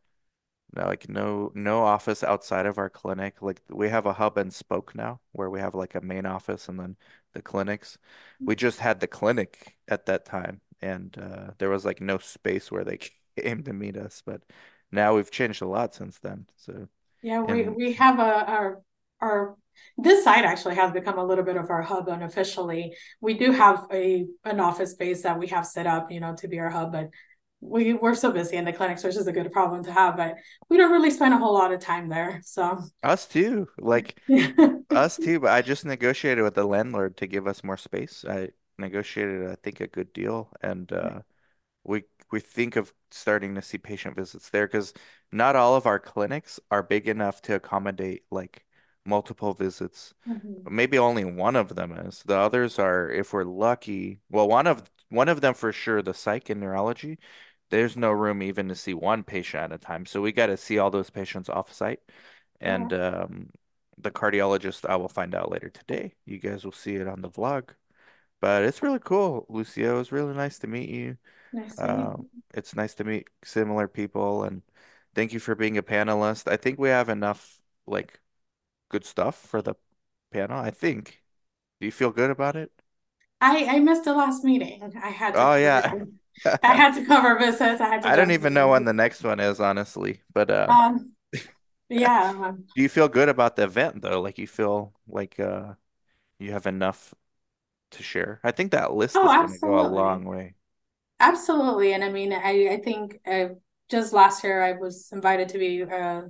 no, 0.77 0.87
like 0.87 1.09
no 1.09 1.53
no 1.55 1.83
office 1.85 2.23
outside 2.25 2.67
of 2.67 2.79
our 2.79 2.91
clinic. 2.91 3.43
Like 3.43 3.63
we 3.71 3.89
have 3.91 4.07
a 4.07 4.15
hub 4.15 4.39
and 4.39 4.53
spoke 4.55 4.95
now 4.95 5.21
where 5.33 5.51
we 5.51 5.61
have 5.61 5.75
like 5.75 5.95
a 5.95 6.01
main 6.03 6.27
office 6.27 6.69
and 6.69 6.79
then 6.81 6.97
the 7.35 7.43
clinics. 7.43 7.99
We 8.47 8.57
just 8.57 8.81
had 8.81 9.01
the 9.01 9.09
clinic 9.09 9.77
at 9.89 10.07
that 10.07 10.25
time 10.27 10.61
and 10.83 11.17
uh 11.19 11.53
there 11.59 11.71
was 11.71 11.85
like 11.87 12.01
no 12.01 12.19
space 12.19 12.71
where 12.73 12.85
they 12.85 12.99
came 13.39 13.63
to 13.65 13.73
meet 13.73 13.97
us, 13.97 14.23
but 14.27 14.43
now 14.93 15.15
we've 15.17 15.31
changed 15.31 15.63
a 15.63 15.67
lot 15.69 15.95
since 15.95 16.19
then. 16.21 16.47
So 16.57 16.89
Yeah, 17.23 17.43
we 17.43 17.63
and 17.63 17.77
we 17.77 17.93
have 17.95 18.19
a 18.19 18.51
our 18.51 18.83
our 19.21 19.57
this 19.99 20.25
site 20.25 20.45
actually 20.45 20.75
has 20.77 20.93
become 20.93 21.19
a 21.19 21.25
little 21.25 21.45
bit 21.45 21.57
of 21.57 21.71
our 21.71 21.83
hub 21.83 22.09
unofficially. 22.09 22.95
We 23.21 23.35
do 23.35 23.53
have 23.53 23.85
a 23.93 24.27
an 24.45 24.61
office 24.61 24.93
space 24.93 25.23
that 25.23 25.39
we 25.39 25.49
have 25.49 25.67
set 25.67 25.87
up, 25.87 26.11
you 26.11 26.21
know, 26.21 26.35
to 26.37 26.49
be 26.49 26.59
our 26.59 26.71
hub, 26.71 26.93
but 26.93 27.11
we 27.61 27.95
we're 27.95 28.15
so 28.15 28.31
busy 28.31 28.57
in 28.57 28.65
the 28.65 28.73
clinics, 28.73 29.03
which 29.03 29.17
is 29.17 29.27
a 29.27 29.33
good 29.33 29.51
problem 29.53 29.85
to 29.85 29.93
have, 29.93 30.17
but 30.17 30.35
we 30.69 30.77
don't 30.77 30.93
really 30.93 31.11
spend 31.11 31.35
a 31.35 31.39
whole 31.39 31.55
lot 31.55 31.73
of 31.73 31.81
time 31.81 32.09
there. 32.09 32.41
So 32.45 32.83
us 33.03 33.27
too. 33.27 33.69
Like 33.79 34.21
us 34.91 35.17
too, 35.17 35.41
but 35.41 35.51
I 35.51 35.63
just 35.63 35.85
negotiated 35.85 36.45
with 36.45 36.55
the 36.55 36.65
landlord 36.65 37.17
to 37.19 37.27
give 37.27 37.47
us 37.47 37.65
more 37.65 37.77
space. 37.77 38.25
I 38.29 38.51
negotiated, 38.79 39.51
I 39.51 39.57
think, 39.63 39.81
a 39.81 39.87
good 39.87 40.13
deal 40.13 40.51
and 40.63 40.93
uh 40.93 41.21
we 41.85 42.03
we 42.31 42.41
think 42.41 42.77
of 42.77 42.93
starting 43.11 43.55
to 43.55 43.63
see 43.63 43.79
patient 43.79 44.17
visits 44.17 44.51
there 44.51 44.67
because 44.67 44.93
not 45.33 45.57
all 45.57 45.77
of 45.77 45.87
our 45.87 45.99
clinics 45.99 46.61
are 46.71 46.83
big 46.83 47.09
enough 47.09 47.41
to 47.43 47.55
accommodate 47.55 48.25
like 48.31 48.65
multiple 49.05 49.55
visits. 49.55 50.15
Mhm. 50.29 50.69
Maybe 50.71 50.99
only 50.99 51.25
one 51.25 51.57
of 51.57 51.75
them 51.77 51.93
is. 51.93 52.23
The 52.25 52.37
others 52.37 52.79
are, 52.79 53.11
if 53.11 53.33
we're 53.33 53.45
lucky, 53.45 54.21
well, 54.31 54.49
one 54.49 54.67
of 54.67 54.91
one 55.09 55.29
of 55.29 55.41
them 55.41 55.55
for 55.55 55.73
sure, 55.73 56.03
the 56.03 56.15
psych 56.15 56.51
and 56.51 56.61
neurology, 56.61 57.19
there's 57.71 57.97
no 57.97 58.11
room 58.11 58.43
even 58.43 58.69
to 58.69 58.75
see 58.75 58.95
one 58.95 59.23
patient 59.23 59.65
at 59.65 59.73
a 59.73 59.79
time. 59.79 60.07
So 60.07 60.21
we 60.21 60.33
got 60.33 60.47
to 60.47 60.57
see 60.57 60.79
all 60.79 60.91
those 60.91 61.11
patients 61.11 61.49
off 61.49 61.73
site. 61.73 62.01
Yeah. 62.61 62.75
And 62.75 62.93
um, 62.93 63.51
the 63.99 64.11
cardiologist, 64.11 64.89
I 64.89 64.97
will 64.97 65.09
find 65.09 65.35
out 65.35 65.51
later 65.51 65.69
today. 65.71 66.15
You 66.25 66.39
guys 66.39 66.65
will 66.65 66.73
see 66.73 66.97
it 66.97 67.07
on 67.09 67.23
the 67.23 67.31
vlog. 67.31 67.71
But 68.41 68.65
it's 68.65 68.83
really 68.83 68.99
cool, 68.99 69.47
Lucia. 69.49 69.91
It 69.91 69.95
was 69.95 70.13
really 70.13 70.35
nice 70.35 70.59
to 70.61 70.67
meet 70.67 70.91
you. 70.91 71.17
Nice 71.53 71.81
to 71.81 71.91
meet 71.91 72.13
Um, 72.15 72.29
it's 72.55 72.75
nice 72.75 72.95
to 72.97 73.05
meet 73.05 73.29
similar 73.45 73.89
people 73.89 74.45
and 74.45 74.63
thank 75.15 75.33
you 75.33 75.41
for 75.41 75.55
being 75.55 75.79
a 75.79 75.83
panelist. 75.83 76.51
I 76.51 76.57
think 76.57 76.79
we 76.79 76.89
have 76.91 77.09
enough 77.09 77.61
like 77.87 78.21
good 78.91 79.05
stuff 79.07 79.37
for 79.37 79.63
the 79.63 79.75
panel, 80.33 80.59
I 80.61 80.71
think. 80.73 81.25
Do 81.81 81.87
you 81.87 81.93
feel 81.93 82.13
good 82.13 82.31
about 82.31 82.57
it? 82.57 82.73
I 83.41 83.65
I 83.67 83.81
missed 83.81 84.05
the 84.05 84.15
last 84.15 84.45
meeting. 84.45 84.93
I 85.03 85.11
had 85.11 85.37
to 85.37 85.45
Oh 85.45 85.55
cover 85.55 85.57
yeah. 85.57 85.95
I 86.63 86.75
had 86.75 86.95
to 86.95 87.05
cover 87.05 87.39
visits. 87.39 87.81
I 87.81 87.89
had 87.89 88.03
to 88.03 88.09
I 88.09 88.17
don't 88.17 88.31
even 88.31 88.55
know 88.55 88.69
when 88.71 88.85
the 88.85 88.93
next 88.93 89.23
one 89.25 89.41
is, 89.41 89.61
honestly. 89.61 90.23
But 90.33 90.51
uh 90.51 90.77
Um, 90.77 91.15
yeah. 91.89 92.55
do 92.75 92.83
you 92.83 92.89
feel 92.89 93.09
good 93.09 93.29
about 93.29 93.57
the 93.57 93.65
event 93.65 94.03
though? 94.03 94.21
Like 94.21 94.39
you 94.39 94.47
feel 94.47 94.95
like 95.09 95.39
uh 95.41 95.75
you 96.41 96.53
have 96.53 96.67
enough 96.67 97.15
to 97.93 98.03
share? 98.03 98.41
I 98.45 98.53
think 98.53 98.73
that 98.73 98.95
list 98.95 99.25
Oh, 99.25 99.27
is 99.27 99.37
gonna 99.37 99.59
go 99.59 99.81
a 99.81 99.87
long 99.89 100.25
way. 100.25 100.57
Absolutely. 101.19 101.95
And 101.95 102.05
I 102.05 102.11
mean, 102.11 102.33
I, 102.33 102.69
I 102.75 102.81
think 102.85 103.21
uh, 103.27 103.49
just 103.91 104.13
last 104.13 104.45
year 104.45 104.63
I 104.63 104.73
was 104.73 105.09
invited 105.13 105.49
to 105.51 105.59
be 105.59 105.81
a, 105.83 106.25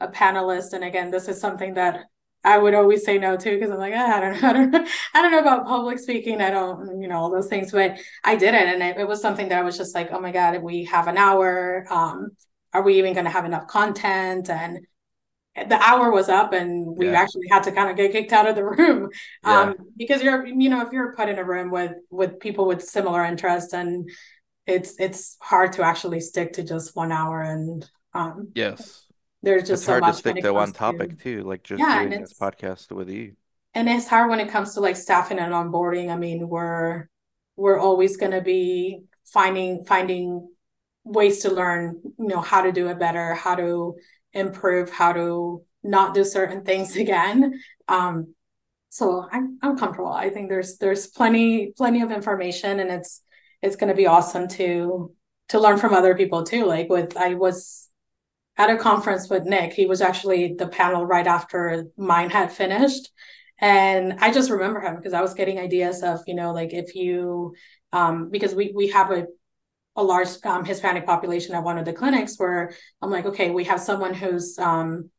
a 0.00 0.08
panelist. 0.08 0.72
And 0.72 0.84
again, 0.84 1.10
this 1.10 1.28
is 1.28 1.40
something 1.40 1.74
that 1.74 2.04
I 2.44 2.56
would 2.58 2.74
always 2.74 3.04
say 3.04 3.18
no 3.18 3.36
to 3.36 3.50
because 3.50 3.70
I'm 3.70 3.78
like, 3.78 3.94
ah, 3.96 4.16
I 4.16 4.20
don't 4.20 4.40
know, 4.40 4.48
I 4.48 4.52
don't 4.52 4.70
know, 4.70 4.86
I 5.14 5.22
don't 5.22 5.32
know 5.32 5.40
about 5.40 5.66
public 5.66 5.98
speaking. 5.98 6.40
I 6.40 6.50
don't, 6.50 7.00
you 7.00 7.08
know, 7.08 7.16
all 7.18 7.30
those 7.30 7.48
things. 7.48 7.72
But 7.72 7.98
I 8.24 8.36
did 8.36 8.54
it, 8.54 8.68
and 8.68 8.82
it, 8.82 8.96
it 8.98 9.08
was 9.08 9.20
something 9.20 9.48
that 9.48 9.58
I 9.58 9.62
was 9.62 9.76
just 9.76 9.94
like, 9.94 10.10
oh 10.12 10.20
my 10.20 10.30
god, 10.30 10.62
we 10.62 10.84
have 10.84 11.08
an 11.08 11.18
hour. 11.18 11.84
Um, 11.90 12.30
are 12.72 12.82
we 12.82 12.98
even 12.98 13.14
going 13.14 13.24
to 13.24 13.30
have 13.30 13.44
enough 13.44 13.66
content? 13.66 14.50
And 14.50 14.86
the 15.66 15.80
hour 15.80 16.10
was 16.10 16.28
up 16.28 16.52
and 16.52 16.86
we 16.96 17.06
Yeah. 17.06 17.20
actually 17.20 17.48
had 17.50 17.62
to 17.64 17.72
kind 17.72 17.90
of 17.90 17.96
get 17.96 18.12
kicked 18.12 18.32
out 18.32 18.48
of 18.48 18.54
the 18.56 18.64
room 18.76 19.10
Yeah. 19.44 19.60
um, 19.62 19.74
because 19.96 20.22
you're 20.22 20.46
you 20.46 20.68
know 20.68 20.82
if 20.86 20.92
you're 20.92 21.14
put 21.14 21.28
in 21.28 21.38
a 21.38 21.44
room 21.44 21.70
with 21.70 21.92
with 22.10 22.40
people 22.40 22.66
with 22.66 22.82
similar 22.82 23.24
interests 23.24 23.72
and 23.72 24.10
it's 24.66 24.94
it's 24.98 25.36
hard 25.40 25.72
to 25.74 25.82
actually 25.82 26.20
stick 26.20 26.52
to 26.54 26.62
just 26.62 26.94
one 26.96 27.12
hour 27.12 27.40
and 27.42 27.88
um, 28.14 28.48
Yes. 28.54 29.04
there's 29.42 29.62
just 29.62 29.72
It's 29.72 29.82
so 29.84 29.92
hard 29.92 30.04
to 30.04 30.12
stick 30.12 30.40
to 30.42 30.52
one 30.52 30.66
comes 30.66 30.72
to 30.72 30.78
topic 30.78 31.18
too, 31.18 31.42
like 31.44 31.62
just 31.62 31.80
yeah 31.80 32.02
doing 32.02 32.20
this 32.20 32.34
podcast 32.34 32.90
with 32.92 33.08
you. 33.08 33.34
and 33.74 33.88
it's 33.88 34.08
hard 34.08 34.30
when 34.30 34.40
it 34.40 34.48
comes 34.50 34.74
to 34.74 34.80
like 34.80 34.96
staffing 34.96 35.38
and 35.38 35.52
onboarding 35.52 36.10
i 36.10 36.16
mean 36.16 36.48
we're 36.48 37.08
we're 37.56 37.78
always 37.78 38.16
going 38.16 38.32
to 38.32 38.40
be 38.40 39.02
finding 39.32 39.84
finding 39.84 40.48
ways 41.04 41.40
to 41.40 41.50
learn 41.52 42.00
you 42.18 42.26
know 42.28 42.40
how 42.40 42.62
to 42.62 42.72
do 42.72 42.88
it 42.88 42.98
better 42.98 43.34
how 43.34 43.54
to 43.54 43.94
improve 44.32 44.90
how 44.90 45.12
to 45.12 45.62
not 45.82 46.14
do 46.14 46.24
certain 46.24 46.64
things 46.64 46.96
again. 47.04 47.60
Um 47.88 48.34
so 48.90 49.26
i'm, 49.30 49.58
I'm 49.62 49.76
comfortable. 49.76 50.12
I 50.12 50.30
think 50.30 50.48
there's 50.48 50.78
there's 50.78 51.06
plenty 51.08 51.72
plenty 51.76 52.02
of 52.02 52.10
information 52.10 52.80
and 52.80 52.90
it's 52.90 53.22
it's 53.60 53.76
going 53.76 53.88
to 53.90 53.96
be 53.96 54.06
awesome 54.06 54.48
to 54.48 55.12
to 55.48 55.60
learn 55.60 55.78
from 55.78 55.94
other 55.94 56.14
people 56.14 56.42
too. 56.44 56.64
Like 56.66 56.88
with 56.88 57.16
i 57.16 57.34
was 57.34 57.88
at 58.56 58.70
a 58.70 58.76
conference 58.76 59.28
with 59.30 59.44
nick. 59.44 59.72
He 59.72 59.86
was 59.86 60.00
actually 60.00 60.54
the 60.54 60.68
panel 60.68 61.06
right 61.06 61.26
after 61.26 61.84
mine 61.96 62.30
had 62.30 62.52
finished. 62.52 63.10
And 63.60 64.14
i 64.20 64.32
just 64.32 64.50
remember 64.50 64.80
him 64.80 64.96
because 64.96 65.12
i 65.12 65.20
was 65.20 65.34
getting 65.34 65.58
ideas 65.58 66.02
of 66.02 66.20
you 66.26 66.34
know 66.34 66.52
like 66.52 66.72
if 66.72 66.94
you 66.94 67.54
um 67.92 68.30
because 68.30 68.54
we 68.54 68.72
we 68.74 68.88
have 68.88 69.10
a 69.10 69.26
a 69.98 70.02
large 70.02 70.28
um, 70.44 70.64
Hispanic 70.64 71.04
population 71.04 71.56
at 71.56 71.64
one 71.64 71.76
of 71.76 71.84
the 71.84 71.92
clinics 71.92 72.38
where 72.38 72.72
I'm 73.02 73.10
like, 73.10 73.26
okay, 73.26 73.50
we 73.50 73.64
have 73.64 73.80
someone 73.80 74.14
who's 74.14 74.56
um, 74.58 75.10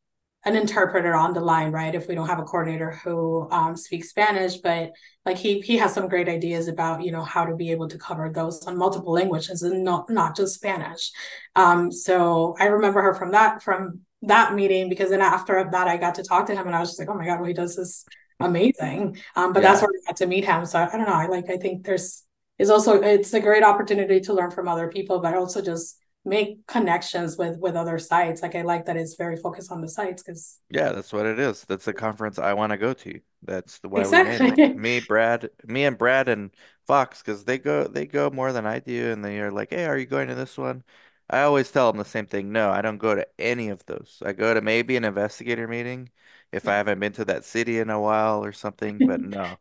an 0.45 0.55
interpreter 0.55 1.13
on 1.13 1.33
the 1.33 1.41
line, 1.41 1.73
right? 1.73 1.93
If 1.93 2.07
we 2.07 2.15
don't 2.15 2.29
have 2.29 2.39
a 2.39 2.43
coordinator 2.43 2.91
who 3.03 3.49
um, 3.51 3.75
speaks 3.75 4.09
Spanish, 4.09 4.55
but 4.57 4.93
like 5.25 5.37
he 5.37 5.59
he 5.59 5.75
has 5.77 5.93
some 5.93 6.07
great 6.07 6.29
ideas 6.29 6.69
about 6.69 7.03
you 7.03 7.11
know 7.11 7.23
how 7.23 7.43
to 7.43 7.57
be 7.57 7.71
able 7.71 7.89
to 7.89 7.97
cover 7.97 8.31
those 8.33 8.65
on 8.65 8.77
multiple 8.77 9.11
languages 9.11 9.63
and 9.63 9.83
not 9.83 10.09
not 10.09 10.37
just 10.37 10.55
Spanish. 10.55 11.11
Um, 11.57 11.91
so 11.91 12.55
I 12.57 12.67
remember 12.67 13.01
her 13.01 13.13
from 13.13 13.31
that 13.31 13.61
from 13.61 13.99
that 14.21 14.53
meeting 14.53 14.87
because 14.87 15.09
then 15.09 15.21
after 15.21 15.67
that 15.69 15.87
I 15.89 15.97
got 15.97 16.15
to 16.15 16.23
talk 16.23 16.45
to 16.47 16.55
him 16.55 16.67
and 16.67 16.75
I 16.75 16.79
was 16.79 16.91
just 16.91 16.99
like, 16.99 17.09
oh 17.09 17.15
my 17.15 17.25
god, 17.25 17.41
what 17.41 17.49
he 17.49 17.53
does 17.53 17.77
is 17.77 18.05
amazing. 18.39 19.17
Um, 19.35 19.51
but 19.51 19.61
that's 19.61 19.81
where 19.81 19.89
I 19.89 20.07
got 20.07 20.17
to 20.17 20.25
meet 20.25 20.45
him. 20.45 20.65
So 20.65 20.79
I 20.79 20.89
don't 20.89 21.05
know. 21.05 21.13
I 21.13 21.27
like 21.27 21.49
I 21.49 21.57
think 21.57 21.85
there's 21.85 22.23
is 22.59 22.69
also 22.69 23.01
it's 23.01 23.33
a 23.33 23.39
great 23.39 23.63
opportunity 23.63 24.19
to 24.21 24.33
learn 24.33 24.51
from 24.51 24.67
other 24.67 24.89
people, 24.89 25.19
but 25.19 25.35
also 25.35 25.61
just 25.61 25.99
make 26.25 26.67
connections 26.67 27.37
with 27.37 27.57
with 27.59 27.75
other 27.75 27.97
sites. 27.99 28.41
Like 28.41 28.55
I 28.55 28.61
like 28.63 28.85
that 28.85 28.97
it's 28.97 29.15
very 29.15 29.37
focused 29.37 29.71
on 29.71 29.81
the 29.81 29.89
sites 29.89 30.23
because 30.23 30.59
Yeah, 30.71 30.91
that's 30.91 31.11
what 31.11 31.25
it 31.25 31.39
is. 31.39 31.65
That's 31.65 31.85
the 31.85 31.93
conference 31.93 32.37
I 32.37 32.53
want 32.53 32.71
to 32.71 32.77
go 32.77 32.93
to. 32.93 33.21
That's 33.41 33.79
the 33.79 33.89
why 33.89 34.05
we 34.07 34.19
made 34.19 34.43
it. 34.43 34.61
exactly. 34.61 34.75
Me, 34.75 34.99
Brad, 34.99 35.49
me 35.65 35.85
and 35.85 35.97
Brad 35.97 36.29
and 36.29 36.51
Fox, 36.85 37.21
because 37.21 37.43
they 37.45 37.57
go 37.57 37.87
they 37.87 38.05
go 38.05 38.29
more 38.29 38.51
than 38.53 38.65
I 38.67 38.79
do, 38.79 39.11
and 39.11 39.25
they 39.25 39.39
are 39.39 39.51
like, 39.51 39.71
"Hey, 39.71 39.85
are 39.85 39.97
you 39.97 40.05
going 40.05 40.27
to 40.27 40.35
this 40.35 40.57
one?" 40.57 40.83
I 41.29 41.41
always 41.41 41.71
tell 41.71 41.91
them 41.91 41.97
the 41.97 42.05
same 42.05 42.27
thing. 42.27 42.51
No, 42.51 42.69
I 42.71 42.81
don't 42.81 42.97
go 42.99 43.15
to 43.15 43.27
any 43.39 43.69
of 43.69 43.83
those. 43.85 44.21
I 44.25 44.33
go 44.33 44.53
to 44.53 44.61
maybe 44.61 44.95
an 44.97 45.05
investigator 45.05 45.67
meeting 45.67 46.11
if 46.51 46.67
I 46.67 46.75
haven't 46.77 46.99
been 46.99 47.13
to 47.13 47.25
that 47.25 47.45
city 47.45 47.79
in 47.79 47.89
a 47.89 47.99
while 48.01 48.43
or 48.43 48.51
something, 48.51 49.01
but 49.03 49.21
no. 49.23 49.59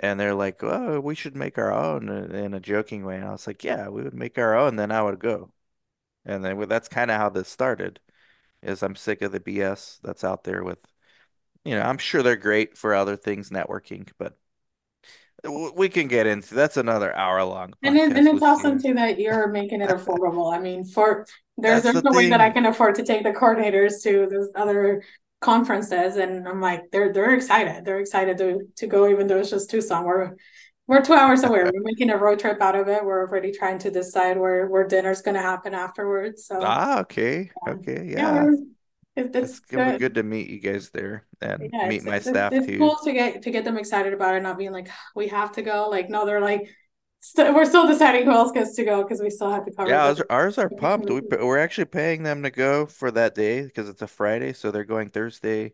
And 0.00 0.18
they're 0.18 0.34
like, 0.34 0.62
"Oh, 0.64 1.00
we 1.00 1.14
should 1.14 1.36
make 1.36 1.58
our 1.58 1.72
own," 1.72 2.08
uh, 2.08 2.34
in 2.36 2.54
a 2.54 2.60
joking 2.60 3.04
way. 3.04 3.16
And 3.16 3.24
I 3.24 3.32
was 3.32 3.46
like, 3.46 3.62
"Yeah, 3.64 3.88
we 3.88 4.02
would 4.02 4.14
make 4.14 4.38
our 4.38 4.56
own, 4.56 4.76
then 4.76 4.90
I 4.92 5.02
would 5.02 5.20
go." 5.20 5.52
And 6.24 6.44
then 6.44 6.56
well, 6.58 6.66
that's 6.68 6.88
kind 6.88 7.10
of 7.10 7.18
how 7.18 7.30
this 7.30 7.48
started. 7.48 8.00
Is 8.62 8.82
I'm 8.82 8.96
sick 8.96 9.22
of 9.22 9.32
the 9.32 9.40
BS 9.40 10.00
that's 10.02 10.24
out 10.24 10.44
there 10.44 10.64
with 10.64 10.78
you 11.64 11.74
know, 11.74 11.82
I'm 11.82 11.98
sure 11.98 12.22
they're 12.22 12.36
great 12.36 12.76
for 12.78 12.94
other 12.94 13.16
things, 13.16 13.50
networking, 13.50 14.08
but 14.18 14.38
we 15.74 15.88
can 15.88 16.06
get 16.06 16.26
into 16.26 16.54
that's 16.54 16.76
another 16.76 17.14
hour 17.16 17.42
long 17.44 17.72
And 17.82 17.96
it, 17.96 18.12
and 18.12 18.28
it's 18.28 18.42
awesome 18.42 18.74
Lucia. 18.74 18.88
too 18.88 18.94
that 18.94 19.18
you're 19.18 19.48
making 19.48 19.80
it 19.80 19.88
affordable. 19.88 20.54
I 20.54 20.58
mean, 20.58 20.84
for 20.84 21.26
there's 21.56 21.82
That's 21.82 21.94
there's 21.94 22.02
the 22.02 22.10
no 22.10 22.16
way 22.16 22.28
that 22.30 22.40
I 22.40 22.50
can 22.50 22.66
afford 22.66 22.94
to 22.96 23.02
take 23.02 23.22
the 23.22 23.32
coordinators 23.32 24.02
to 24.02 24.26
those 24.30 24.50
other 24.54 25.02
conferences, 25.40 26.16
and 26.16 26.46
I'm 26.48 26.60
like, 26.60 26.90
they're 26.92 27.12
they're 27.12 27.34
excited. 27.34 27.84
They're 27.84 28.00
excited 28.00 28.38
to 28.38 28.60
to 28.76 28.86
go, 28.86 29.08
even 29.08 29.26
though 29.26 29.38
it's 29.38 29.50
just 29.50 29.70
Tucson. 29.70 30.04
We're 30.04 30.36
we're 30.86 31.02
two 31.02 31.14
hours 31.14 31.44
away. 31.44 31.64
We're 31.64 31.82
making 31.82 32.10
a 32.10 32.16
road 32.18 32.40
trip 32.40 32.60
out 32.62 32.76
of 32.76 32.88
it. 32.88 33.04
We're 33.04 33.26
already 33.28 33.52
trying 33.52 33.78
to 33.80 33.90
decide 33.90 34.38
where 34.38 34.66
where 34.68 34.86
dinner's 34.86 35.22
going 35.22 35.36
to 35.36 35.42
happen 35.42 35.74
afterwards. 35.74 36.46
So 36.46 36.76
Ah, 36.76 37.00
okay. 37.00 37.50
um, 37.66 37.84
Okay, 37.84 38.06
yeah, 38.16 38.30
yeah. 38.32 38.50
it, 39.16 39.34
it's 39.36 39.60
It's 39.60 39.70
gonna 39.70 39.84
be 39.84 39.94
good. 39.94 39.98
good 39.98 40.14
to 40.16 40.22
meet 40.24 40.50
you 40.50 40.60
guys 40.60 40.90
there 40.90 41.26
and 41.40 41.72
Yeah, 41.72 41.78
meet 41.82 42.04
my 42.04 42.20
staff 42.20 42.58
it's 42.58 42.66
too. 42.66 42.78
cool 42.78 42.96
to 43.04 43.12
get 43.12 43.42
to 43.42 43.50
get 43.50 43.64
them 43.64 43.76
excited 43.76 44.14
about 44.14 44.34
it, 44.34 44.42
not 44.42 44.56
being 44.56 44.72
like 44.72 44.88
we 45.14 45.28
have 45.28 45.52
to 45.52 45.62
go. 45.62 45.88
Like 45.90 46.08
no, 46.08 46.24
they're 46.24 46.40
like 46.40 46.68
st- 47.20 47.54
we're 47.54 47.64
still 47.64 47.86
deciding 47.86 48.24
who 48.24 48.32
else 48.32 48.52
gets 48.52 48.74
to 48.76 48.84
go 48.84 49.02
because 49.02 49.20
we 49.20 49.30
still 49.30 49.50
have 49.50 49.64
to 49.66 49.72
cover 49.72 49.88
Yeah, 49.88 50.04
ours, 50.04 50.22
ours 50.28 50.58
are 50.58 50.68
pumped. 50.68 51.10
We, 51.10 51.22
we're 51.30 51.58
actually 51.58 51.86
paying 51.86 52.22
them 52.22 52.42
to 52.42 52.50
go 52.50 52.86
for 52.86 53.10
that 53.12 53.34
day 53.34 53.62
because 53.62 53.88
it's 53.88 54.02
a 54.02 54.06
Friday, 54.06 54.52
so 54.52 54.70
they're 54.70 54.84
going 54.84 55.08
Thursday. 55.08 55.72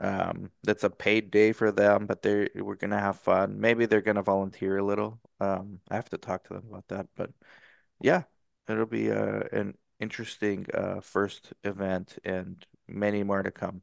Um, 0.00 0.50
that's 0.64 0.84
a 0.84 0.90
paid 0.90 1.30
day 1.30 1.52
for 1.52 1.72
them, 1.72 2.06
but 2.06 2.22
they're 2.22 2.50
we're 2.56 2.76
gonna 2.76 3.00
have 3.00 3.20
fun. 3.20 3.60
Maybe 3.60 3.86
they're 3.86 4.02
gonna 4.02 4.22
volunteer 4.22 4.78
a 4.78 4.84
little. 4.84 5.20
Um, 5.40 5.80
I 5.90 5.96
have 5.96 6.10
to 6.10 6.18
talk 6.18 6.44
to 6.44 6.54
them 6.54 6.64
about 6.70 6.88
that, 6.88 7.08
but 7.16 7.32
Yeah, 8.00 8.24
it'll 8.68 8.86
be 8.86 9.10
uh, 9.12 9.44
an 9.52 9.78
interesting 10.00 10.66
uh, 10.74 11.00
first 11.02 11.52
event 11.64 12.18
and 12.24 12.66
many 12.88 13.24
more 13.24 13.42
to 13.42 13.50
come. 13.52 13.82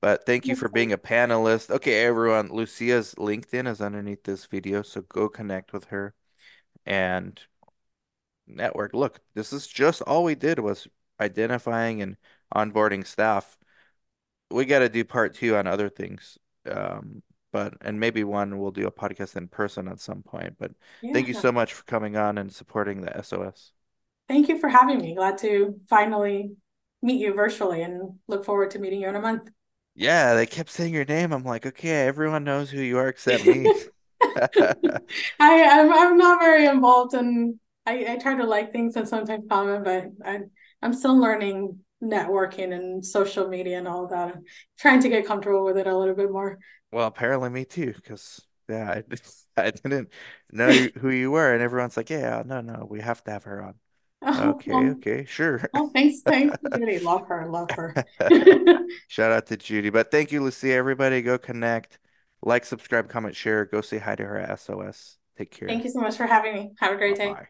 But 0.00 0.26
thank 0.26 0.48
you 0.48 0.54
for 0.54 0.68
being 0.68 0.92
a 0.92 0.98
panelist. 0.98 1.70
Okay, 1.70 2.04
everyone, 2.04 2.48
Lucia's 2.50 3.14
LinkedIn 3.16 3.68
is 3.68 3.80
underneath 3.80 4.24
this 4.24 4.46
video, 4.46 4.82
so 4.82 5.02
go 5.02 5.28
connect 5.28 5.72
with 5.72 5.86
her 5.86 6.14
and 6.86 7.40
network. 8.46 8.94
Look, 8.94 9.20
this 9.34 9.52
is 9.52 9.66
just 9.66 10.02
all 10.02 10.24
we 10.24 10.34
did 10.34 10.58
was 10.58 10.88
identifying 11.20 12.02
and 12.02 12.16
onboarding 12.54 13.06
staff. 13.06 13.58
We 14.50 14.64
got 14.64 14.80
to 14.80 14.88
do 14.88 15.04
part 15.04 15.34
two 15.34 15.56
on 15.56 15.66
other 15.66 15.88
things. 15.88 16.38
Um, 16.70 17.22
but 17.52 17.74
and 17.80 17.98
maybe 17.98 18.24
one 18.24 18.58
we'll 18.58 18.70
do 18.70 18.86
a 18.86 18.92
podcast 18.92 19.36
in 19.36 19.48
person 19.48 19.88
at 19.88 20.00
some 20.00 20.22
point. 20.22 20.56
But 20.58 20.72
thank 21.12 21.28
you 21.28 21.34
so 21.34 21.50
much 21.50 21.74
for 21.74 21.84
coming 21.84 22.16
on 22.16 22.38
and 22.38 22.52
supporting 22.52 23.00
the 23.00 23.16
SOS. 23.16 23.72
Thank 24.28 24.48
you 24.48 24.58
for 24.58 24.68
having 24.68 24.98
me. 24.98 25.14
Glad 25.14 25.38
to 25.38 25.80
finally 25.88 26.52
meet 27.02 27.20
you 27.20 27.34
virtually 27.34 27.82
and 27.82 28.18
look 28.28 28.44
forward 28.44 28.70
to 28.72 28.78
meeting 28.78 29.00
you 29.00 29.08
in 29.08 29.16
a 29.16 29.20
month. 29.20 29.50
Yeah, 29.94 30.34
they 30.34 30.46
kept 30.46 30.70
saying 30.70 30.94
your 30.94 31.04
name. 31.04 31.32
I'm 31.32 31.44
like, 31.44 31.66
okay, 31.66 32.06
everyone 32.06 32.44
knows 32.44 32.70
who 32.70 32.80
you 32.80 32.98
are 32.98 33.08
except 33.08 33.44
me. 33.44 33.72
I 35.40 35.62
I'm 35.64 35.92
I'm 35.92 36.16
not 36.16 36.40
very 36.40 36.66
involved 36.66 37.14
and 37.14 37.58
I, 37.86 38.12
I 38.12 38.16
try 38.18 38.36
to 38.36 38.44
like 38.44 38.72
things 38.72 38.96
and 38.96 39.08
sometimes 39.08 39.44
comment, 39.48 39.84
but 39.84 40.04
I 40.24 40.40
I'm 40.82 40.92
still 40.92 41.18
learning 41.18 41.78
networking 42.02 42.72
and 42.74 43.04
social 43.04 43.48
media 43.48 43.78
and 43.78 43.88
all 43.88 44.06
that. 44.08 44.36
I'm 44.36 44.44
trying 44.78 45.00
to 45.00 45.08
get 45.08 45.26
comfortable 45.26 45.64
with 45.64 45.76
it 45.76 45.86
a 45.86 45.96
little 45.96 46.14
bit 46.14 46.30
more. 46.30 46.58
Well, 46.92 47.06
apparently 47.06 47.50
me 47.50 47.64
too, 47.64 47.92
because 47.94 48.42
yeah, 48.68 48.90
I, 48.90 49.02
I 49.66 49.70
didn't 49.70 50.10
know 50.50 50.88
who 50.98 51.10
you 51.10 51.30
were, 51.30 51.52
and 51.52 51.62
everyone's 51.62 51.96
like, 51.96 52.10
yeah, 52.10 52.42
no, 52.44 52.60
no, 52.60 52.86
we 52.88 53.00
have 53.00 53.22
to 53.24 53.30
have 53.30 53.44
her 53.44 53.62
on. 53.62 53.74
Oh, 54.22 54.50
Okay, 54.50 54.72
okay, 54.90 55.24
sure. 55.24 55.68
well, 55.72 55.90
thanks, 55.94 56.20
thanks, 56.22 56.56
Judy. 56.74 56.98
Love 56.98 57.26
her, 57.28 57.48
love 57.50 57.70
her. 57.76 57.94
Shout 59.08 59.32
out 59.32 59.46
to 59.46 59.56
Judy. 59.56 59.90
But 59.90 60.10
thank 60.10 60.32
you, 60.32 60.42
Lucia. 60.42 60.72
Everybody 60.72 61.22
go 61.22 61.38
connect, 61.38 61.98
like, 62.42 62.64
subscribe, 62.64 63.08
comment, 63.08 63.36
share. 63.36 63.64
Go 63.64 63.80
say 63.80 63.98
hi 63.98 64.16
to 64.16 64.24
her 64.24 64.38
at 64.38 64.58
SOS. 64.58 65.18
Take 65.36 65.50
care. 65.50 65.68
Thank 65.68 65.84
you 65.84 65.90
so 65.90 66.00
much 66.00 66.16
for 66.16 66.26
having 66.26 66.54
me. 66.54 66.72
Have 66.78 66.92
a 66.92 66.96
great 66.96 67.16
day. 67.16 67.32
bye. 67.32 67.48